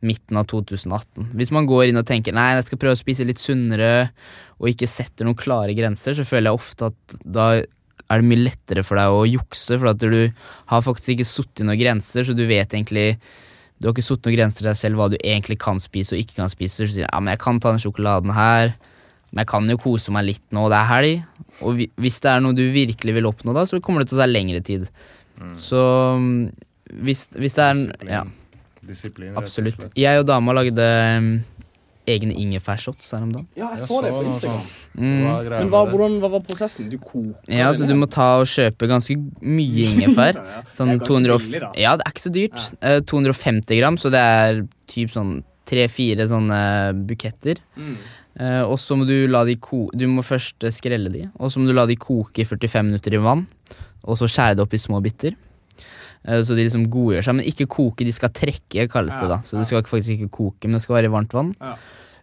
[0.06, 1.32] midten av 2018.
[1.34, 4.10] Hvis man går inn og tenker nei, jeg skal prøve å spise litt sunnere,
[4.60, 8.44] og ikke setter noen klare grenser, så føler jeg ofte at da er det mye
[8.44, 10.28] lettere for deg å jukse, for at du
[10.70, 13.16] har faktisk ikke satt noen grenser, så du vet egentlig
[13.76, 16.22] Du har ikke satt noen grenser til deg selv hva du egentlig kan spise og
[16.22, 16.78] ikke kan spise.
[16.78, 18.72] Så du sier ja, men jeg kan ta den sjokoladen her,
[19.32, 21.44] men jeg kan jo kose meg litt nå, det er helg.
[21.66, 24.24] Og hvis det er noe du virkelig vil oppnå da, så kommer det til å
[24.24, 24.88] ta lengre tid.
[25.60, 25.80] Så
[26.16, 26.40] mm,
[27.04, 28.12] hvis, hvis det er Disiplin.
[28.12, 28.24] Ja.
[28.86, 29.88] Disiplin, Absolutt.
[29.98, 30.86] Jeg og dama lagde
[31.18, 31.30] um,
[32.10, 33.48] egne ingefærshots her om dagen.
[33.56, 34.68] Ja, jeg Jeg så det så på Instagram.
[34.94, 35.22] Mm.
[35.24, 36.90] Hva Men hva, hvordan, hva var prosessen?
[36.90, 40.38] Du koker Ja, så du må ta og kjøpe ganske mye ingefær.
[40.38, 40.62] Ja, ja.
[40.76, 41.62] Sånn Det er 200, billig.
[41.82, 42.68] Ja, det er ikke så dyrt.
[42.80, 46.60] Eh, 250 gram, så det er typ sånn tre-fire sånne
[47.08, 47.58] buketter.
[47.76, 47.96] Mm.
[48.36, 51.56] Uh, og så må du la de ko Du må først skrelle de, og så
[51.56, 53.46] må du la de koke i 45 minutter i vann.
[54.06, 55.34] Og så skjære det opp i små biter.
[56.26, 57.38] Eh, så de liksom godgjør seg.
[57.38, 59.40] Men ikke koke, de skal trekke, kalles det da.
[59.46, 61.52] Så det skal faktisk ikke koke, men det skal være i varmt vann.
[61.60, 61.76] Ja.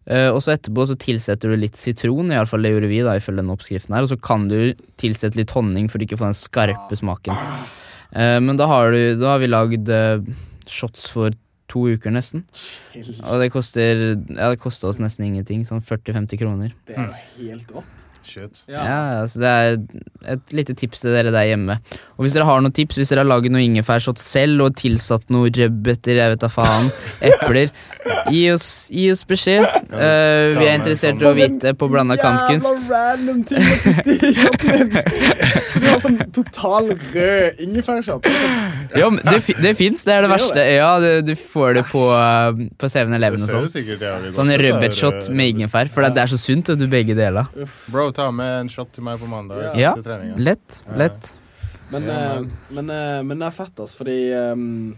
[0.05, 2.99] Eh, og så etterpå så tilsetter du litt sitron, i alle fall det gjorde vi
[3.05, 4.05] da, ifølge den oppskriften her.
[4.05, 7.39] Og så kan du tilsette litt honning for ikke å få den skarpe smaken.
[8.13, 10.21] Uh, men da har, du, da har vi lagd uh,
[10.69, 11.33] shots for
[11.71, 12.43] to uker nesten.
[12.93, 15.63] Og det koster Ja, det kosta oss nesten ingenting.
[15.65, 16.75] Sånn 40-50 kroner.
[16.87, 18.02] Det er jo helt rått.
[18.23, 18.61] Kjøtt.
[18.71, 19.77] Ja, altså Det er
[20.33, 21.75] et lite tips til dere der hjemme.
[22.15, 25.25] Og hvis dere har noen tips, hvis dere har laget noe ingefærshot selv og tilsatt
[25.33, 26.87] noe rødbeter, jeg vet da faen,
[27.29, 27.67] epler,
[28.31, 29.63] gi oss, gi oss beskjed.
[29.91, 32.87] Uh, vi er interessert i å vite på Blanda kampkunst.
[32.87, 33.63] Jævla random ting.
[35.73, 38.21] Så du har sånn total rød ingefærshot.
[38.95, 40.61] Ja, men det, det fins, det er det verste.
[40.69, 43.67] Ja, det, Du får det på, uh, på 7-Eleven og sånn.
[44.37, 47.45] Sånn rødbetshot med ingefær, for det, det er så sunt, og du, begge deler.
[47.89, 49.93] Bro, ta med en shot til meg på mandag Ja.
[49.97, 50.37] til treninga.
[50.39, 50.81] Lett.
[50.97, 51.33] lett.
[51.91, 52.51] Men, Ja, eh, men-
[52.85, 54.95] men, eh, men det er fett, altså, fordi ehm,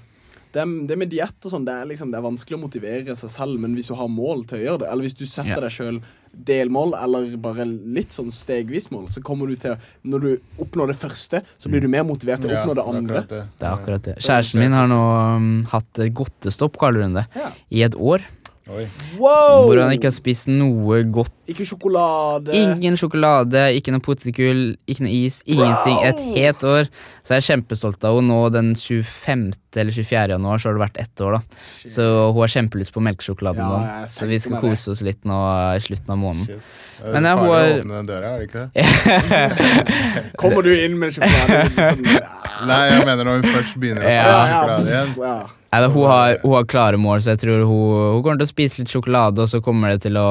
[0.53, 3.29] det, det med diett og sånn, det er liksom Det er vanskelig å motivere seg
[3.29, 5.59] selv, men hvis du har mål til å gjøre det, eller hvis du setter Ja.
[5.59, 6.01] deg sjøl
[6.35, 10.97] delmål, eller bare litt sånn stegvis mål, så kommer du til Når du oppnår det
[10.99, 13.21] første, så blir du mer motivert til å oppnå det andre.
[13.23, 13.61] akkurat det.
[13.61, 14.15] Er akkurat det.
[14.19, 17.51] Kjæresten min har nå um, hatt godtestopp, kaller hun det, Ja.
[17.71, 18.21] i et år.
[18.65, 19.67] Wow!
[19.69, 21.29] Hvor han ikke har spist noe godt.
[21.53, 22.49] Ikke sjokolade.
[22.57, 25.99] Ingen sjokolade, ikke noe potetgull, ikke noe is, ingenting.
[26.07, 26.87] Et helt år.
[27.21, 28.31] Så jeg er kjempestolt av henne.
[28.33, 29.43] Nå den 25.
[29.77, 30.33] eller 24.
[30.33, 31.61] januar så har det vært ett år, da.
[31.93, 34.07] Så hun har kjempelyst på melkesjokolade Ja, nå.
[34.15, 35.37] Så vi skal kose oss litt nå
[35.77, 36.47] i slutten av måneden.
[36.57, 37.03] Shit.
[37.11, 40.33] Men ja, hun har- åpne den døra, er det ikke det?
[40.41, 41.69] Kommer du inn med sjokolade?
[41.75, 42.25] Sånn, ja.
[42.65, 45.13] Nei, jeg mener når hun først begynner å spise Ja, sjokolade igjen.
[45.21, 45.37] ja.
[45.71, 48.47] Nei, da, hun, har, hun har klare mål, så jeg tror hun, hun kommer til
[48.47, 50.29] å spise litt sjokolade, og så kommer det til å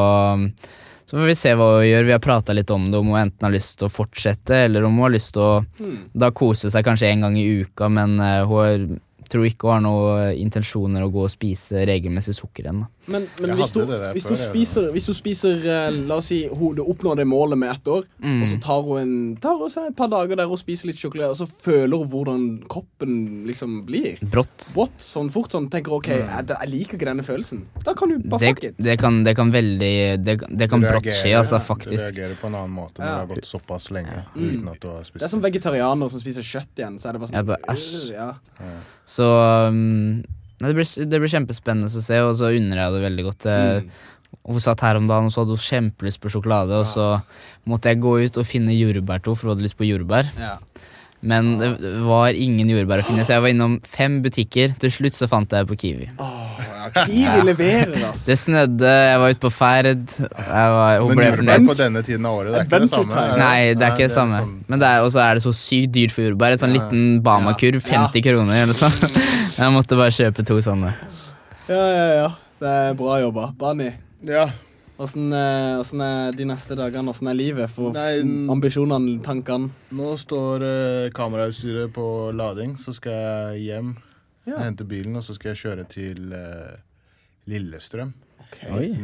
[1.04, 2.06] Så får vi se hva hun gjør.
[2.08, 4.86] Vi har prata litt om det, om hun enten har lyst til å fortsette, eller
[4.86, 5.98] om hun har lyst til å mm.
[6.16, 8.86] da kose seg kanskje en gang i uka, men eh, hun har,
[9.28, 12.88] tror ikke hun har noen intensjoner å gå og spise regelmessig sukker ennå.
[13.06, 16.38] Men, men hvis, du, hvis, du før, spiser, hvis du spiser eh, La oss si
[16.48, 18.42] hun du oppnår det målet med ett år, Mm.
[18.42, 20.96] og så tar hun, en, tar hun seg et par dager der hun spiser litt
[20.96, 24.16] sjokolade, og så føler hun hvordan kroppen liksom blir.
[24.24, 24.70] Brått.
[24.74, 27.66] Brått, sånn fort sånn, tenker OK, jeg, jeg liker ikke denne følelsen.
[27.84, 28.78] Da kan du bare Det, fuck it.
[28.78, 29.92] det, kan, det kan veldig
[30.24, 32.04] Det, det kan reagerer, brått skje, altså, Du faktisk.
[32.16, 33.18] reagerer på en annen måte når Ja.
[33.18, 34.48] det har gått såpass lenge Mm.
[34.48, 36.96] uten at du har spist Det er som vegetarianer som spiser kjøtt igjen.
[36.98, 38.08] Så er det bare sånn æsj.
[38.08, 38.30] øh, ja.
[39.06, 39.28] Så
[39.68, 40.24] um,
[40.60, 43.46] det, blir, det blir kjempespennende å se, og så unner jeg det veldig godt.
[43.46, 43.90] Eh, Mm.
[44.50, 47.04] Hun satt her om dagen og så hadde hun kjempelyst på sjokolade, og så
[47.70, 50.26] måtte jeg gå ut og finne jordbær til henne, for hun hadde lyst på jordbær.
[50.36, 50.56] Ja.
[51.24, 51.68] Men det
[52.04, 54.74] var ingen jordbær å finne, så jeg var innom fem butikker.
[54.82, 56.10] Til slutt så fant jeg på Kiwi.
[56.20, 56.90] Oh, ja.
[57.06, 58.26] Kiwi leverer, altså.
[58.26, 60.02] Det snødde, jeg var ute på ferd.
[60.18, 61.68] Jeg var, hun Men ble fornøyd.
[61.70, 63.14] på denne tiden av året, det er ikke det samme?
[63.14, 63.30] time.
[63.30, 64.42] er Nei, det er ikke det samme.
[64.42, 66.52] sånn- Men det er, også er det så sykt dyrt for jordbær.
[66.58, 66.82] Et sånn Ja.
[66.82, 68.92] liten Bama-kurv, 50 kroner eller sånn.
[69.62, 70.92] Jeg måtte bare kjøpe to sånne.
[71.68, 72.28] Ja, ja, ja.
[72.60, 73.48] Det er bra jobba.
[73.58, 73.90] Bani,
[74.24, 74.46] Ja,
[74.98, 77.10] åssen eh, åssen er de neste dagene?
[77.12, 77.70] Åssen er livet?
[77.74, 79.70] For Nei, n- ambisjonene, tankene?
[79.92, 83.94] nå står eh, kamerautstyret på lading, så skal jeg hjem,
[84.46, 84.58] Ja.
[84.60, 86.76] hente bilen, og så skal jeg kjøre til eh,
[87.48, 88.12] Lillestrøm.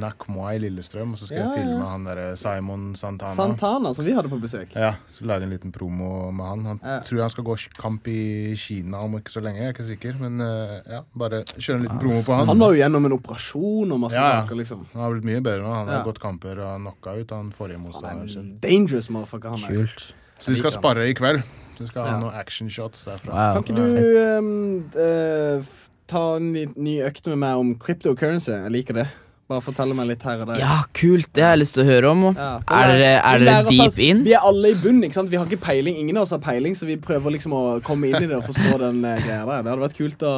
[0.01, 1.89] Nakmoa i Lillestrøm, og så skal Ja, jeg filme ja.
[1.91, 3.35] han derre Simon Santana.
[3.37, 4.75] Santana, som vi hadde på besøk.
[4.75, 6.65] Ja, så lage en liten promo med han.
[6.65, 7.01] Han Ja.
[7.01, 10.19] tror han skal gå kamp i Kina om ikke så lenge, jeg er ikke sikker.
[10.21, 12.47] Men eh, ja, bare kjøre en liten promo på han.
[12.49, 14.87] Han var jo gjennom en operasjon og masse saker, liksom.
[14.93, 15.75] Han har blitt mye bedre nå.
[15.75, 18.59] Han har gått kamper og knocka ut han forrige er motstanderen sin.
[18.61, 19.77] dangerous motherfucker, han er.
[19.85, 20.15] Kult.
[20.39, 21.43] Så de skal spare i kveld.
[21.77, 23.33] Så de skal ha noen noen actionshots derfra.
[23.33, 23.55] Wow.
[23.55, 25.63] Kan ikke du um, eh,
[26.11, 28.53] ta en ny- ny økt med meg om cryptocurrency?
[28.53, 29.09] Jeg liker det.
[29.51, 30.61] Bare fortelle meg litt her og der.
[30.63, 31.27] Ja, kult.
[31.35, 32.21] Det har jeg lyst til å høre om.
[32.37, 32.51] Ja.
[32.71, 34.21] Er dere, er dere deep in?
[34.23, 35.01] Vi er alle i bunn.
[35.03, 35.31] ikke sant?
[35.33, 35.97] Vi har ikke peiling.
[35.99, 38.45] Ingen av oss har peiling, så vi prøver liksom å komme inn i det og
[38.47, 39.65] forstå den eh, greia der.
[39.67, 40.35] Det hadde vært kult å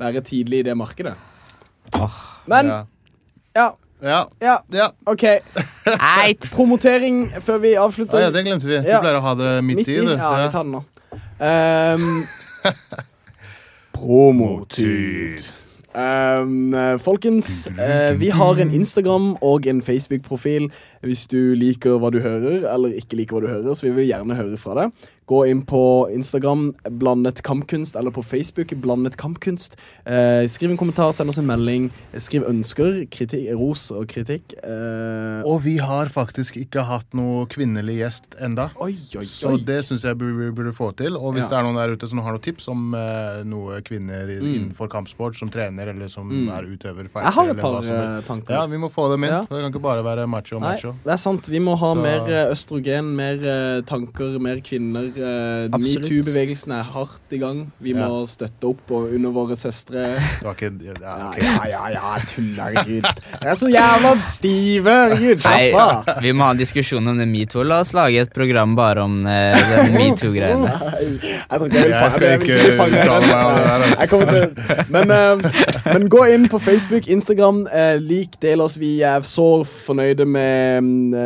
[0.00, 1.12] være tidlig i det markedet.
[2.48, 2.66] Men
[3.56, 3.68] Ja.
[4.02, 4.56] ja, Ja.
[4.72, 4.88] ja.
[5.06, 5.22] OK.
[5.26, 6.48] Eit.
[6.56, 8.20] Promotering før vi Ah, avslutter.
[8.24, 8.80] ja, det glemte vi.
[8.80, 9.00] Du Ja.
[9.04, 10.16] pleier å ha det midt, i, du.
[10.16, 10.84] Ja, vi tar den nå.
[11.40, 12.24] Ehm,
[13.96, 15.44] promotid.
[15.96, 20.70] Eh, folkens, uh, vi har en Instagram og en Facebook-profil.
[21.06, 24.10] Hvis du liker hva du hører, eller ikke liker hva du hører, så vil vi
[24.10, 25.06] gjerne høre fra deg.
[25.26, 25.78] Gå inn på
[26.14, 26.68] Instagram,
[27.00, 29.74] Blandet kampkunst, eller på Facebook, Blandet kampkunst.
[30.06, 31.88] Eh, skriv en kommentar, send oss en melding.
[32.22, 34.54] Skriv ønsker, kritikk, ros og kritikk.
[34.62, 38.68] Eh, Og vi har faktisk ikke hatt noe kvinnelig gjest enda.
[38.78, 41.16] oi, oi, Så det syns jeg vi burde få til.
[41.18, 41.56] Og hvis Ja.
[41.56, 44.46] det er noen der ute som har noen tips om eh, noe kvinner mm.
[44.54, 47.26] innenfor kampsport som trener eller som er utøver, fighter, Mm.
[47.26, 48.54] Jeg har et eller par eh, tanker.
[48.54, 49.30] Ja, vi må få dem inn.
[49.34, 49.40] Ja.
[49.42, 50.94] Det kan ikke bare være macho og macho.
[51.04, 51.46] Det er sant.
[51.48, 55.06] Vi må ha Så- mer eh, østrogen, mer eh, tanker, mer kvinner.
[55.16, 57.70] Eh, Metoo-bevegelsen er hardt i gang.
[57.80, 58.06] Vi Ja.
[58.08, 60.16] må støtte opp og under våre søstre.
[60.18, 63.04] Det var ikke ja, Ja, ja, ja, ja, tuller, herregud.
[63.42, 65.40] Jeg er så jævla stive, herregud.
[65.40, 65.74] Slapp
[66.06, 66.22] av.
[66.22, 67.62] vi må ha en diskusjon om det metoo.
[67.64, 70.70] La oss lage et program bare om eh, den metoo-greiene.
[70.70, 73.06] Jeg tror ikke jeg vil fange jeg.
[73.06, 74.00] Jeg der, altså.
[74.00, 78.76] Jeg kommer til men, eh, men gå inn på Facebook, Instagram, eh, lik, del oss.
[78.78, 80.82] Vi er så fornøyde med,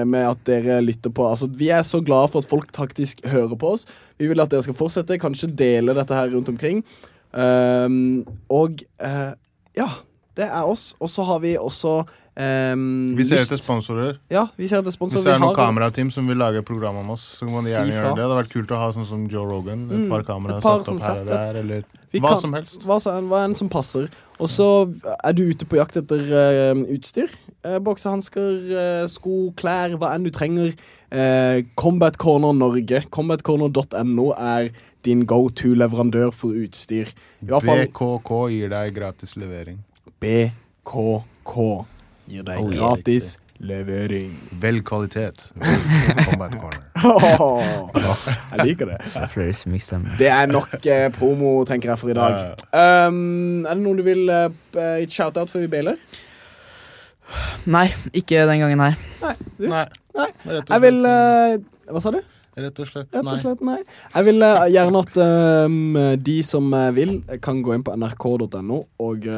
[0.08, 1.26] med at dere lytter på.
[1.30, 3.86] Altså, vi er så glade for at folk taktisk hører på oss.
[4.20, 6.82] Vi vil at dere skal fortsette, kanskje dele dette her rundt omkring.
[7.32, 9.32] Um, og uh,
[9.78, 9.86] ja,
[10.36, 10.94] det er oss.
[11.00, 14.18] Og så har vi også um, Vi ser etter sponsorer.
[14.32, 17.12] Ja, vi ser etter sponsorer Hvis det er noen kamerateam som vil lage program om
[17.14, 18.16] oss, så kan de gjerne si gjøre det.
[18.18, 19.86] Det hadde vært kult å ha sånn som Joe Rogan.
[19.94, 21.86] Et par kameraer satt opp her og der, eller
[22.18, 22.82] hva kan- som helst.
[22.88, 22.98] Hva,
[23.30, 24.10] hva enn som passer.
[24.40, 24.66] Og så
[25.22, 27.30] er du ute på jakt etter uh, utstyr.
[27.60, 30.72] Uh, Boksehansker, eh, sko, klær, hva enn du trenger.
[31.10, 33.02] Eh, Combat Corner Norge.
[33.10, 34.70] Combatcorner.no er
[35.04, 37.10] din go to-leverandør for utstyr.
[37.42, 39.80] I hvert fall BKK gir deg gratis levering.
[40.22, 41.54] BKK
[42.30, 44.32] gir deg Oh, gratis gratis levering.
[44.60, 45.52] Vel kvalitet.
[46.24, 46.86] Combat Corner.
[48.56, 48.98] jeg liker det.
[50.18, 52.64] Det er nok eh, promo, tenker jeg, for i dag.
[52.72, 54.48] Um, er det noen du vil uh,
[55.08, 56.00] shout-out før vi bailer?
[57.70, 57.86] Nei,
[58.16, 58.96] ikke den gangen her.
[59.22, 59.34] Nei.
[59.58, 59.84] Nei.
[60.16, 60.28] nei.
[60.58, 61.56] Jeg vil eh,
[61.90, 62.20] Hva sa du?
[62.60, 63.06] Rett og slett.
[63.14, 63.36] Rett og Nei.
[63.40, 63.78] slett nei.
[64.14, 65.76] Jeg vil uh, gjerne at um,
[66.20, 69.28] de som eh, vil, kan gå inn på nrk.no og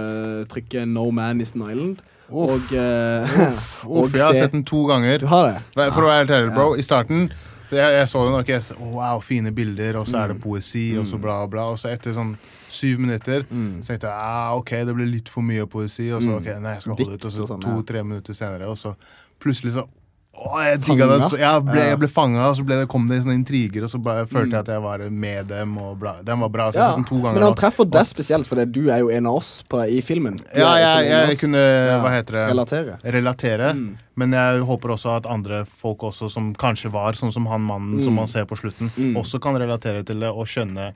[0.50, 2.00] trykke 'No man is an island'.
[2.32, 2.48] Uff.
[2.48, 3.38] Og, eh,
[3.92, 5.18] og Uff, jeg har se- sett den to ganger.
[5.20, 5.58] Du har det?
[5.76, 6.74] Nei, For å være helt ærlig, bro.
[6.74, 7.26] I starten
[7.72, 10.42] jeg, jeg så den, og oh, wow, fine bilder, og så er det Mm.
[10.42, 11.68] poesi, og så bla, bla.
[11.72, 12.34] Og så etter sånn
[12.72, 13.80] syv minutter Mm.
[13.82, 16.10] så tenkte jeg ah, ok, det ble litt for mye poesi.
[16.12, 17.24] Og så ok, nei, jeg skal holde ut.
[17.28, 18.94] Og så sånn, to-tre minutter senere, og så
[19.42, 19.88] plutselig så
[20.32, 21.16] å, jeg digga det.
[21.28, 23.98] Så jeg ble, jeg ble fanga, og så det, kom det sånne intriger, og så
[24.00, 25.74] ble, jeg følte jeg at jeg var med dem.
[25.76, 26.14] Og bla.
[26.24, 26.70] Den var bra.
[26.72, 26.94] Så jeg ja.
[26.96, 29.50] den to ganger Men han treffer deg spesielt, for du er jo en av oss
[29.68, 30.40] på, i filmen.
[30.40, 32.46] Du Ja, jeg, jeg kunne Ja, Hva heter det?
[32.48, 32.96] Relatere.
[33.04, 33.68] relatere.
[33.76, 33.84] Mm.
[34.16, 37.98] Men jeg håper også at andre folk også som kanskje var sånn som han mannen
[38.00, 38.04] Mm.
[38.08, 38.88] som man ser på slutten,
[39.20, 40.94] også kan relatere til det og skjønne,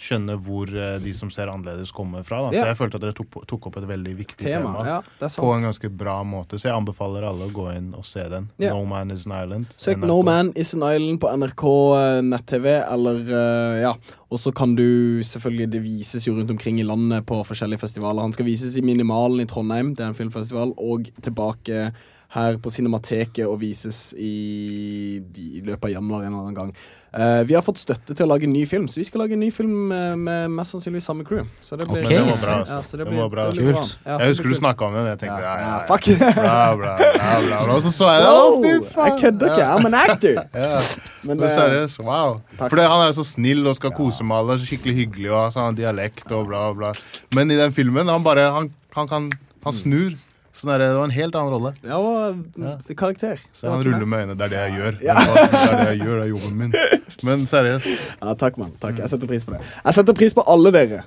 [0.00, 2.42] skjønne hvor eh, de som ser annerledes, kommer fra.
[2.46, 2.52] Da.
[2.54, 4.72] Så jeg følte at dere tok, tok opp et veldig viktig Tema.
[4.80, 5.28] tema.
[5.36, 8.48] På en ganske bra måte, så jeg anbefaler alle å gå inn og se den.
[8.62, 9.74] No Man Is An Island.
[9.76, 10.08] Søk NRK.
[10.10, 11.66] No Man Is An Island på NRK
[11.98, 13.94] eh, nett-TV, eller eh, ja.
[14.30, 18.22] Og så kan du selvfølgelig Det vises jo rundt omkring i landet på forskjellige festivaler.
[18.22, 21.90] Han skal vises i Minimalen i Trondheim, det er en filmfestival, og tilbake
[22.34, 26.74] her på Cinemateket og vises i, i løpet av januar en eller annen gang.
[27.10, 29.34] Uh, vi har fått støtte til å lage en ny film, så vi skal lage
[29.34, 31.42] en ny film med, med mest sannsynlig samme crew.
[31.66, 32.20] Så det blir, okay.
[32.20, 32.58] det var bra.
[32.68, 33.82] Ja, det blir- var bra det bra.
[34.04, 36.06] Ja, Jeg husker du snakka om det Jeg tenkte Ja, ja, ja, ja, fuck.
[36.38, 37.74] bra, bra, bra, bra.
[37.74, 38.30] Og så så jeg det.
[38.30, 39.66] Wow, fy jeg kødder ikke.
[39.74, 40.38] I'm an actor.
[40.60, 40.80] Ja.
[41.26, 42.38] Men, Men eh, seriøst, wow.
[42.56, 42.70] takk.
[42.70, 44.60] For han er jo så snill og skal kose med alle.
[44.62, 46.94] Skikkelig hyggelig og så har han dialekt og bla, bla.
[47.34, 49.30] Men i den filmen, han bare Han, han kan
[49.66, 50.14] Han snur.
[50.60, 51.70] Sånn der, det var en helt annen rolle.
[51.80, 53.38] Ja, og, mm, karakter.
[53.56, 54.34] Så han ruller med øynene.
[54.36, 54.98] Det er det jeg gjør.
[55.00, 56.74] Det er det jeg gjør, det er jobben min.
[57.26, 57.88] Men seriøst.
[58.20, 58.74] Ja, takk, mann.
[58.82, 58.98] Takk.
[59.00, 59.62] Jeg setter pris på det.
[59.84, 61.00] Jeg setter pris på alle dere.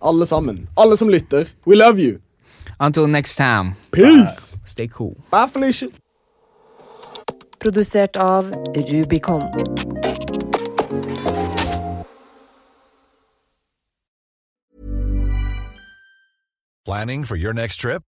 [0.00, 0.62] Alle sammen.
[0.80, 1.52] Alle som lytter.
[1.68, 2.16] We love you.
[2.80, 4.56] Until next time, Peace.
[4.66, 5.14] stay cool.
[5.30, 5.88] Bye, Felicia.
[7.60, 9.44] Produsert av Rubicon.
[16.84, 18.02] Planning for your next trip?